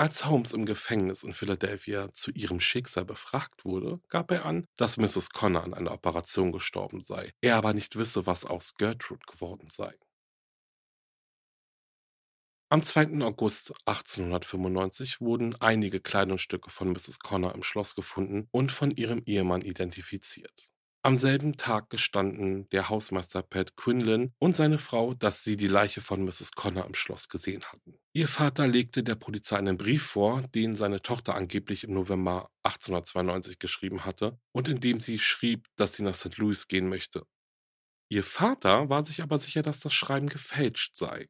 Als 0.00 0.26
Holmes 0.26 0.52
im 0.52 0.64
Gefängnis 0.64 1.24
in 1.24 1.32
Philadelphia 1.32 2.12
zu 2.14 2.30
ihrem 2.30 2.60
Schicksal 2.60 3.04
befragt 3.04 3.64
wurde, 3.64 4.00
gab 4.08 4.30
er 4.30 4.44
an, 4.44 4.68
dass 4.76 4.96
Mrs. 4.96 5.30
Connor 5.30 5.64
an 5.64 5.74
einer 5.74 5.90
Operation 5.90 6.52
gestorben 6.52 7.02
sei, 7.02 7.32
er 7.40 7.56
aber 7.56 7.74
nicht 7.74 7.98
wisse, 7.98 8.24
was 8.24 8.44
aus 8.44 8.74
Gertrude 8.76 9.26
geworden 9.26 9.68
sei. 9.70 9.92
Am 12.70 12.80
2. 12.80 13.24
August 13.24 13.72
1895 13.86 15.20
wurden 15.20 15.56
einige 15.56 16.00
Kleidungsstücke 16.00 16.70
von 16.70 16.92
Mrs. 16.92 17.18
Connor 17.18 17.56
im 17.56 17.64
Schloss 17.64 17.96
gefunden 17.96 18.46
und 18.52 18.70
von 18.70 18.92
ihrem 18.92 19.22
Ehemann 19.26 19.62
identifiziert. 19.62 20.70
Am 21.02 21.16
selben 21.16 21.56
Tag 21.56 21.90
gestanden 21.90 22.68
der 22.70 22.88
Hausmeister 22.88 23.42
Pat 23.42 23.76
Quinlan 23.76 24.32
und 24.38 24.56
seine 24.56 24.78
Frau, 24.78 25.14
dass 25.14 25.44
sie 25.44 25.56
die 25.56 25.68
Leiche 25.68 26.00
von 26.00 26.24
Mrs. 26.24 26.52
Connor 26.52 26.86
im 26.86 26.94
Schloss 26.94 27.28
gesehen 27.28 27.64
hatten. 27.64 27.98
Ihr 28.12 28.26
Vater 28.26 28.66
legte 28.66 29.04
der 29.04 29.14
Polizei 29.14 29.56
einen 29.56 29.78
Brief 29.78 30.02
vor, 30.02 30.42
den 30.54 30.74
seine 30.74 31.00
Tochter 31.00 31.36
angeblich 31.36 31.84
im 31.84 31.92
November 31.92 32.50
1892 32.64 33.60
geschrieben 33.60 34.04
hatte 34.04 34.40
und 34.52 34.66
in 34.66 34.80
dem 34.80 35.00
sie 35.00 35.20
schrieb, 35.20 35.68
dass 35.76 35.94
sie 35.94 36.02
nach 36.02 36.16
St. 36.16 36.36
Louis 36.36 36.66
gehen 36.66 36.88
möchte. 36.88 37.24
Ihr 38.10 38.24
Vater 38.24 38.88
war 38.88 39.04
sich 39.04 39.22
aber 39.22 39.38
sicher, 39.38 39.62
dass 39.62 39.78
das 39.78 39.94
Schreiben 39.94 40.28
gefälscht 40.28 40.96
sei. 40.96 41.28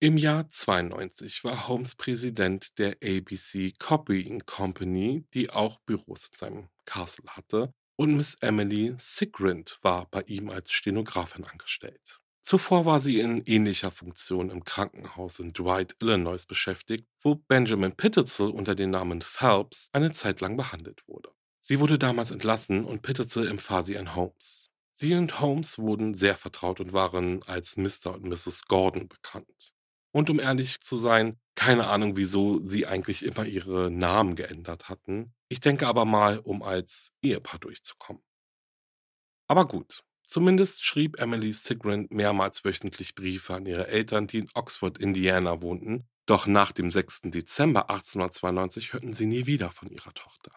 Im 0.00 0.16
Jahr 0.16 0.48
92 0.48 1.44
war 1.44 1.68
Holmes 1.68 1.94
Präsident 1.94 2.76
der 2.78 2.96
ABC 3.04 3.74
Copying 3.78 4.44
Company, 4.46 5.26
die 5.34 5.50
auch 5.50 5.78
Büros 5.86 6.30
in 6.30 6.36
seinem 6.38 6.68
Castle 6.84 7.28
hatte, 7.28 7.72
und 8.02 8.16
Miss 8.16 8.34
Emily 8.40 8.94
Sigrind 8.98 9.78
war 9.82 10.06
bei 10.10 10.22
ihm 10.22 10.50
als 10.50 10.72
Stenografin 10.72 11.44
angestellt. 11.44 12.18
Zuvor 12.40 12.84
war 12.84 12.98
sie 12.98 13.20
in 13.20 13.44
ähnlicher 13.46 13.92
Funktion 13.92 14.50
im 14.50 14.64
Krankenhaus 14.64 15.38
in 15.38 15.52
Dwight, 15.52 15.94
Illinois 16.00 16.44
beschäftigt, 16.44 17.06
wo 17.20 17.36
Benjamin 17.36 17.92
Pittezel 17.92 18.50
unter 18.50 18.74
dem 18.74 18.90
Namen 18.90 19.22
Phelps 19.22 19.88
eine 19.92 20.10
Zeit 20.10 20.40
lang 20.40 20.56
behandelt 20.56 21.06
wurde. 21.06 21.30
Sie 21.60 21.78
wurde 21.78 21.96
damals 21.96 22.32
entlassen 22.32 22.84
und 22.84 23.02
Pittezel 23.02 23.46
empfahl 23.46 23.84
sie 23.84 23.96
an 23.96 24.16
Holmes. 24.16 24.70
Sie 24.90 25.14
und 25.14 25.38
Holmes 25.38 25.78
wurden 25.78 26.14
sehr 26.14 26.34
vertraut 26.34 26.80
und 26.80 26.92
waren 26.92 27.44
als 27.44 27.76
Mr. 27.76 28.14
und 28.14 28.24
Mrs. 28.24 28.64
Gordon 28.66 29.06
bekannt. 29.06 29.74
Und 30.10 30.28
um 30.28 30.40
ehrlich 30.40 30.80
zu 30.80 30.96
sein, 30.96 31.38
keine 31.54 31.86
Ahnung, 31.86 32.16
wieso 32.16 32.64
sie 32.64 32.84
eigentlich 32.88 33.24
immer 33.24 33.46
ihre 33.46 33.92
Namen 33.92 34.34
geändert 34.34 34.88
hatten. 34.88 35.34
Ich 35.52 35.60
denke 35.60 35.86
aber 35.86 36.06
mal, 36.06 36.38
um 36.38 36.62
als 36.62 37.12
Ehepaar 37.20 37.58
durchzukommen. 37.58 38.22
Aber 39.48 39.68
gut, 39.68 40.02
zumindest 40.24 40.82
schrieb 40.82 41.20
Emily 41.20 41.52
Sigrid 41.52 42.10
mehrmals 42.10 42.64
wöchentlich 42.64 43.14
Briefe 43.14 43.56
an 43.56 43.66
ihre 43.66 43.86
Eltern, 43.86 44.26
die 44.26 44.38
in 44.38 44.48
Oxford, 44.54 44.96
Indiana 44.96 45.60
wohnten, 45.60 46.08
doch 46.24 46.46
nach 46.46 46.72
dem 46.72 46.90
6. 46.90 47.24
Dezember 47.24 47.90
1892 47.90 48.94
hörten 48.94 49.12
sie 49.12 49.26
nie 49.26 49.44
wieder 49.44 49.70
von 49.70 49.90
ihrer 49.90 50.14
Tochter. 50.14 50.52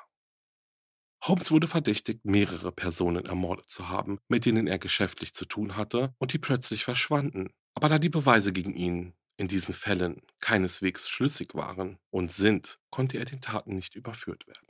Holmes 1.25 1.51
wurde 1.51 1.67
verdächtigt, 1.67 2.23
mehrere 2.23 2.71
Personen 2.71 3.25
ermordet 3.25 3.67
zu 3.67 3.89
haben, 3.89 4.19
mit 4.29 4.45
denen 4.45 4.65
er 4.65 4.79
geschäftlich 4.79 5.33
zu 5.33 5.43
tun 5.43 5.75
hatte 5.75 6.15
und 6.19 6.31
die 6.31 6.39
plötzlich 6.39 6.85
verschwanden. 6.85 7.49
Aber 7.73 7.89
da 7.89 7.99
die 7.99 8.07
Beweise 8.07 8.53
gegen 8.53 8.73
ihn 8.73 9.13
in 9.35 9.49
diesen 9.49 9.73
Fällen 9.73 10.21
keineswegs 10.39 11.09
schlüssig 11.09 11.53
waren 11.53 11.99
und 12.11 12.31
sind, 12.31 12.79
konnte 12.91 13.17
er 13.17 13.25
den 13.25 13.41
Taten 13.41 13.75
nicht 13.75 13.95
überführt 13.95 14.47
werden. 14.47 14.64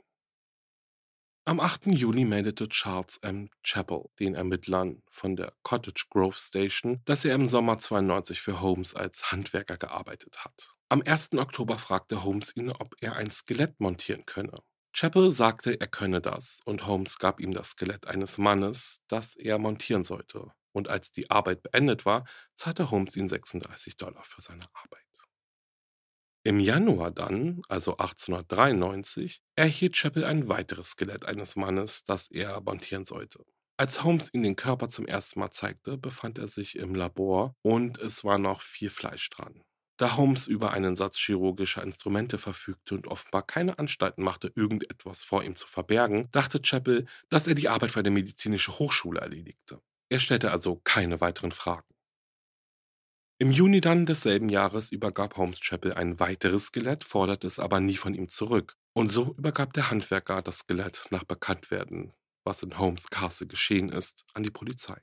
Am 1.48 1.60
8. 1.60 1.86
Juni 1.86 2.24
meldete 2.24 2.68
Charles 2.68 3.18
M. 3.18 3.50
Chappell 3.62 4.06
den 4.18 4.34
Ermittlern 4.34 5.04
von 5.08 5.36
der 5.36 5.52
Cottage 5.62 6.06
Grove 6.10 6.36
Station, 6.36 7.02
dass 7.04 7.24
er 7.24 7.36
im 7.36 7.46
Sommer 7.46 7.78
92 7.78 8.40
für 8.40 8.60
Holmes 8.60 8.94
als 8.94 9.30
Handwerker 9.30 9.76
gearbeitet 9.76 10.44
hat. 10.44 10.74
Am 10.88 11.02
1. 11.02 11.34
Oktober 11.34 11.78
fragte 11.78 12.24
Holmes 12.24 12.50
ihn, 12.56 12.72
ob 12.72 12.96
er 13.00 13.14
ein 13.14 13.30
Skelett 13.30 13.78
montieren 13.78 14.26
könne. 14.26 14.58
Chappell 14.92 15.30
sagte, 15.30 15.80
er 15.80 15.86
könne 15.86 16.20
das, 16.20 16.58
und 16.64 16.84
Holmes 16.84 17.18
gab 17.18 17.38
ihm 17.38 17.52
das 17.54 17.70
Skelett 17.70 18.08
eines 18.08 18.38
Mannes, 18.38 19.02
das 19.06 19.36
er 19.36 19.60
montieren 19.60 20.02
sollte 20.02 20.50
und 20.76 20.88
als 20.88 21.10
die 21.10 21.30
Arbeit 21.30 21.62
beendet 21.62 22.04
war, 22.04 22.26
zahlte 22.54 22.90
Holmes 22.90 23.16
ihm 23.16 23.28
36 23.28 23.96
Dollar 23.96 24.22
für 24.24 24.42
seine 24.42 24.66
Arbeit. 24.74 25.05
Im 26.46 26.60
Januar 26.60 27.10
dann, 27.10 27.60
also 27.68 27.96
1893, 27.96 29.42
erhielt 29.56 29.94
Chappell 29.94 30.24
ein 30.24 30.46
weiteres 30.46 30.90
Skelett 30.90 31.26
eines 31.26 31.56
Mannes, 31.56 32.04
das 32.04 32.30
er 32.30 32.60
montieren 32.60 33.04
sollte. 33.04 33.44
Als 33.76 34.04
Holmes 34.04 34.32
ihm 34.32 34.44
den 34.44 34.54
Körper 34.54 34.88
zum 34.88 35.08
ersten 35.08 35.40
Mal 35.40 35.50
zeigte, 35.50 35.98
befand 35.98 36.38
er 36.38 36.46
sich 36.46 36.76
im 36.76 36.94
Labor 36.94 37.56
und 37.62 37.98
es 37.98 38.22
war 38.22 38.38
noch 38.38 38.60
viel 38.60 38.90
Fleisch 38.90 39.28
dran. 39.30 39.60
Da 39.96 40.16
Holmes 40.16 40.46
über 40.46 40.72
einen 40.72 40.94
Satz 40.94 41.18
chirurgischer 41.18 41.82
Instrumente 41.82 42.38
verfügte 42.38 42.94
und 42.94 43.08
offenbar 43.08 43.44
keine 43.44 43.80
Anstalten 43.80 44.22
machte, 44.22 44.52
irgendetwas 44.54 45.24
vor 45.24 45.42
ihm 45.42 45.56
zu 45.56 45.66
verbergen, 45.66 46.28
dachte 46.30 46.62
Chappell, 46.62 47.06
dass 47.28 47.48
er 47.48 47.56
die 47.56 47.68
Arbeit 47.68 47.90
für 47.90 47.98
eine 47.98 48.12
medizinische 48.12 48.78
Hochschule 48.78 49.18
erledigte. 49.18 49.80
Er 50.08 50.20
stellte 50.20 50.52
also 50.52 50.80
keine 50.84 51.20
weiteren 51.20 51.50
Fragen. 51.50 51.95
Im 53.38 53.52
Juni 53.52 53.82
dann 53.82 54.06
desselben 54.06 54.48
Jahres 54.48 54.90
übergab 54.90 55.36
Holmes 55.36 55.60
Chappell 55.60 55.92
ein 55.92 56.18
weiteres 56.18 56.66
Skelett, 56.66 57.04
forderte 57.04 57.46
es 57.46 57.58
aber 57.58 57.80
nie 57.80 57.96
von 57.96 58.14
ihm 58.14 58.30
zurück. 58.30 58.78
Und 58.94 59.08
so 59.10 59.34
übergab 59.36 59.74
der 59.74 59.90
Handwerker 59.90 60.40
das 60.40 60.60
Skelett 60.60 61.06
nach 61.10 61.24
Bekanntwerden, 61.24 62.14
was 62.44 62.62
in 62.62 62.78
Holmes 62.78 63.10
Castle 63.10 63.46
geschehen 63.46 63.90
ist, 63.90 64.24
an 64.32 64.42
die 64.42 64.50
Polizei. 64.50 65.02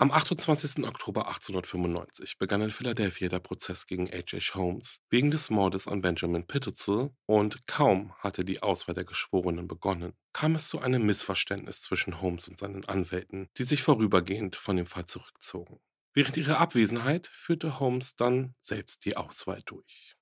Am 0.00 0.10
28. 0.10 0.84
Oktober 0.84 1.28
1895 1.28 2.38
begann 2.38 2.62
in 2.62 2.70
Philadelphia 2.70 3.28
der 3.28 3.38
Prozess 3.38 3.86
gegen 3.86 4.08
H.H. 4.08 4.54
Holmes 4.56 5.00
wegen 5.10 5.30
des 5.30 5.50
Mordes 5.50 5.86
an 5.86 6.02
Benjamin 6.02 6.46
Pittezel 6.46 7.10
und 7.26 7.68
kaum 7.68 8.14
hatte 8.18 8.44
die 8.44 8.62
Auswahl 8.62 8.96
der 8.96 9.04
Geschworenen 9.04 9.68
begonnen, 9.68 10.14
kam 10.32 10.56
es 10.56 10.68
zu 10.68 10.80
einem 10.80 11.06
Missverständnis 11.06 11.82
zwischen 11.82 12.20
Holmes 12.20 12.48
und 12.48 12.58
seinen 12.58 12.84
Anwälten, 12.84 13.48
die 13.58 13.64
sich 13.64 13.84
vorübergehend 13.84 14.56
von 14.56 14.76
dem 14.76 14.86
Fall 14.86 15.06
zurückzogen. 15.06 15.80
Während 16.18 16.36
ihrer 16.36 16.58
Abwesenheit 16.58 17.28
führte 17.28 17.78
Holmes 17.78 18.16
dann 18.16 18.56
selbst 18.58 19.04
die 19.04 19.16
Auswahl 19.16 19.62
durch. 19.64 20.16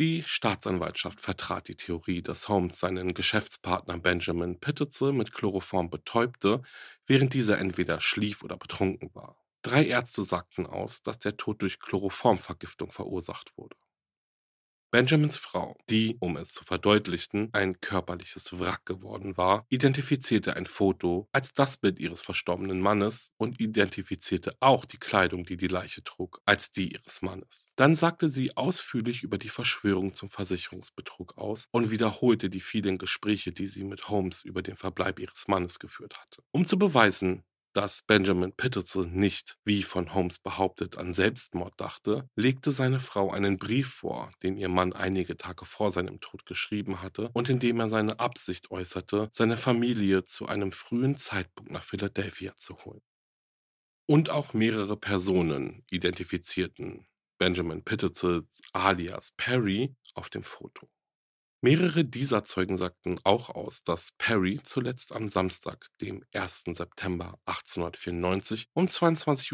Die 0.00 0.24
Staatsanwaltschaft 0.24 1.20
vertrat 1.20 1.68
die 1.68 1.76
Theorie, 1.76 2.22
dass 2.22 2.48
Holmes 2.48 2.80
seinen 2.80 3.14
Geschäftspartner 3.14 3.98
Benjamin 3.98 4.58
Pittezel 4.58 5.12
mit 5.12 5.30
Chloroform 5.30 5.90
betäubte, 5.90 6.62
während 7.06 7.34
dieser 7.34 7.58
entweder 7.58 8.00
schlief 8.00 8.42
oder 8.42 8.56
betrunken 8.56 9.14
war. 9.14 9.40
Drei 9.62 9.86
Ärzte 9.86 10.24
sagten 10.24 10.66
aus, 10.66 11.02
dass 11.02 11.20
der 11.20 11.36
Tod 11.36 11.62
durch 11.62 11.78
Chloroformvergiftung 11.78 12.90
verursacht 12.90 13.56
wurde. 13.56 13.76
Benjamins 14.96 15.36
Frau, 15.36 15.76
die, 15.90 16.16
um 16.20 16.38
es 16.38 16.54
zu 16.54 16.64
verdeutlichen, 16.64 17.50
ein 17.52 17.82
körperliches 17.82 18.58
Wrack 18.58 18.86
geworden 18.86 19.36
war, 19.36 19.66
identifizierte 19.68 20.56
ein 20.56 20.64
Foto 20.64 21.28
als 21.32 21.52
das 21.52 21.76
Bild 21.76 21.98
ihres 21.98 22.22
verstorbenen 22.22 22.80
Mannes 22.80 23.30
und 23.36 23.60
identifizierte 23.60 24.56
auch 24.60 24.86
die 24.86 24.96
Kleidung, 24.96 25.44
die 25.44 25.58
die 25.58 25.68
Leiche 25.68 26.02
trug, 26.02 26.40
als 26.46 26.72
die 26.72 26.94
ihres 26.94 27.20
Mannes. 27.20 27.74
Dann 27.76 27.94
sagte 27.94 28.30
sie 28.30 28.56
ausführlich 28.56 29.22
über 29.22 29.36
die 29.36 29.50
Verschwörung 29.50 30.14
zum 30.14 30.30
Versicherungsbetrug 30.30 31.36
aus 31.36 31.68
und 31.72 31.90
wiederholte 31.90 32.48
die 32.48 32.60
vielen 32.60 32.96
Gespräche, 32.96 33.52
die 33.52 33.66
sie 33.66 33.84
mit 33.84 34.08
Holmes 34.08 34.40
über 34.40 34.62
den 34.62 34.78
Verbleib 34.78 35.18
ihres 35.18 35.46
Mannes 35.46 35.78
geführt 35.78 36.16
hatte. 36.18 36.42
Um 36.52 36.64
zu 36.64 36.78
beweisen, 36.78 37.44
dass 37.76 38.00
Benjamin 38.00 38.52
Pittezel 38.52 39.06
nicht, 39.06 39.58
wie 39.66 39.82
von 39.82 40.14
Holmes 40.14 40.38
behauptet, 40.38 40.96
an 40.96 41.12
Selbstmord 41.12 41.78
dachte, 41.78 42.26
legte 42.34 42.70
seine 42.70 43.00
Frau 43.00 43.30
einen 43.30 43.58
Brief 43.58 43.88
vor, 43.88 44.30
den 44.42 44.56
ihr 44.56 44.70
Mann 44.70 44.94
einige 44.94 45.36
Tage 45.36 45.66
vor 45.66 45.90
seinem 45.90 46.20
Tod 46.20 46.46
geschrieben 46.46 47.02
hatte 47.02 47.28
und 47.34 47.50
in 47.50 47.58
dem 47.58 47.78
er 47.78 47.90
seine 47.90 48.18
Absicht 48.18 48.70
äußerte, 48.70 49.28
seine 49.30 49.58
Familie 49.58 50.24
zu 50.24 50.46
einem 50.46 50.72
frühen 50.72 51.18
Zeitpunkt 51.18 51.70
nach 51.70 51.84
Philadelphia 51.84 52.56
zu 52.56 52.78
holen. 52.78 53.02
Und 54.06 54.30
auch 54.30 54.54
mehrere 54.54 54.96
Personen 54.96 55.84
identifizierten 55.90 57.06
Benjamin 57.36 57.84
Pittezels 57.84 58.62
alias 58.72 59.32
Perry 59.36 59.94
auf 60.14 60.30
dem 60.30 60.44
Foto. 60.44 60.88
Mehrere 61.62 62.04
dieser 62.04 62.44
Zeugen 62.44 62.76
sagten 62.76 63.18
auch 63.24 63.48
aus, 63.48 63.82
dass 63.82 64.12
Perry 64.18 64.60
zuletzt 64.62 65.12
am 65.12 65.28
Samstag, 65.28 65.86
dem 66.02 66.22
1. 66.32 66.64
September 66.72 67.38
1894 67.46 68.68
um 68.74 68.86
22.30 68.86 69.52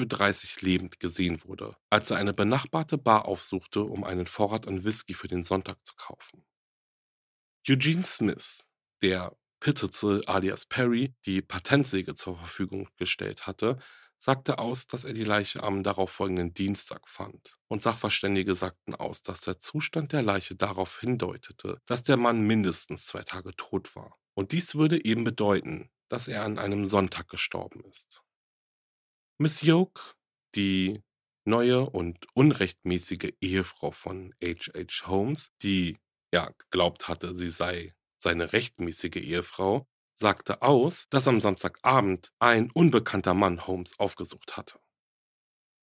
Uhr 0.56 0.62
lebend 0.62 0.98
gesehen 0.98 1.42
wurde, 1.44 1.76
als 1.90 2.10
er 2.10 2.16
eine 2.16 2.34
benachbarte 2.34 2.98
Bar 2.98 3.26
aufsuchte, 3.26 3.82
um 3.82 4.02
einen 4.02 4.26
Vorrat 4.26 4.66
an 4.66 4.84
Whisky 4.84 5.14
für 5.14 5.28
den 5.28 5.44
Sonntag 5.44 5.78
zu 5.86 5.94
kaufen. 5.96 6.44
Eugene 7.68 8.02
Smith, 8.02 8.68
der 9.00 9.36
Pittitzel 9.60 10.24
alias 10.26 10.66
Perry 10.66 11.14
die 11.24 11.40
Patentsäge 11.40 12.16
zur 12.16 12.36
Verfügung 12.36 12.88
gestellt 12.96 13.46
hatte, 13.46 13.78
sagte 14.22 14.58
aus, 14.58 14.86
dass 14.86 15.02
er 15.02 15.14
die 15.14 15.24
Leiche 15.24 15.64
am 15.64 15.82
darauffolgenden 15.82 16.54
Dienstag 16.54 17.08
fand, 17.08 17.58
und 17.66 17.82
Sachverständige 17.82 18.54
sagten 18.54 18.94
aus, 18.94 19.22
dass 19.22 19.40
der 19.40 19.58
Zustand 19.58 20.12
der 20.12 20.22
Leiche 20.22 20.54
darauf 20.54 21.00
hindeutete, 21.00 21.80
dass 21.86 22.04
der 22.04 22.16
Mann 22.16 22.40
mindestens 22.42 23.06
zwei 23.06 23.24
Tage 23.24 23.50
tot 23.56 23.96
war. 23.96 24.16
Und 24.34 24.52
dies 24.52 24.76
würde 24.76 25.04
eben 25.04 25.24
bedeuten, 25.24 25.90
dass 26.08 26.28
er 26.28 26.44
an 26.44 26.58
einem 26.60 26.86
Sonntag 26.86 27.26
gestorben 27.26 27.84
ist. 27.84 28.22
Miss 29.38 29.60
Yoke, 29.62 30.00
die 30.54 31.02
neue 31.44 31.90
und 31.90 32.24
unrechtmäßige 32.34 33.32
Ehefrau 33.40 33.90
von 33.90 34.34
H.H. 34.40 35.08
Holmes, 35.08 35.50
die 35.62 35.98
ja 36.32 36.52
geglaubt 36.58 37.08
hatte, 37.08 37.34
sie 37.34 37.50
sei 37.50 37.92
seine 38.18 38.52
rechtmäßige 38.52 39.16
Ehefrau, 39.16 39.88
sagte 40.14 40.62
aus, 40.62 41.06
dass 41.10 41.28
am 41.28 41.40
Samstagabend 41.40 42.32
ein 42.38 42.70
unbekannter 42.70 43.34
Mann 43.34 43.66
Holmes 43.66 43.98
aufgesucht 43.98 44.56
hatte. 44.56 44.78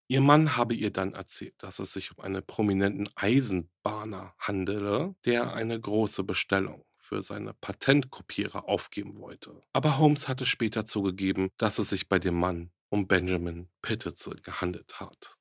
Ihr 0.08 0.22
Mann 0.22 0.58
habe 0.58 0.74
ihr 0.74 0.92
dann 0.92 1.14
erzählt, 1.14 1.54
dass 1.60 1.78
es 1.78 1.94
sich 1.94 2.18
um 2.18 2.24
einen 2.24 2.44
prominenten 2.44 3.10
Eisenbahner 3.16 4.34
handele, 4.40 5.16
der 5.26 5.54
eine 5.54 5.80
große 5.80 6.24
Bestellung 6.24 6.84
für 6.98 7.22
seine 7.22 7.54
Patentkopierer 7.54 8.68
aufgeben 8.68 9.20
wollte. 9.20 9.62
Aber 9.74 9.98
Holmes 9.98 10.28
hatte 10.28 10.46
später 10.46 10.86
zugegeben, 10.86 11.50
dass 11.58 11.80
es 11.80 11.90
sich 11.90 12.10
bei 12.10 12.20
dem 12.20 12.40
Mann 12.40 12.72
um 12.90 13.08
Benjamin 13.08 13.70
Pittitzel 13.82 14.42
gehandelt 14.42 15.00
hat. 15.00 15.39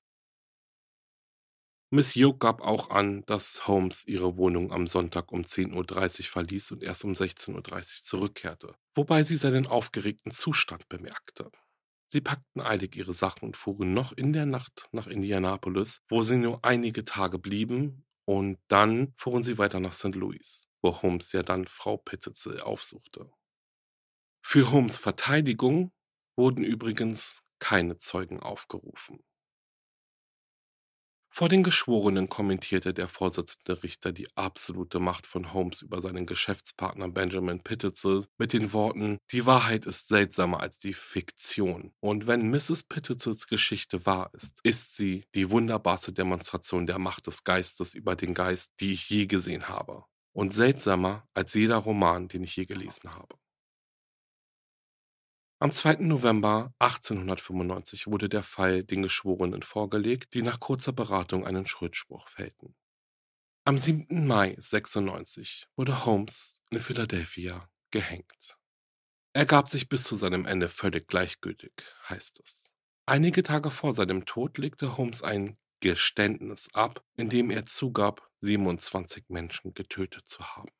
Miss 1.90 2.14
Yoke 2.14 2.38
gab 2.38 2.60
auch 2.60 2.90
an, 2.90 3.24
dass 3.24 3.66
Holmes 3.66 4.06
ihre 4.06 4.36
Wohnung 4.36 4.72
am 4.72 4.86
Sonntag 4.86 5.32
um 5.32 5.40
10.30 5.40 6.18
Uhr 6.20 6.24
verließ 6.26 6.72
und 6.72 6.82
erst 6.82 7.02
um 7.04 7.12
16.30 7.12 7.54
Uhr 7.54 7.84
zurückkehrte, 8.02 8.74
wobei 8.94 9.22
sie 9.22 9.36
seinen 9.36 9.66
aufgeregten 9.66 10.30
Zustand 10.30 10.88
bemerkte. 10.90 11.50
Sie 12.06 12.20
packten 12.20 12.60
eilig 12.60 12.94
ihre 12.94 13.14
Sachen 13.14 13.46
und 13.46 13.56
fuhren 13.56 13.94
noch 13.94 14.12
in 14.12 14.34
der 14.34 14.44
Nacht 14.44 14.88
nach 14.92 15.06
Indianapolis, 15.06 16.02
wo 16.08 16.22
sie 16.22 16.36
nur 16.36 16.62
einige 16.62 17.06
Tage 17.06 17.38
blieben, 17.38 18.04
und 18.26 18.58
dann 18.68 19.14
fuhren 19.16 19.42
sie 19.42 19.56
weiter 19.56 19.80
nach 19.80 19.94
St. 19.94 20.14
Louis, 20.14 20.68
wo 20.82 21.00
Holmes 21.00 21.32
ja 21.32 21.42
dann 21.42 21.64
Frau 21.66 21.96
Pittitzel 21.96 22.60
aufsuchte. 22.60 23.30
Für 24.42 24.70
Holmes 24.70 24.98
Verteidigung 24.98 25.92
wurden 26.36 26.64
übrigens 26.64 27.44
keine 27.58 27.96
Zeugen 27.96 28.40
aufgerufen. 28.40 29.20
Vor 31.38 31.48
den 31.48 31.62
Geschworenen 31.62 32.28
kommentierte 32.28 32.92
der 32.92 33.06
Vorsitzende 33.06 33.84
Richter 33.84 34.10
die 34.10 34.26
absolute 34.36 34.98
Macht 34.98 35.24
von 35.24 35.52
Holmes 35.52 35.82
über 35.82 36.02
seinen 36.02 36.26
Geschäftspartner 36.26 37.08
Benjamin 37.10 37.62
Pittitzel 37.62 38.26
mit 38.38 38.52
den 38.52 38.72
Worten: 38.72 39.18
Die 39.30 39.46
Wahrheit 39.46 39.86
ist 39.86 40.08
seltsamer 40.08 40.58
als 40.58 40.80
die 40.80 40.94
Fiktion. 40.94 41.92
Und 42.00 42.26
wenn 42.26 42.50
Mrs. 42.50 42.82
Pittitzels 42.82 43.46
Geschichte 43.46 44.04
wahr 44.04 44.32
ist, 44.32 44.58
ist 44.64 44.96
sie 44.96 45.26
die 45.36 45.48
wunderbarste 45.48 46.12
Demonstration 46.12 46.86
der 46.86 46.98
Macht 46.98 47.28
des 47.28 47.44
Geistes 47.44 47.94
über 47.94 48.16
den 48.16 48.34
Geist, 48.34 48.72
die 48.80 48.94
ich 48.94 49.08
je 49.08 49.26
gesehen 49.26 49.68
habe. 49.68 50.06
Und 50.32 50.52
seltsamer 50.52 51.28
als 51.34 51.54
jeder 51.54 51.76
Roman, 51.76 52.26
den 52.26 52.42
ich 52.42 52.56
je 52.56 52.64
gelesen 52.64 53.14
habe. 53.14 53.36
Am 55.60 55.72
2. 55.72 55.96
November 56.02 56.72
1895 56.78 58.06
wurde 58.06 58.28
der 58.28 58.44
Fall 58.44 58.84
den 58.84 59.02
Geschworenen 59.02 59.62
vorgelegt, 59.62 60.34
die 60.34 60.42
nach 60.42 60.60
kurzer 60.60 60.92
Beratung 60.92 61.44
einen 61.44 61.66
Schuldspruch 61.66 62.28
fällten. 62.28 62.76
Am 63.64 63.76
7. 63.76 64.24
Mai 64.24 64.54
96 64.56 65.66
wurde 65.74 66.04
Holmes 66.04 66.62
in 66.70 66.78
Philadelphia 66.78 67.68
gehängt. 67.90 68.56
Er 69.32 69.46
gab 69.46 69.68
sich 69.68 69.88
bis 69.88 70.04
zu 70.04 70.14
seinem 70.14 70.46
Ende 70.46 70.68
völlig 70.68 71.08
gleichgültig, 71.08 71.72
heißt 72.08 72.38
es. 72.38 72.72
Einige 73.06 73.42
Tage 73.42 73.72
vor 73.72 73.92
seinem 73.92 74.26
Tod 74.26 74.58
legte 74.58 74.96
Holmes 74.96 75.22
ein 75.22 75.58
Geständnis 75.80 76.68
ab, 76.72 77.04
in 77.16 77.30
dem 77.30 77.50
er 77.50 77.66
zugab, 77.66 78.30
27 78.42 79.24
Menschen 79.28 79.74
getötet 79.74 80.28
zu 80.28 80.44
haben. 80.54 80.70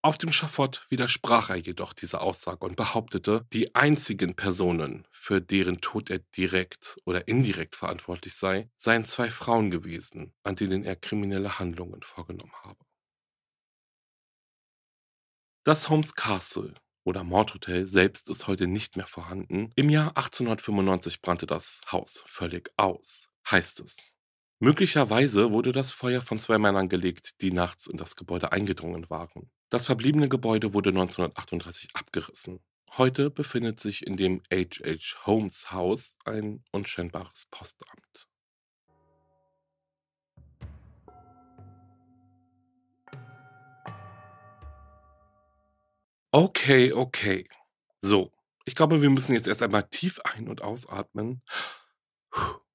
Auf 0.00 0.16
dem 0.16 0.30
Schafott 0.30 0.86
widersprach 0.90 1.50
er 1.50 1.56
jedoch 1.56 1.92
dieser 1.92 2.20
Aussage 2.20 2.64
und 2.64 2.76
behauptete, 2.76 3.46
die 3.52 3.74
einzigen 3.74 4.36
Personen, 4.36 5.08
für 5.10 5.40
deren 5.40 5.80
Tod 5.80 6.08
er 6.08 6.20
direkt 6.36 6.98
oder 7.04 7.26
indirekt 7.26 7.74
verantwortlich 7.74 8.34
sei, 8.34 8.70
seien 8.76 9.04
zwei 9.04 9.28
Frauen 9.28 9.72
gewesen, 9.72 10.32
an 10.44 10.54
denen 10.54 10.84
er 10.84 10.94
kriminelle 10.94 11.58
Handlungen 11.58 12.02
vorgenommen 12.02 12.52
habe. 12.62 12.78
Das 15.64 15.88
Holmes 15.88 16.14
Castle 16.14 16.74
oder 17.04 17.24
Mordhotel 17.24 17.88
selbst 17.88 18.28
ist 18.28 18.46
heute 18.46 18.68
nicht 18.68 18.96
mehr 18.96 19.06
vorhanden. 19.06 19.72
Im 19.74 19.90
Jahr 19.90 20.16
1895 20.16 21.22
brannte 21.22 21.46
das 21.46 21.80
Haus 21.90 22.22
völlig 22.24 22.70
aus, 22.76 23.30
heißt 23.50 23.80
es. 23.80 24.12
Möglicherweise 24.60 25.50
wurde 25.50 25.72
das 25.72 25.90
Feuer 25.90 26.20
von 26.20 26.38
zwei 26.38 26.58
Männern 26.58 26.88
gelegt, 26.88 27.40
die 27.40 27.50
nachts 27.50 27.88
in 27.88 27.96
das 27.96 28.14
Gebäude 28.14 28.52
eingedrungen 28.52 29.10
waren. 29.10 29.50
Das 29.70 29.84
verbliebene 29.84 30.30
Gebäude 30.30 30.72
wurde 30.72 30.88
1938 30.90 31.90
abgerissen. 31.94 32.60
Heute 32.96 33.28
befindet 33.28 33.78
sich 33.80 34.06
in 34.06 34.16
dem 34.16 34.42
H.H. 34.50 35.26
Holmes 35.26 35.70
Haus 35.72 36.16
ein 36.24 36.64
unscheinbares 36.72 37.44
Postamt. 37.50 38.28
Okay, 46.32 46.92
okay. 46.94 47.46
So, 48.00 48.32
ich 48.64 48.74
glaube, 48.74 49.02
wir 49.02 49.10
müssen 49.10 49.34
jetzt 49.34 49.48
erst 49.48 49.62
einmal 49.62 49.82
tief 49.82 50.18
ein- 50.20 50.48
und 50.48 50.62
ausatmen. 50.62 51.42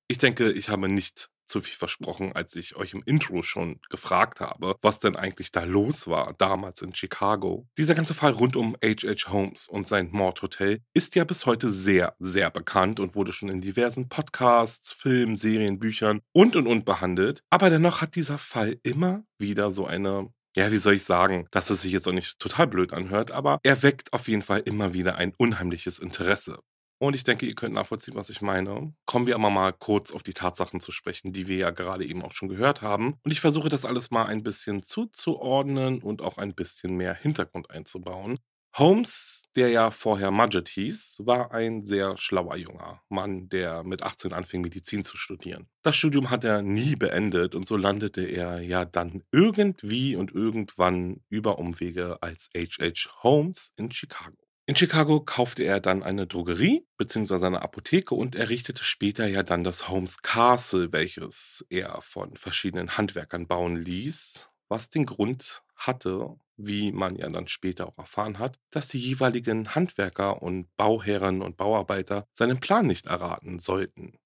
Ich 0.07 0.19
denke, 0.19 0.51
ich 0.51 0.69
habe 0.69 0.89
nicht 0.89 1.31
zu 1.53 1.61
viel 1.61 1.75
versprochen, 1.75 2.31
als 2.33 2.55
ich 2.55 2.75
euch 2.75 2.93
im 2.93 3.03
Intro 3.05 3.43
schon 3.43 3.79
gefragt 3.91 4.41
habe, 4.41 4.75
was 4.81 4.97
denn 4.97 5.15
eigentlich 5.15 5.51
da 5.51 5.63
los 5.63 6.07
war 6.07 6.33
damals 6.33 6.81
in 6.81 6.95
Chicago. 6.95 7.67
Dieser 7.77 7.93
ganze 7.93 8.15
Fall 8.15 8.31
rund 8.31 8.55
um 8.55 8.75
H.H. 8.83 9.31
Holmes 9.31 9.67
und 9.67 9.87
sein 9.87 10.09
Mordhotel 10.11 10.81
ist 10.95 11.13
ja 11.13 11.25
bis 11.25 11.45
heute 11.45 11.71
sehr, 11.71 12.15
sehr 12.17 12.49
bekannt 12.49 12.99
und 12.99 13.13
wurde 13.13 13.33
schon 13.33 13.49
in 13.49 13.61
diversen 13.61 14.09
Podcasts, 14.09 14.93
Filmen, 14.93 15.35
Serien, 15.35 15.77
Büchern 15.77 16.21
und 16.31 16.55
und 16.55 16.65
und 16.65 16.85
behandelt. 16.85 17.43
Aber 17.51 17.69
dennoch 17.69 18.01
hat 18.01 18.15
dieser 18.15 18.39
Fall 18.39 18.79
immer 18.81 19.23
wieder 19.37 19.69
so 19.69 19.85
eine 19.85 20.33
ja, 20.55 20.71
wie 20.71 20.77
soll 20.77 20.93
ich 20.93 21.03
sagen, 21.03 21.47
dass 21.49 21.71
es 21.71 21.81
sich 21.81 21.91
jetzt 21.91 22.07
auch 22.07 22.13
nicht 22.13 22.37
total 22.37 22.67
blöd 22.67 22.93
anhört, 22.93 23.31
aber 23.31 23.59
er 23.63 23.81
weckt 23.81 24.13
auf 24.13 24.27
jeden 24.27 24.43
Fall 24.43 24.59
immer 24.59 24.93
wieder 24.93 25.15
ein 25.15 25.33
unheimliches 25.35 25.97
Interesse. 25.97 26.59
Und 27.03 27.17
ich 27.17 27.25
denke, 27.25 27.45
ihr 27.45 27.53
könnt 27.53 27.73
nachvollziehen, 27.73 28.15
was 28.15 28.29
ich 28.29 28.41
meine. 28.41 28.93
Kommen 29.05 29.27
wir 29.27 29.35
aber 29.35 29.49
mal 29.49 29.73
kurz 29.73 30.13
auf 30.13 30.23
die 30.23 30.33
Tatsachen 30.33 30.79
zu 30.79 30.93
sprechen, 30.93 31.33
die 31.33 31.47
wir 31.47 31.57
ja 31.57 31.69
gerade 31.69 32.05
eben 32.05 32.21
auch 32.21 32.31
schon 32.31 32.47
gehört 32.47 32.81
haben. 32.81 33.15
Und 33.25 33.31
ich 33.31 33.41
versuche 33.41 33.67
das 33.67 33.83
alles 33.83 34.09
mal 34.09 34.23
ein 34.27 34.41
bisschen 34.41 34.81
zuzuordnen 34.81 36.01
und 36.01 36.21
auch 36.21 36.37
ein 36.37 36.55
bisschen 36.55 36.95
mehr 36.95 37.13
Hintergrund 37.13 37.69
einzubauen. 37.71 38.39
Holmes, 38.77 39.49
der 39.57 39.67
ja 39.67 39.91
vorher 39.91 40.31
Mudgett 40.31 40.69
hieß, 40.69 41.23
war 41.25 41.51
ein 41.51 41.85
sehr 41.85 42.15
schlauer 42.17 42.55
junger 42.55 43.01
Mann, 43.09 43.49
der 43.49 43.83
mit 43.83 44.01
18 44.01 44.31
anfing, 44.31 44.61
Medizin 44.61 45.03
zu 45.03 45.17
studieren. 45.17 45.67
Das 45.81 45.97
Studium 45.97 46.29
hat 46.29 46.45
er 46.45 46.61
nie 46.61 46.95
beendet 46.95 47.53
und 47.53 47.67
so 47.67 47.75
landete 47.75 48.21
er 48.21 48.61
ja 48.61 48.85
dann 48.85 49.23
irgendwie 49.29 50.15
und 50.15 50.31
irgendwann 50.31 51.21
über 51.27 51.59
Umwege 51.59 52.19
als 52.21 52.49
H.H. 52.55 53.23
Holmes 53.23 53.73
in 53.75 53.91
Chicago. 53.91 54.42
In 54.65 54.77
Chicago 54.77 55.19
kaufte 55.19 55.63
er 55.63 55.81
dann 55.81 56.03
eine 56.03 56.25
Drogerie 56.25 56.87
bzw. 56.97 57.47
eine 57.47 57.61
Apotheke 57.61 58.15
und 58.15 58.33
errichtete 58.33 58.85
später 58.85 59.27
ja 59.27 59.43
dann 59.43 59.65
das 59.65 59.89
Holmes 59.89 60.21
Castle, 60.21 60.93
welches 60.93 61.65
er 61.69 62.01
von 62.01 62.37
verschiedenen 62.37 62.95
Handwerkern 62.95 63.45
bauen 63.47 63.75
ließ, 63.75 64.49
was 64.69 64.89
den 64.89 65.05
Grund 65.05 65.63
hatte, 65.75 66.37
wie 66.55 66.93
man 66.93 67.17
ja 67.17 67.29
dann 67.29 67.49
später 67.49 67.87
auch 67.87 67.97
erfahren 67.97 68.39
hat, 68.39 68.57
dass 68.71 68.87
die 68.87 68.99
jeweiligen 68.99 69.75
Handwerker 69.75 70.41
und 70.41 70.73
Bauherren 70.77 71.41
und 71.41 71.57
Bauarbeiter 71.57 72.25
seinen 72.31 72.61
Plan 72.61 72.87
nicht 72.87 73.07
erraten 73.07 73.59
sollten. 73.59 74.17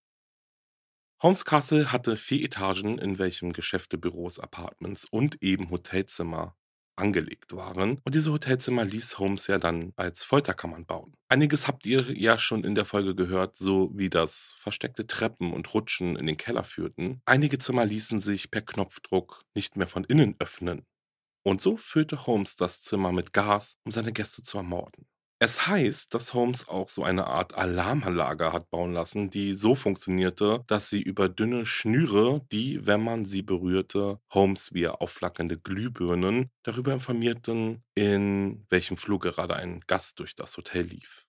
Holmes 1.19 1.45
Castle 1.45 1.91
hatte 1.91 2.15
vier 2.15 2.43
Etagen, 2.45 2.99
in 2.99 3.17
welchem 3.17 3.53
Geschäfte, 3.53 3.97
Büros, 3.97 4.37
Apartments 4.37 5.05
und 5.05 5.41
eben 5.41 5.71
Hotelzimmer 5.71 6.55
angelegt 6.97 7.55
waren. 7.55 7.99
Und 8.03 8.15
diese 8.15 8.31
Hotelzimmer 8.31 8.83
ließ 8.83 9.19
Holmes 9.19 9.47
ja 9.47 9.57
dann 9.57 9.93
als 9.95 10.23
Folterkammern 10.23 10.85
bauen. 10.85 11.13
Einiges 11.29 11.67
habt 11.67 11.85
ihr 11.85 12.11
ja 12.17 12.37
schon 12.37 12.63
in 12.63 12.75
der 12.75 12.85
Folge 12.85 13.15
gehört, 13.15 13.55
so 13.55 13.91
wie 13.93 14.09
das 14.09 14.55
versteckte 14.59 15.07
Treppen 15.07 15.53
und 15.53 15.73
Rutschen 15.73 16.15
in 16.15 16.25
den 16.25 16.37
Keller 16.37 16.63
führten. 16.63 17.21
Einige 17.25 17.57
Zimmer 17.57 17.85
ließen 17.85 18.19
sich 18.19 18.51
per 18.51 18.61
Knopfdruck 18.61 19.43
nicht 19.55 19.77
mehr 19.77 19.87
von 19.87 20.03
innen 20.03 20.35
öffnen. 20.39 20.85
Und 21.43 21.61
so 21.61 21.77
füllte 21.77 22.27
Holmes 22.27 22.55
das 22.55 22.81
Zimmer 22.81 23.11
mit 23.11 23.31
Gas, 23.31 23.77
um 23.85 23.91
seine 23.91 24.11
Gäste 24.11 24.41
zu 24.41 24.57
ermorden. 24.57 25.07
Es 25.39 25.67
heißt, 25.67 26.15
dass 26.15 26.33
Holmes 26.33 26.67
auch 26.67 26.89
so 26.89 27.03
eine 27.03 27.27
Art 27.27 27.53
Alarmanlage 27.53 28.51
hat 28.53 28.71
bauen 28.71 28.93
lassen, 28.93 29.29
die 29.29 29.53
so 29.53 29.75
funktionierte, 29.75 30.63
dass 30.65 30.89
sie 30.89 31.01
über 31.01 31.29
dünne 31.29 31.67
Schnüre, 31.67 32.41
die, 32.51 32.87
wenn 32.87 33.03
man 33.03 33.23
sie 33.23 33.43
berührte, 33.43 34.19
Holmes 34.33 34.73
wie 34.73 34.87
aufflackernde 34.87 35.59
Glühbirnen 35.59 36.49
darüber 36.63 36.91
informierten, 36.93 37.83
in 37.93 38.65
welchem 38.69 38.97
Flug 38.97 39.21
gerade 39.23 39.55
ein 39.55 39.81
Gast 39.85 40.19
durch 40.19 40.35
das 40.35 40.57
Hotel 40.57 40.85
lief. 40.85 41.27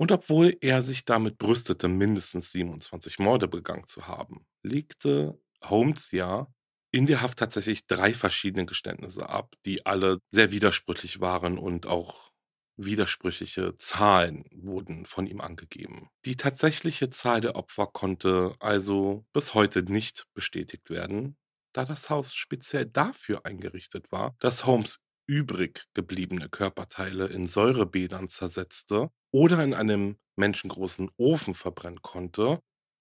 Und 0.00 0.12
obwohl 0.12 0.56
er 0.60 0.82
sich 0.82 1.04
damit 1.04 1.38
brüstete, 1.38 1.88
mindestens 1.88 2.52
27 2.52 3.20
Morde 3.20 3.48
begangen 3.48 3.86
zu 3.86 4.08
haben, 4.08 4.46
legte 4.64 5.40
Holmes 5.64 6.10
ja 6.12 6.48
in 6.92 7.06
der 7.06 7.20
Haft 7.20 7.38
tatsächlich 7.38 7.86
drei 7.86 8.14
verschiedene 8.14 8.66
Geständnisse 8.66 9.28
ab, 9.28 9.54
die 9.66 9.86
alle 9.86 10.18
sehr 10.32 10.50
widersprüchlich 10.52 11.20
waren 11.20 11.58
und 11.58 11.86
auch 11.86 12.32
widersprüchliche 12.78 13.74
Zahlen 13.76 14.44
wurden 14.52 15.04
von 15.04 15.26
ihm 15.26 15.40
angegeben. 15.40 16.08
Die 16.24 16.36
tatsächliche 16.36 17.10
Zahl 17.10 17.40
der 17.40 17.56
Opfer 17.56 17.86
konnte 17.86 18.54
also 18.60 19.26
bis 19.32 19.54
heute 19.54 19.82
nicht 19.82 20.26
bestätigt 20.32 20.88
werden, 20.88 21.36
da 21.74 21.84
das 21.84 22.08
Haus 22.08 22.34
speziell 22.34 22.86
dafür 22.86 23.44
eingerichtet 23.44 24.10
war, 24.10 24.36
dass 24.40 24.64
Holmes 24.64 24.98
übrig 25.26 25.86
gebliebene 25.94 26.48
Körperteile 26.48 27.26
in 27.26 27.46
Säurebädern 27.46 28.28
zersetzte 28.28 29.10
oder 29.30 29.62
in 29.62 29.74
einem 29.74 30.16
menschengroßen 30.36 31.10
Ofen 31.18 31.54
verbrennen 31.54 32.00
konnte, 32.00 32.60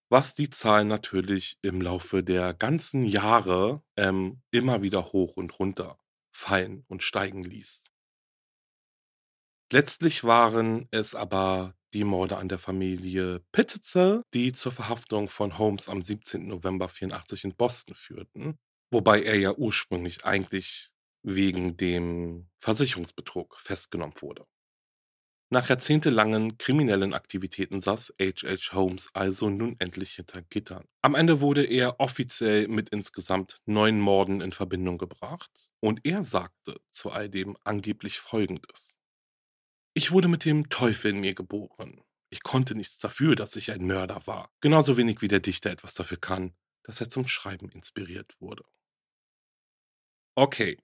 was 0.09 0.36
die 0.36 0.49
Zahl 0.49 0.86
natürlich 0.86 1.57
im 1.61 1.82
Laufe 1.82 2.23
der 2.23 2.53
ganzen 2.53 3.05
Jahre 3.05 3.82
ähm, 3.95 4.41
immer 4.51 4.82
wieder 4.82 5.11
hoch 5.11 5.38
und 5.38 5.57
runter 5.59 5.97
fallen 6.32 6.84
und 6.88 7.03
steigen 7.03 7.43
ließ. 7.43 7.86
Letztlich 9.72 10.24
waren 10.24 10.88
es 10.91 11.13
aber 11.13 11.76
die 11.93 12.05
Morde 12.05 12.38
an 12.38 12.47
der 12.47 12.57
Familie 12.57 13.41
Pitzel, 13.51 14.24
die 14.34 14.53
zur 14.53 14.72
Verhaftung 14.72 15.28
von 15.30 15.57
Holmes 15.57 15.89
am 15.89 16.01
17. 16.01 16.47
November 16.47 16.88
84 16.88 17.43
in 17.45 17.55
Boston 17.55 17.95
führten, 17.95 18.57
wobei 18.91 19.24
er 19.24 19.36
ja 19.36 19.53
ursprünglich 19.53 20.24
eigentlich 20.26 20.91
wegen 21.22 21.76
dem 21.76 22.49
Versicherungsbetrug 22.59 23.59
festgenommen 23.59 24.15
wurde. 24.22 24.45
Nach 25.49 25.68
jahrzehntelangen 25.70 26.57
kriminellen 26.57 27.13
Aktivitäten 27.13 27.80
saß 27.80 28.13
H.H. 28.22 28.74
Holmes 28.74 29.09
also 29.13 29.49
nun 29.49 29.78
endlich 29.80 30.13
hinter 30.13 30.41
Gittern. 30.41 30.86
Am 31.01 31.15
Ende 31.15 31.39
wurde 31.39 31.65
er 31.65 32.01
offiziell 32.01 32.68
mit 32.68 32.89
insgesamt 32.89 33.61
neun 33.65 33.99
Morden 33.99 34.41
in 34.41 34.51
Verbindung 34.51 34.97
gebracht 34.97 35.70
und 35.80 36.01
er 36.03 36.26
sagte 36.26 36.82
zu 36.91 37.11
all 37.11 37.30
dem 37.30 37.55
angeblich 37.63 38.20
Folgendes. 38.20 38.96
Ich 39.97 40.11
wurde 40.11 40.27
mit 40.27 40.45
dem 40.45 40.69
Teufel 40.69 41.09
in 41.09 41.21
mir 41.21 41.33
geboren. 41.33 42.03
Ich 42.29 42.43
konnte 42.43 42.75
nichts 42.75 42.99
dafür, 42.99 43.35
dass 43.35 43.55
ich 43.55 43.71
ein 43.71 43.83
Mörder 43.83 44.27
war. 44.27 44.51
Genauso 44.61 44.95
wenig 44.95 45.23
wie 45.23 45.27
der 45.27 45.39
Dichter 45.39 45.71
etwas 45.71 45.95
dafür 45.95 46.19
kann, 46.19 46.53
dass 46.83 47.01
er 47.01 47.09
zum 47.09 47.27
Schreiben 47.27 47.67
inspiriert 47.69 48.35
wurde. 48.39 48.63
Okay, 50.35 50.77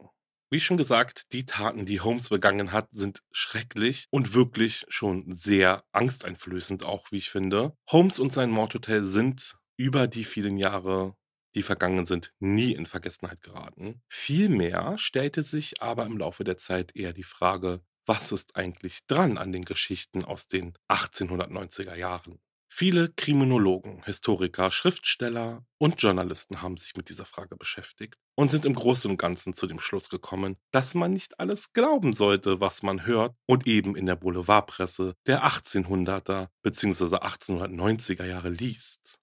wie 0.49 0.59
schon 0.59 0.77
gesagt, 0.77 1.31
die 1.31 1.45
Taten, 1.45 1.85
die 1.85 2.01
Holmes 2.01 2.29
begangen 2.29 2.71
hat, 2.71 2.89
sind 2.89 3.21
schrecklich 3.31 4.07
und 4.09 4.33
wirklich 4.33 4.83
schon 4.87 5.31
sehr 5.31 5.83
angsteinflößend 5.91 6.81
auch, 6.83 7.11
wie 7.11 7.17
ich 7.17 7.29
finde. 7.29 7.77
Holmes 7.91 8.17
und 8.17 8.33
sein 8.33 8.49
Mordhotel 8.49 9.05
sind 9.05 9.59
über 9.77 10.07
die 10.07 10.23
vielen 10.23 10.57
Jahre, 10.57 11.15
die 11.53 11.61
vergangen 11.61 12.07
sind, 12.07 12.33
nie 12.39 12.73
in 12.73 12.87
Vergessenheit 12.87 13.43
geraten. 13.43 14.01
Vielmehr 14.09 14.97
stellte 14.97 15.43
sich 15.43 15.83
aber 15.83 16.07
im 16.07 16.17
Laufe 16.17 16.43
der 16.43 16.57
Zeit 16.57 16.95
eher 16.95 17.13
die 17.13 17.21
Frage, 17.21 17.83
was 18.05 18.31
ist 18.31 18.55
eigentlich 18.55 19.05
dran 19.07 19.37
an 19.37 19.51
den 19.51 19.65
Geschichten 19.65 20.23
aus 20.23 20.47
den 20.47 20.73
1890er 20.89 21.95
Jahren? 21.95 22.39
Viele 22.75 23.09
Kriminologen, 23.09 24.01
Historiker, 24.03 24.71
Schriftsteller 24.71 25.63
und 25.77 26.01
Journalisten 26.01 26.63
haben 26.63 26.77
sich 26.77 26.95
mit 26.95 27.07
dieser 27.07 27.23
Frage 27.23 27.55
beschäftigt 27.55 28.17
und 28.35 28.49
sind 28.49 28.65
im 28.65 28.73
Großen 28.73 29.11
und 29.11 29.17
Ganzen 29.17 29.53
zu 29.53 29.67
dem 29.67 29.79
Schluss 29.79 30.09
gekommen, 30.09 30.57
dass 30.71 30.95
man 30.95 31.13
nicht 31.13 31.39
alles 31.39 31.73
glauben 31.73 32.13
sollte, 32.13 32.61
was 32.61 32.81
man 32.81 33.05
hört 33.05 33.35
und 33.45 33.67
eben 33.67 33.95
in 33.95 34.07
der 34.07 34.15
Boulevardpresse 34.15 35.13
der 35.27 35.45
1800er 35.45 36.47
bzw. 36.63 37.17
1890er 37.17 38.25
Jahre 38.25 38.49
liest. 38.49 39.19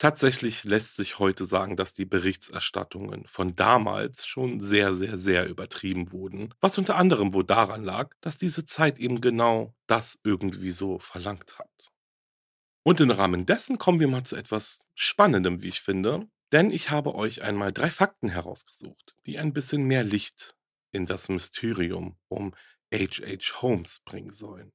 Tatsächlich 0.00 0.64
lässt 0.64 0.96
sich 0.96 1.18
heute 1.18 1.44
sagen, 1.44 1.76
dass 1.76 1.92
die 1.92 2.06
Berichterstattungen 2.06 3.26
von 3.26 3.54
damals 3.54 4.26
schon 4.26 4.58
sehr, 4.58 4.94
sehr, 4.94 5.18
sehr 5.18 5.46
übertrieben 5.46 6.10
wurden, 6.10 6.54
was 6.58 6.78
unter 6.78 6.96
anderem 6.96 7.34
wohl 7.34 7.44
daran 7.44 7.84
lag, 7.84 8.14
dass 8.22 8.38
diese 8.38 8.64
Zeit 8.64 8.98
eben 8.98 9.20
genau 9.20 9.74
das 9.86 10.18
irgendwie 10.24 10.70
so 10.70 10.98
verlangt 10.98 11.58
hat. 11.58 11.92
Und 12.82 13.02
im 13.02 13.10
Rahmen 13.10 13.44
dessen 13.44 13.76
kommen 13.76 14.00
wir 14.00 14.08
mal 14.08 14.24
zu 14.24 14.36
etwas 14.36 14.86
Spannendem, 14.94 15.62
wie 15.62 15.68
ich 15.68 15.82
finde, 15.82 16.26
denn 16.50 16.70
ich 16.70 16.88
habe 16.88 17.14
euch 17.14 17.42
einmal 17.42 17.70
drei 17.70 17.90
Fakten 17.90 18.30
herausgesucht, 18.30 19.14
die 19.26 19.38
ein 19.38 19.52
bisschen 19.52 19.84
mehr 19.84 20.02
Licht 20.02 20.56
in 20.92 21.04
das 21.04 21.28
Mysterium 21.28 22.16
um 22.28 22.54
H.H. 22.90 23.60
Holmes 23.60 24.00
bringen 24.06 24.32
sollen. 24.32 24.72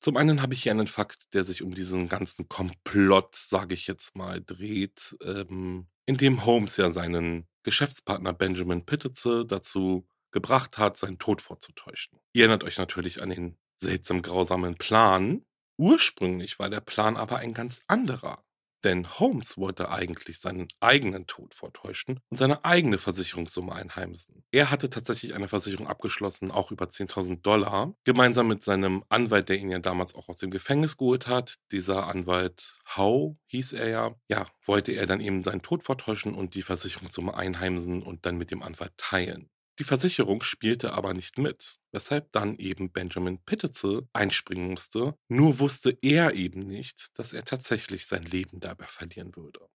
Zum 0.00 0.16
einen 0.16 0.42
habe 0.42 0.54
ich 0.54 0.62
hier 0.62 0.72
einen 0.72 0.86
Fakt, 0.86 1.34
der 1.34 1.44
sich 1.44 1.62
um 1.62 1.74
diesen 1.74 2.08
ganzen 2.08 2.48
Komplott, 2.48 3.34
sage 3.34 3.74
ich 3.74 3.86
jetzt 3.86 4.16
mal, 4.16 4.40
dreht, 4.40 5.16
ähm, 5.22 5.88
in 6.06 6.16
dem 6.16 6.44
Holmes 6.44 6.76
ja 6.76 6.90
seinen 6.90 7.48
Geschäftspartner 7.64 8.32
Benjamin 8.32 8.86
Pittitze 8.86 9.44
dazu 9.44 10.08
gebracht 10.30 10.78
hat, 10.78 10.96
seinen 10.96 11.18
Tod 11.18 11.42
vorzutäuschen. 11.42 12.18
Ihr 12.32 12.44
erinnert 12.44 12.64
euch 12.64 12.78
natürlich 12.78 13.22
an 13.22 13.30
den 13.30 13.58
seltsam 13.76 14.22
grausamen 14.22 14.76
Plan. 14.76 15.44
Ursprünglich 15.76 16.58
war 16.58 16.70
der 16.70 16.80
Plan 16.80 17.16
aber 17.16 17.38
ein 17.38 17.54
ganz 17.54 17.82
anderer. 17.86 18.44
Denn 18.84 19.18
Holmes 19.18 19.58
wollte 19.58 19.90
eigentlich 19.90 20.38
seinen 20.38 20.68
eigenen 20.80 21.26
Tod 21.26 21.54
vortäuschen 21.54 22.20
und 22.30 22.36
seine 22.36 22.64
eigene 22.64 22.98
Versicherungssumme 22.98 23.72
einheimsen. 23.72 24.44
Er 24.50 24.70
hatte 24.70 24.90
tatsächlich 24.90 25.34
eine 25.34 25.48
Versicherung 25.48 25.88
abgeschlossen, 25.88 26.50
auch 26.50 26.70
über 26.70 26.86
10.000 26.86 27.42
Dollar, 27.42 27.94
gemeinsam 28.04 28.48
mit 28.48 28.62
seinem 28.62 29.04
Anwalt, 29.08 29.48
der 29.48 29.58
ihn 29.58 29.70
ja 29.70 29.78
damals 29.78 30.14
auch 30.14 30.28
aus 30.28 30.38
dem 30.38 30.50
Gefängnis 30.50 30.96
geholt 30.96 31.26
hat. 31.26 31.56
Dieser 31.72 32.06
Anwalt 32.06 32.78
Howe 32.96 33.36
hieß 33.46 33.72
er 33.72 33.88
ja. 33.88 34.14
Ja, 34.28 34.46
wollte 34.64 34.92
er 34.92 35.06
dann 35.06 35.20
eben 35.20 35.42
seinen 35.42 35.62
Tod 35.62 35.84
vortäuschen 35.84 36.34
und 36.34 36.54
die 36.54 36.62
Versicherungssumme 36.62 37.34
einheimsen 37.34 38.02
und 38.02 38.26
dann 38.26 38.38
mit 38.38 38.50
dem 38.50 38.62
Anwalt 38.62 38.92
teilen. 38.96 39.50
Die 39.78 39.84
Versicherung 39.84 40.42
spielte 40.42 40.92
aber 40.92 41.14
nicht 41.14 41.38
mit, 41.38 41.78
weshalb 41.92 42.32
dann 42.32 42.56
eben 42.56 42.90
Benjamin 42.90 43.42
Pittitzel 43.44 44.08
einspringen 44.12 44.70
musste, 44.70 45.16
nur 45.28 45.60
wusste 45.60 45.96
er 46.02 46.34
eben 46.34 46.66
nicht, 46.66 47.10
dass 47.14 47.32
er 47.32 47.44
tatsächlich 47.44 48.06
sein 48.06 48.24
Leben 48.24 48.58
dabei 48.58 48.86
verlieren 48.86 49.36
würde. 49.36 49.68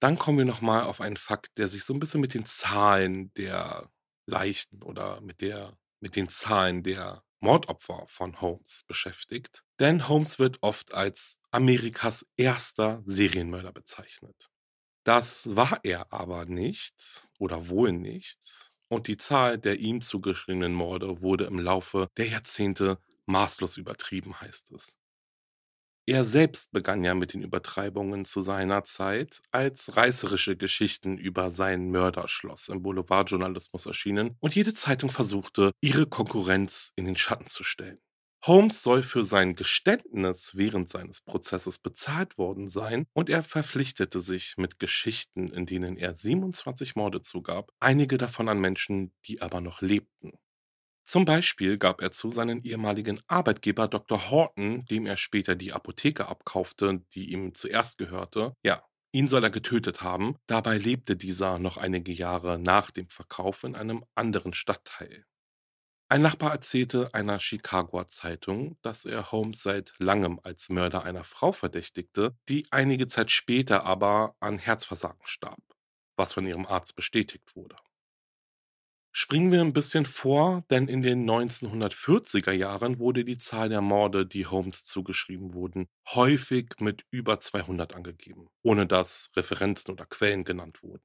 Dann 0.00 0.18
kommen 0.18 0.38
wir 0.38 0.44
nochmal 0.44 0.82
auf 0.82 1.00
einen 1.00 1.16
Fakt, 1.16 1.58
der 1.58 1.68
sich 1.68 1.84
so 1.84 1.94
ein 1.94 2.00
bisschen 2.00 2.20
mit 2.20 2.34
den 2.34 2.44
Zahlen 2.44 3.32
der 3.34 3.88
Leichen 4.26 4.82
oder 4.82 5.20
mit, 5.20 5.40
der, 5.40 5.78
mit 6.00 6.16
den 6.16 6.28
Zahlen 6.28 6.82
der 6.82 7.22
Mordopfer 7.38 8.04
von 8.08 8.40
Holmes 8.40 8.82
beschäftigt. 8.88 9.62
Denn 9.78 10.08
Holmes 10.08 10.40
wird 10.40 10.58
oft 10.60 10.92
als 10.92 11.38
Amerikas 11.52 12.26
erster 12.36 13.04
Serienmörder 13.06 13.72
bezeichnet. 13.72 14.48
Das 15.04 15.54
war 15.56 15.80
er 15.84 16.12
aber 16.12 16.44
nicht 16.46 17.28
oder 17.38 17.68
wohl 17.68 17.92
nicht. 17.92 18.72
Und 18.88 19.06
die 19.06 19.16
Zahl 19.16 19.58
der 19.58 19.78
ihm 19.78 20.00
zugeschriebenen 20.00 20.74
Morde 20.74 21.22
wurde 21.22 21.44
im 21.44 21.58
Laufe 21.58 22.08
der 22.16 22.28
Jahrzehnte 22.28 22.98
maßlos 23.26 23.76
übertrieben, 23.76 24.40
heißt 24.40 24.72
es. 24.72 24.96
Er 26.06 26.24
selbst 26.24 26.72
begann 26.72 27.02
ja 27.04 27.14
mit 27.14 27.32
den 27.32 27.42
Übertreibungen 27.42 28.24
zu 28.24 28.40
seiner 28.40 28.82
Zeit, 28.84 29.40
als 29.52 29.96
reißerische 29.96 30.56
Geschichten 30.56 31.16
über 31.18 31.50
sein 31.52 31.90
Mörderschloss 31.90 32.68
im 32.68 32.82
Boulevardjournalismus 32.82 33.86
erschienen 33.86 34.36
und 34.40 34.54
jede 34.56 34.74
Zeitung 34.74 35.10
versuchte, 35.10 35.70
ihre 35.80 36.06
Konkurrenz 36.06 36.92
in 36.96 37.04
den 37.04 37.16
Schatten 37.16 37.46
zu 37.46 37.62
stellen. 37.64 38.00
Holmes 38.44 38.82
soll 38.82 39.02
für 39.02 39.22
sein 39.22 39.54
Geständnis 39.54 40.56
während 40.56 40.88
seines 40.88 41.20
Prozesses 41.20 41.78
bezahlt 41.78 42.38
worden 42.38 42.68
sein 42.68 43.06
und 43.12 43.30
er 43.30 43.44
verpflichtete 43.44 44.20
sich 44.20 44.54
mit 44.56 44.80
Geschichten, 44.80 45.46
in 45.48 45.64
denen 45.64 45.96
er 45.96 46.16
27 46.16 46.96
Morde 46.96 47.22
zugab, 47.22 47.70
einige 47.78 48.18
davon 48.18 48.48
an 48.48 48.60
Menschen, 48.60 49.14
die 49.26 49.40
aber 49.40 49.60
noch 49.60 49.80
lebten. 49.80 50.32
Zum 51.04 51.24
Beispiel 51.24 51.78
gab 51.78 52.00
er 52.00 52.10
zu, 52.10 52.32
seinen 52.32 52.62
ehemaligen 52.62 53.20
Arbeitgeber 53.28 53.86
Dr. 53.86 54.30
Horton, 54.30 54.86
dem 54.86 55.06
er 55.06 55.16
später 55.16 55.54
die 55.54 55.72
Apotheke 55.72 56.26
abkaufte, 56.26 57.04
die 57.14 57.32
ihm 57.32 57.54
zuerst 57.54 57.98
gehörte, 57.98 58.56
ja, 58.64 58.82
ihn 59.12 59.28
soll 59.28 59.44
er 59.44 59.50
getötet 59.50 60.02
haben, 60.02 60.36
dabei 60.46 60.78
lebte 60.78 61.16
dieser 61.16 61.60
noch 61.60 61.76
einige 61.76 62.12
Jahre 62.12 62.58
nach 62.58 62.90
dem 62.90 63.08
Verkauf 63.08 63.62
in 63.62 63.76
einem 63.76 64.04
anderen 64.14 64.52
Stadtteil. 64.52 65.26
Ein 66.12 66.20
Nachbar 66.20 66.52
erzählte 66.52 67.14
einer 67.14 67.40
Chicagoer 67.40 68.06
Zeitung, 68.06 68.76
dass 68.82 69.06
er 69.06 69.32
Holmes 69.32 69.62
seit 69.62 69.94
langem 69.96 70.40
als 70.42 70.68
Mörder 70.68 71.04
einer 71.04 71.24
Frau 71.24 71.52
verdächtigte, 71.52 72.36
die 72.50 72.66
einige 72.70 73.06
Zeit 73.06 73.30
später 73.30 73.86
aber 73.86 74.36
an 74.38 74.58
Herzversagen 74.58 75.22
starb, 75.24 75.62
was 76.18 76.34
von 76.34 76.46
ihrem 76.46 76.66
Arzt 76.66 76.96
bestätigt 76.96 77.56
wurde. 77.56 77.76
Springen 79.10 79.50
wir 79.52 79.62
ein 79.62 79.72
bisschen 79.72 80.04
vor, 80.04 80.64
denn 80.68 80.86
in 80.86 81.00
den 81.00 81.24
1940er 81.24 82.52
Jahren 82.52 82.98
wurde 82.98 83.24
die 83.24 83.38
Zahl 83.38 83.70
der 83.70 83.80
Morde, 83.80 84.26
die 84.26 84.44
Holmes 84.44 84.84
zugeschrieben 84.84 85.54
wurden, 85.54 85.88
häufig 86.10 86.74
mit 86.78 87.06
über 87.10 87.40
200 87.40 87.94
angegeben, 87.94 88.48
ohne 88.62 88.86
dass 88.86 89.30
Referenzen 89.34 89.90
oder 89.90 90.04
Quellen 90.04 90.44
genannt 90.44 90.82
wurden. 90.82 91.02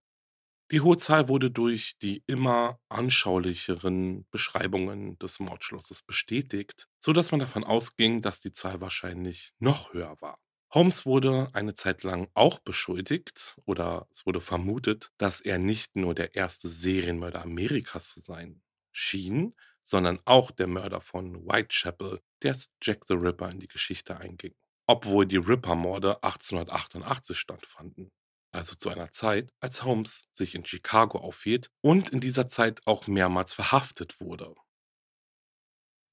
Die 0.72 0.82
hohe 0.82 0.98
Zahl 0.98 1.30
wurde 1.30 1.50
durch 1.50 1.98
die 2.02 2.24
immer 2.28 2.80
anschaulicheren 2.90 4.28
Beschreibungen 4.32 5.18
des 5.20 5.40
Mordschlosses 5.40 6.02
bestätigt, 6.02 6.90
so 7.00 7.14
dass 7.14 7.32
man 7.32 7.40
davon 7.40 7.64
ausging, 7.64 8.22
dass 8.22 8.42
die 8.42 8.52
Zahl 8.52 8.82
wahrscheinlich 8.82 9.54
noch 9.60 9.94
höher 9.94 10.20
war. 10.20 10.38
Holmes 10.74 11.06
wurde 11.06 11.50
eine 11.54 11.74
Zeit 11.74 12.04
lang 12.04 12.28
auch 12.34 12.60
beschuldigt 12.60 13.58
oder 13.64 14.08
es 14.12 14.26
wurde 14.26 14.42
vermutet, 14.42 15.14
dass 15.18 15.40
er 15.40 15.58
nicht 15.58 15.96
nur 15.96 16.14
der 16.14 16.36
erste 16.36 16.68
Serienmörder 16.68 17.44
Amerikas 17.44 18.10
zu 18.10 18.20
sein 18.20 18.62
schien, 18.92 19.56
sondern 19.84 20.20
auch 20.26 20.52
der 20.52 20.68
Mörder 20.68 21.00
von 21.00 21.48
Whitechapel, 21.48 22.20
der 22.44 22.52
als 22.52 22.74
Jack 22.82 23.06
the 23.08 23.14
Ripper 23.14 23.50
in 23.50 23.62
die 23.62 23.70
Geschichte 23.70 24.18
einging. 24.18 24.54
Obwohl 24.86 25.26
die 25.26 25.38
Ripper-Morde 25.38 26.22
1888 26.24 27.38
stattfanden. 27.38 28.12
Also 28.52 28.76
zu 28.76 28.90
einer 28.90 29.12
Zeit, 29.12 29.52
als 29.60 29.84
Holmes 29.84 30.28
sich 30.32 30.56
in 30.56 30.66
Chicago 30.66 31.20
aufhielt 31.20 31.70
und 31.82 32.10
in 32.10 32.20
dieser 32.20 32.48
Zeit 32.48 32.82
auch 32.86 33.08
mehrmals 33.08 33.54
verhaftet 33.54 34.20
wurde. 34.20 34.56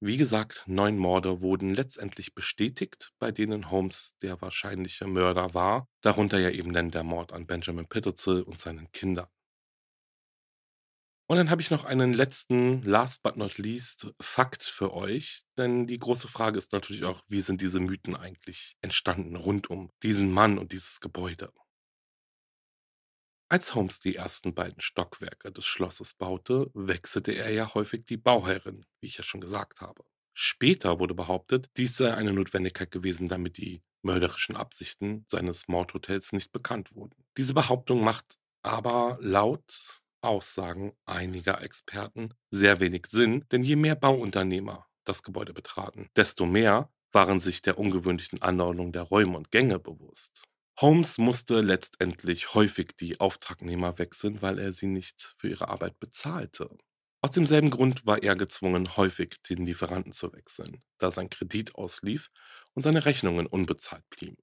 Wie 0.01 0.17
gesagt, 0.17 0.63
neun 0.67 0.97
Morde 0.97 1.41
wurden 1.41 1.73
letztendlich 1.73 2.33
bestätigt, 2.33 3.11
bei 3.19 3.31
denen 3.31 3.71
Holmes 3.71 4.15
der 4.21 4.41
wahrscheinliche 4.41 5.05
Mörder 5.07 5.53
war, 5.53 5.87
darunter 6.01 6.37
ja 6.39 6.49
eben 6.49 6.71
dann 6.73 6.91
der 6.91 7.03
Mord 7.03 7.33
an 7.33 7.45
Benjamin 7.47 7.87
Pitterzel 7.87 8.43
und 8.43 8.59
seinen 8.59 8.91
Kindern. 8.91 9.27
Und 11.27 11.37
dann 11.37 11.49
habe 11.49 11.61
ich 11.61 11.71
noch 11.71 11.85
einen 11.85 12.13
letzten, 12.13 12.83
last 12.83 13.23
but 13.23 13.35
not 13.35 13.57
least, 13.57 14.13
Fakt 14.21 14.61
für 14.63 14.93
euch, 14.93 15.41
denn 15.57 15.87
die 15.87 15.97
große 15.97 16.27
Frage 16.27 16.57
ist 16.57 16.71
natürlich 16.71 17.03
auch, 17.03 17.23
wie 17.27 17.41
sind 17.41 17.61
diese 17.61 17.79
Mythen 17.79 18.15
eigentlich 18.15 18.75
entstanden 18.81 19.35
rund 19.35 19.69
um 19.69 19.89
diesen 20.03 20.31
Mann 20.31 20.59
und 20.59 20.71
dieses 20.71 20.99
Gebäude? 20.99 21.51
Als 23.47 23.75
Holmes 23.75 23.99
die 23.99 24.15
ersten 24.15 24.55
beiden 24.55 24.81
Stockwerke 24.81 25.51
des 25.51 25.65
Schlosses 25.65 26.15
baute, 26.15 26.71
wechselte 26.73 27.31
er 27.31 27.51
ja 27.51 27.75
häufig 27.75 28.05
die 28.05 28.17
Bauherrin, 28.17 28.85
wie 28.99 29.07
ich 29.07 29.17
ja 29.17 29.23
schon 29.23 29.41
gesagt 29.41 29.81
habe. 29.81 30.03
Später 30.33 30.99
wurde 30.99 31.13
behauptet, 31.13 31.69
dies 31.77 31.95
sei 31.95 32.13
eine 32.13 32.33
Notwendigkeit 32.33 32.89
gewesen, 32.89 33.27
damit 33.27 33.57
die 33.57 33.83
mörderischen 34.01 34.55
Absichten 34.55 35.25
seines 35.29 35.67
Mordhotels 35.67 36.33
nicht 36.33 36.51
bekannt 36.51 36.95
wurden. 36.95 37.23
Diese 37.37 37.53
Behauptung 37.53 38.03
macht 38.03 38.37
aber 38.63 39.17
laut 39.21 40.01
Aussagen 40.21 40.93
einiger 41.05 41.61
Experten 41.61 42.33
sehr 42.49 42.79
wenig 42.79 43.05
Sinn, 43.07 43.45
denn 43.51 43.61
je 43.61 43.75
mehr 43.75 43.95
Bauunternehmer 43.95 44.87
das 45.03 45.21
Gebäude 45.21 45.53
betraten, 45.53 46.09
desto 46.15 46.47
mehr 46.47 46.91
waren 47.11 47.39
sich 47.39 47.61
der 47.61 47.77
ungewöhnlichen 47.77 48.41
Anordnung 48.41 48.91
der 48.91 49.03
Räume 49.03 49.37
und 49.37 49.51
Gänge 49.51 49.79
bewusst. 49.79 50.43
Holmes 50.77 51.17
musste 51.17 51.61
letztendlich 51.61 52.53
häufig 52.53 52.97
die 52.99 53.21
Auftragnehmer 53.21 53.97
wechseln, 53.97 54.41
weil 54.41 54.59
er 54.59 54.73
sie 54.73 54.87
nicht 54.87 55.33
für 55.37 55.47
ihre 55.47 55.69
Arbeit 55.69 55.99
bezahlte. 55.99 56.69
Aus 57.21 57.31
demselben 57.31 57.69
Grund 57.69 58.05
war 58.05 58.21
er 58.21 58.35
gezwungen, 58.35 58.97
häufig 58.97 59.41
den 59.49 59.65
Lieferanten 59.65 60.11
zu 60.11 60.33
wechseln, 60.33 60.83
da 60.97 61.11
sein 61.11 61.29
Kredit 61.29 61.75
auslief 61.75 62.29
und 62.73 62.83
seine 62.83 63.05
Rechnungen 63.05 63.47
unbezahlt 63.47 64.03
blieben. 64.09 64.37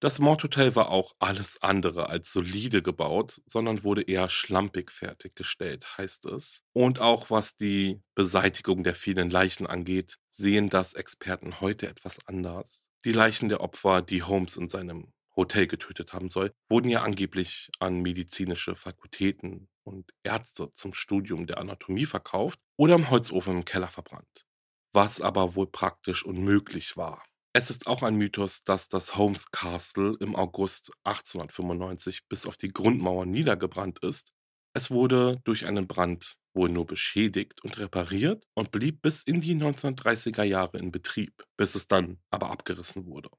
Das 0.00 0.18
Mordhotel 0.20 0.76
war 0.76 0.90
auch 0.90 1.14
alles 1.18 1.60
andere 1.62 2.08
als 2.08 2.30
solide 2.30 2.82
gebaut, 2.82 3.42
sondern 3.46 3.82
wurde 3.82 4.02
eher 4.02 4.28
schlampig 4.28 4.92
fertiggestellt, 4.92 5.98
heißt 5.98 6.26
es. 6.26 6.62
Und 6.72 7.00
auch 7.00 7.30
was 7.30 7.56
die 7.56 8.00
Beseitigung 8.14 8.84
der 8.84 8.94
vielen 8.94 9.30
Leichen 9.30 9.66
angeht, 9.66 10.18
sehen 10.30 10.68
das 10.70 10.92
Experten 10.92 11.60
heute 11.60 11.88
etwas 11.88 12.18
anders. 12.26 12.90
Die 13.04 13.12
Leichen 13.12 13.48
der 13.48 13.62
Opfer, 13.62 14.02
die 14.02 14.22
Holmes 14.22 14.56
in 14.56 14.68
seinem 14.68 15.12
Hotel 15.36 15.66
getötet 15.66 16.12
haben 16.12 16.28
soll, 16.28 16.52
wurden 16.68 16.88
ja 16.88 17.02
angeblich 17.02 17.70
an 17.78 18.00
medizinische 18.00 18.74
Fakultäten 18.74 19.68
und 19.84 20.10
Ärzte 20.24 20.70
zum 20.70 20.94
Studium 20.94 21.46
der 21.46 21.58
Anatomie 21.58 22.06
verkauft 22.06 22.58
oder 22.76 22.94
im 22.94 23.10
Holzofen 23.10 23.56
im 23.56 23.64
Keller 23.64 23.88
verbrannt. 23.88 24.46
Was 24.92 25.20
aber 25.20 25.54
wohl 25.54 25.66
praktisch 25.66 26.24
unmöglich 26.24 26.96
war. 26.96 27.22
Es 27.52 27.70
ist 27.70 27.86
auch 27.86 28.02
ein 28.02 28.16
Mythos, 28.16 28.64
dass 28.64 28.88
das 28.88 29.16
Holmes 29.16 29.50
Castle 29.50 30.16
im 30.20 30.36
August 30.36 30.90
1895 31.04 32.28
bis 32.28 32.44
auf 32.44 32.56
die 32.56 32.68
Grundmauer 32.68 33.24
niedergebrannt 33.24 34.00
ist. 34.00 34.32
Es 34.74 34.90
wurde 34.90 35.40
durch 35.44 35.64
einen 35.64 35.86
Brand 35.86 36.36
wohl 36.52 36.68
nur 36.68 36.86
beschädigt 36.86 37.62
und 37.64 37.78
repariert 37.78 38.44
und 38.54 38.72
blieb 38.72 39.00
bis 39.00 39.22
in 39.22 39.40
die 39.40 39.54
1930er 39.54 40.42
Jahre 40.42 40.76
in 40.78 40.92
Betrieb, 40.92 41.44
bis 41.56 41.74
es 41.74 41.86
dann 41.86 42.18
aber 42.30 42.50
abgerissen 42.50 43.06
wurde. 43.06 43.30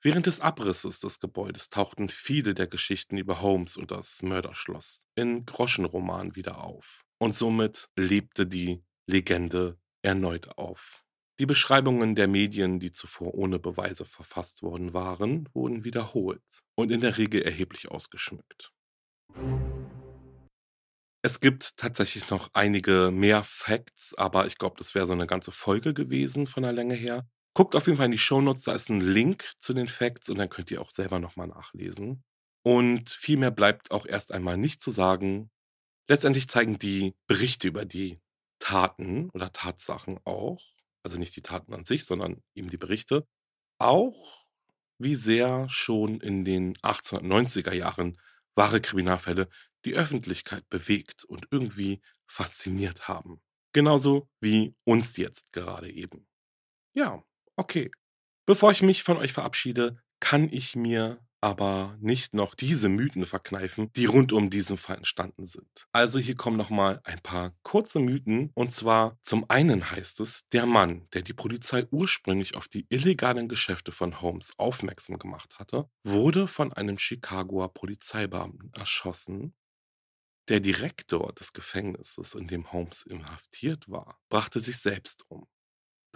Während 0.00 0.26
des 0.26 0.40
Abrisses 0.40 1.00
des 1.00 1.18
Gebäudes 1.18 1.70
tauchten 1.70 2.08
viele 2.08 2.54
der 2.54 2.68
Geschichten 2.68 3.18
über 3.18 3.40
Holmes 3.42 3.76
und 3.76 3.90
das 3.90 4.22
Mörderschloss 4.22 5.04
in 5.16 5.44
Groschenromanen 5.44 6.36
wieder 6.36 6.62
auf. 6.62 7.04
Und 7.20 7.34
somit 7.34 7.88
lebte 7.96 8.46
die 8.46 8.84
Legende 9.08 9.76
erneut 10.02 10.56
auf. 10.56 11.04
Die 11.40 11.46
Beschreibungen 11.46 12.14
der 12.14 12.28
Medien, 12.28 12.78
die 12.78 12.92
zuvor 12.92 13.34
ohne 13.34 13.58
Beweise 13.58 14.04
verfasst 14.04 14.62
worden 14.62 14.92
waren, 14.92 15.48
wurden 15.52 15.82
wiederholt 15.82 16.42
und 16.76 16.92
in 16.92 17.00
der 17.00 17.18
Regel 17.18 17.42
erheblich 17.42 17.90
ausgeschmückt. 17.90 18.72
Es 21.22 21.40
gibt 21.40 21.76
tatsächlich 21.76 22.30
noch 22.30 22.50
einige 22.54 23.10
mehr 23.12 23.42
Facts, 23.42 24.14
aber 24.14 24.46
ich 24.46 24.58
glaube, 24.58 24.76
das 24.78 24.94
wäre 24.94 25.06
so 25.06 25.12
eine 25.12 25.26
ganze 25.26 25.50
Folge 25.50 25.92
gewesen 25.92 26.46
von 26.46 26.62
der 26.62 26.72
Länge 26.72 26.94
her. 26.94 27.28
Guckt 27.58 27.74
auf 27.74 27.86
jeden 27.86 27.96
Fall 27.96 28.06
in 28.06 28.12
die 28.12 28.18
Shownotes, 28.18 28.62
da 28.62 28.72
ist 28.72 28.88
ein 28.88 29.00
Link 29.00 29.50
zu 29.58 29.74
den 29.74 29.88
Facts 29.88 30.28
und 30.28 30.38
dann 30.38 30.48
könnt 30.48 30.70
ihr 30.70 30.80
auch 30.80 30.92
selber 30.92 31.18
nochmal 31.18 31.48
nachlesen. 31.48 32.22
Und 32.62 33.10
viel 33.10 33.36
mehr 33.36 33.50
bleibt 33.50 33.90
auch 33.90 34.06
erst 34.06 34.30
einmal 34.30 34.56
nicht 34.56 34.80
zu 34.80 34.92
sagen. 34.92 35.50
Letztendlich 36.06 36.48
zeigen 36.48 36.78
die 36.78 37.16
Berichte 37.26 37.66
über 37.66 37.84
die 37.84 38.20
Taten 38.60 39.28
oder 39.30 39.52
Tatsachen 39.52 40.20
auch, 40.22 40.62
also 41.02 41.18
nicht 41.18 41.34
die 41.34 41.42
Taten 41.42 41.74
an 41.74 41.84
sich, 41.84 42.04
sondern 42.04 42.44
eben 42.54 42.70
die 42.70 42.76
Berichte, 42.76 43.26
auch 43.80 44.48
wie 44.98 45.16
sehr 45.16 45.68
schon 45.68 46.20
in 46.20 46.44
den 46.44 46.76
1890er 46.76 47.72
Jahren 47.72 48.20
wahre 48.54 48.80
Kriminalfälle 48.80 49.48
die 49.84 49.94
Öffentlichkeit 49.94 50.68
bewegt 50.68 51.24
und 51.24 51.48
irgendwie 51.50 52.02
fasziniert 52.28 53.08
haben. 53.08 53.42
Genauso 53.72 54.28
wie 54.38 54.76
uns 54.84 55.16
jetzt 55.16 55.52
gerade 55.52 55.90
eben. 55.90 56.28
Ja, 56.94 57.24
Okay. 57.58 57.90
Bevor 58.46 58.70
ich 58.70 58.82
mich 58.82 59.02
von 59.02 59.16
euch 59.16 59.32
verabschiede, 59.32 60.00
kann 60.20 60.48
ich 60.50 60.76
mir 60.76 61.18
aber 61.40 61.96
nicht 62.00 62.34
noch 62.34 62.54
diese 62.54 62.88
Mythen 62.88 63.26
verkneifen, 63.26 63.92
die 63.94 64.06
rund 64.06 64.32
um 64.32 64.48
diesen 64.48 64.76
Fall 64.76 64.96
entstanden 64.96 65.44
sind. 65.44 65.86
Also 65.92 66.18
hier 66.18 66.36
kommen 66.36 66.56
nochmal 66.56 67.00
ein 67.04 67.20
paar 67.20 67.52
kurze 67.62 67.98
Mythen. 68.00 68.50
Und 68.54 68.72
zwar 68.72 69.18
zum 69.22 69.44
einen 69.48 69.90
heißt 69.90 70.20
es, 70.20 70.48
der 70.52 70.66
Mann, 70.66 71.08
der 71.12 71.22
die 71.22 71.34
Polizei 71.34 71.86
ursprünglich 71.90 72.56
auf 72.56 72.68
die 72.68 72.86
illegalen 72.90 73.48
Geschäfte 73.48 73.92
von 73.92 74.20
Holmes 74.20 74.52
aufmerksam 74.56 75.18
gemacht 75.18 75.58
hatte, 75.58 75.88
wurde 76.04 76.46
von 76.46 76.72
einem 76.72 76.96
Chicagoer 76.96 77.74
Polizeibeamten 77.74 78.72
erschossen. 78.74 79.54
Der 80.48 80.60
Direktor 80.60 81.32
des 81.34 81.52
Gefängnisses, 81.52 82.34
in 82.34 82.48
dem 82.48 82.72
Holmes 82.72 83.02
inhaftiert 83.02 83.88
war, 83.88 84.18
brachte 84.28 84.60
sich 84.60 84.78
selbst 84.78 85.24
um. 85.28 85.46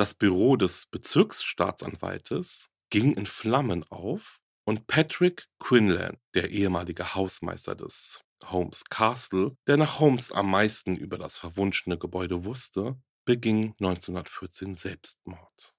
Das 0.03 0.15
Büro 0.15 0.57
des 0.57 0.87
Bezirksstaatsanwaltes 0.87 2.71
ging 2.91 3.13
in 3.13 3.25
Flammen 3.25 3.85
auf 3.85 4.43
und 4.65 4.89
Patrick 4.89 5.47
Quinlan, 5.61 6.19
der 6.35 6.51
ehemalige 6.51 7.15
Hausmeister 7.15 7.77
des 7.77 8.21
Holmes 8.43 8.83
Castle, 8.87 9.57
der 9.69 9.77
nach 9.77 10.01
Holmes 10.01 10.33
am 10.33 10.51
meisten 10.51 10.97
über 10.97 11.19
das 11.19 11.39
verwunschene 11.39 11.99
Gebäude 11.99 12.45
wusste, 12.45 13.01
beging 13.25 13.77
1914 13.79 14.75
Selbstmord. 14.75 15.73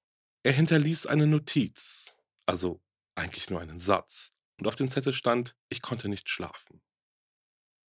Er 0.44 0.54
hinterließ 0.54 1.06
eine 1.06 1.28
Notiz, 1.28 2.16
also 2.46 2.82
eigentlich 3.16 3.50
nur 3.50 3.60
einen 3.60 3.80
Satz, 3.80 4.32
und 4.58 4.68
auf 4.68 4.76
dem 4.76 4.90
Zettel 4.90 5.12
stand, 5.12 5.54
ich 5.68 5.82
konnte 5.82 6.08
nicht 6.08 6.30
schlafen. 6.30 6.82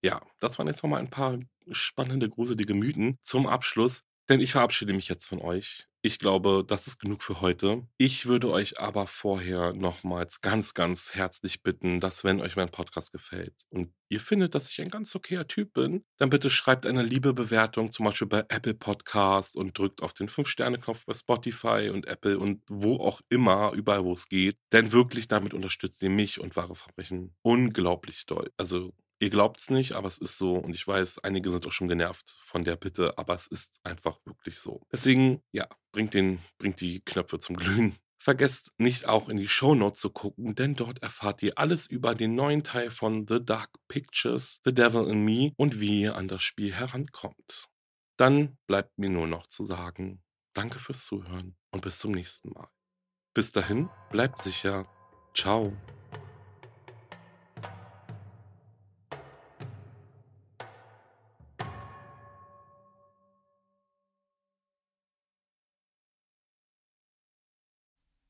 Ja, 0.03 0.21
das 0.41 0.59
waren 0.59 0.67
jetzt 0.67 0.83
nochmal 0.83 0.99
ein 0.99 1.11
paar 1.11 1.39
spannende, 1.71 2.29
gruselige 2.29 2.75
Mythen 2.75 3.21
zum 3.23 3.47
Abschluss. 3.47 4.03
Denn 4.29 4.41
ich 4.41 4.53
verabschiede 4.53 4.93
mich 4.93 5.09
jetzt 5.09 5.27
von 5.27 5.41
euch. 5.41 5.87
Ich 6.07 6.19
glaube, 6.19 6.65
das 6.67 6.87
ist 6.87 6.99
genug 6.99 7.23
für 7.23 7.41
heute. 7.41 7.87
Ich 7.97 8.27
würde 8.27 8.51
euch 8.51 8.79
aber 8.79 9.07
vorher 9.07 9.73
nochmals 9.73 10.43
ganz, 10.43 10.75
ganz 10.75 11.15
herzlich 11.15 11.63
bitten, 11.63 11.99
dass 11.99 12.25
wenn 12.25 12.43
euch 12.43 12.57
mein 12.57 12.69
Podcast 12.69 13.11
gefällt 13.11 13.55
und 13.71 13.91
ihr 14.11 14.21
findet, 14.21 14.55
dass 14.55 14.69
ich 14.69 14.83
ein 14.83 14.91
ganz 14.91 15.17
okayer 15.17 15.49
Typ 15.49 15.73
bin, 15.73 16.05
dann 16.19 16.29
bitte 16.29 16.51
schreibt 16.51 16.85
eine 16.85 17.03
liebe 17.03 17.33
Bewertung, 17.33 17.91
zum 17.91 18.05
Beispiel 18.05 18.29
bei 18.29 18.45
Apple 18.49 18.75
Podcast 18.75 19.57
und 19.57 19.79
drückt 19.79 20.03
auf 20.03 20.13
den 20.13 20.29
5-Sterne-Knopf 20.29 21.07
bei 21.07 21.15
Spotify 21.15 21.91
und 21.91 22.07
Apple 22.07 22.39
und 22.39 22.61
wo 22.69 22.97
auch 22.97 23.23
immer, 23.31 23.73
überall 23.73 24.05
wo 24.05 24.13
es 24.13 24.29
geht. 24.29 24.59
Denn 24.73 24.93
wirklich 24.93 25.27
damit 25.27 25.55
unterstützt 25.55 26.03
ihr 26.03 26.11
mich 26.11 26.39
und 26.39 26.55
wahre 26.55 26.75
Verbrechen 26.75 27.35
unglaublich 27.41 28.27
doll. 28.27 28.53
Also 28.59 28.93
Ihr 29.21 29.31
glaubt 29.31 29.61
es 29.61 29.71
nicht, 29.71 29.93
aber 29.93 30.09
es 30.09 30.19
ist 30.19 30.39
so. 30.39 30.55
Und 30.55 30.75
ich 30.75 30.87
weiß, 30.87 31.21
einige 31.21 31.51
sind 31.51 31.67
auch 31.67 31.73
schon 31.73 31.89
genervt 31.89 32.39
von 32.43 32.65
der 32.65 32.77
Bitte, 32.77 33.17
aber 33.17 33.35
es 33.35 33.47
ist 33.47 33.81
einfach 33.85 34.19
wirklich 34.27 34.59
so. 34.59 34.83
Deswegen, 34.93 35.43
ja, 35.53 35.67
bringt, 35.93 36.15
den, 36.15 36.41
bringt 36.59 36.81
die 36.81 37.01
Knöpfe 37.01 37.39
zum 37.39 37.57
Glühen. 37.57 37.97
Vergesst 38.19 38.73
nicht 38.79 39.07
auch 39.07 39.29
in 39.29 39.37
die 39.37 39.49
Shownotes 39.49 40.01
zu 40.01 40.09
gucken, 40.09 40.55
denn 40.55 40.75
dort 40.75 41.03
erfahrt 41.03 41.43
ihr 41.43 41.59
alles 41.59 41.87
über 41.87 42.15
den 42.15 42.35
neuen 42.35 42.65
Teil 42.65 42.91
von 42.91 43.27
The 43.29 43.45
Dark 43.45 43.71
Pictures, 43.87 44.61
The 44.65 44.73
Devil 44.73 45.09
in 45.11 45.25
Me 45.25 45.53
und 45.57 45.79
wie 45.79 46.01
ihr 46.01 46.17
an 46.17 46.29
das 46.29 46.43
Spiel 46.43 46.73
herankommt. 46.73 47.69
Dann 48.17 48.57
bleibt 48.67 48.97
mir 48.97 49.11
nur 49.11 49.27
noch 49.27 49.47
zu 49.49 49.67
sagen, 49.67 50.23
danke 50.55 50.79
fürs 50.79 51.05
Zuhören 51.05 51.57
und 51.71 51.83
bis 51.83 51.99
zum 51.99 52.13
nächsten 52.13 52.51
Mal. 52.51 52.69
Bis 53.35 53.53
dahin, 53.53 53.91
bleibt 54.11 54.41
sicher. 54.41 54.87
Ciao. 55.35 55.77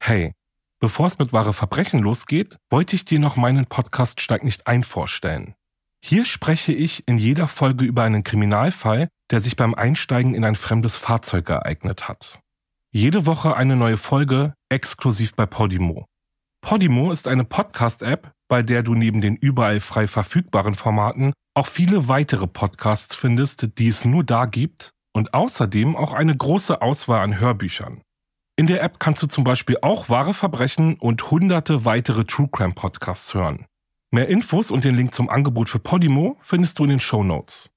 Hey, 0.07 0.34
bevor 0.80 1.07
es 1.07 1.18
mit 1.18 1.32
wahre 1.32 1.55
Verbrechen 1.55 2.02
losgeht, 2.02 2.59
wollte 2.68 2.94
ich 2.94 3.07
dir 3.07 3.18
noch 3.18 3.36
meinen 3.36 3.64
Podcast 3.64 4.20
Steig 4.20 4.44
nicht 4.44 4.66
ein 4.66 4.82
vorstellen. 4.84 5.55
Hier 6.05 6.26
spreche 6.26 6.74
ich 6.74 7.09
in 7.09 7.16
jeder 7.16 7.48
Folge 7.48 7.86
über 7.86 8.02
einen 8.02 8.22
Kriminalfall, 8.22 9.09
der 9.30 9.40
sich 9.40 9.57
beim 9.57 9.74
Einsteigen 9.74 10.34
in 10.34 10.44
ein 10.44 10.57
fremdes 10.57 10.98
Fahrzeug 10.98 11.48
ereignet 11.48 12.07
hat. 12.07 12.38
Jede 12.92 13.24
Woche 13.24 13.57
eine 13.57 13.76
neue 13.76 13.96
Folge, 13.96 14.52
exklusiv 14.68 15.34
bei 15.36 15.46
Podimo. 15.46 16.05
Podimo 16.61 17.11
ist 17.11 17.26
eine 17.26 17.44
Podcast-App, 17.44 18.30
bei 18.46 18.62
der 18.62 18.82
du 18.82 18.94
neben 18.94 19.22
den 19.22 19.36
überall 19.36 19.80
frei 19.80 20.07
verfügbaren 20.07 20.74
Formaten 20.74 21.32
auch 21.55 21.66
viele 21.66 22.09
weitere 22.09 22.46
Podcasts 22.46 23.14
findest, 23.14 23.78
die 23.78 23.88
es 23.88 24.05
nur 24.05 24.22
da 24.22 24.44
gibt 24.44 24.90
und 25.14 25.32
außerdem 25.32 25.96
auch 25.96 26.12
eine 26.12 26.36
große 26.36 26.82
Auswahl 26.82 27.22
an 27.22 27.40
Hörbüchern. 27.40 28.03
In 28.57 28.68
der 28.68 28.82
App 28.84 29.00
kannst 29.00 29.20
du 29.20 29.26
zum 29.26 29.42
Beispiel 29.42 29.78
auch 29.82 30.09
wahre 30.09 30.32
Verbrechen 30.32 30.94
und 30.94 31.28
hunderte 31.32 31.84
weitere 31.84 32.24
True 32.24 32.48
Crime 32.52 32.72
Podcasts 32.72 33.34
hören. 33.34 33.66
Mehr 34.12 34.28
Infos 34.28 34.70
und 34.70 34.84
den 34.84 34.94
Link 34.94 35.12
zum 35.12 35.28
Angebot 35.28 35.68
für 35.68 35.80
Podimo 35.80 36.38
findest 36.40 36.78
du 36.78 36.84
in 36.84 36.90
den 36.90 37.00
Show 37.00 37.24
Notes. 37.24 37.74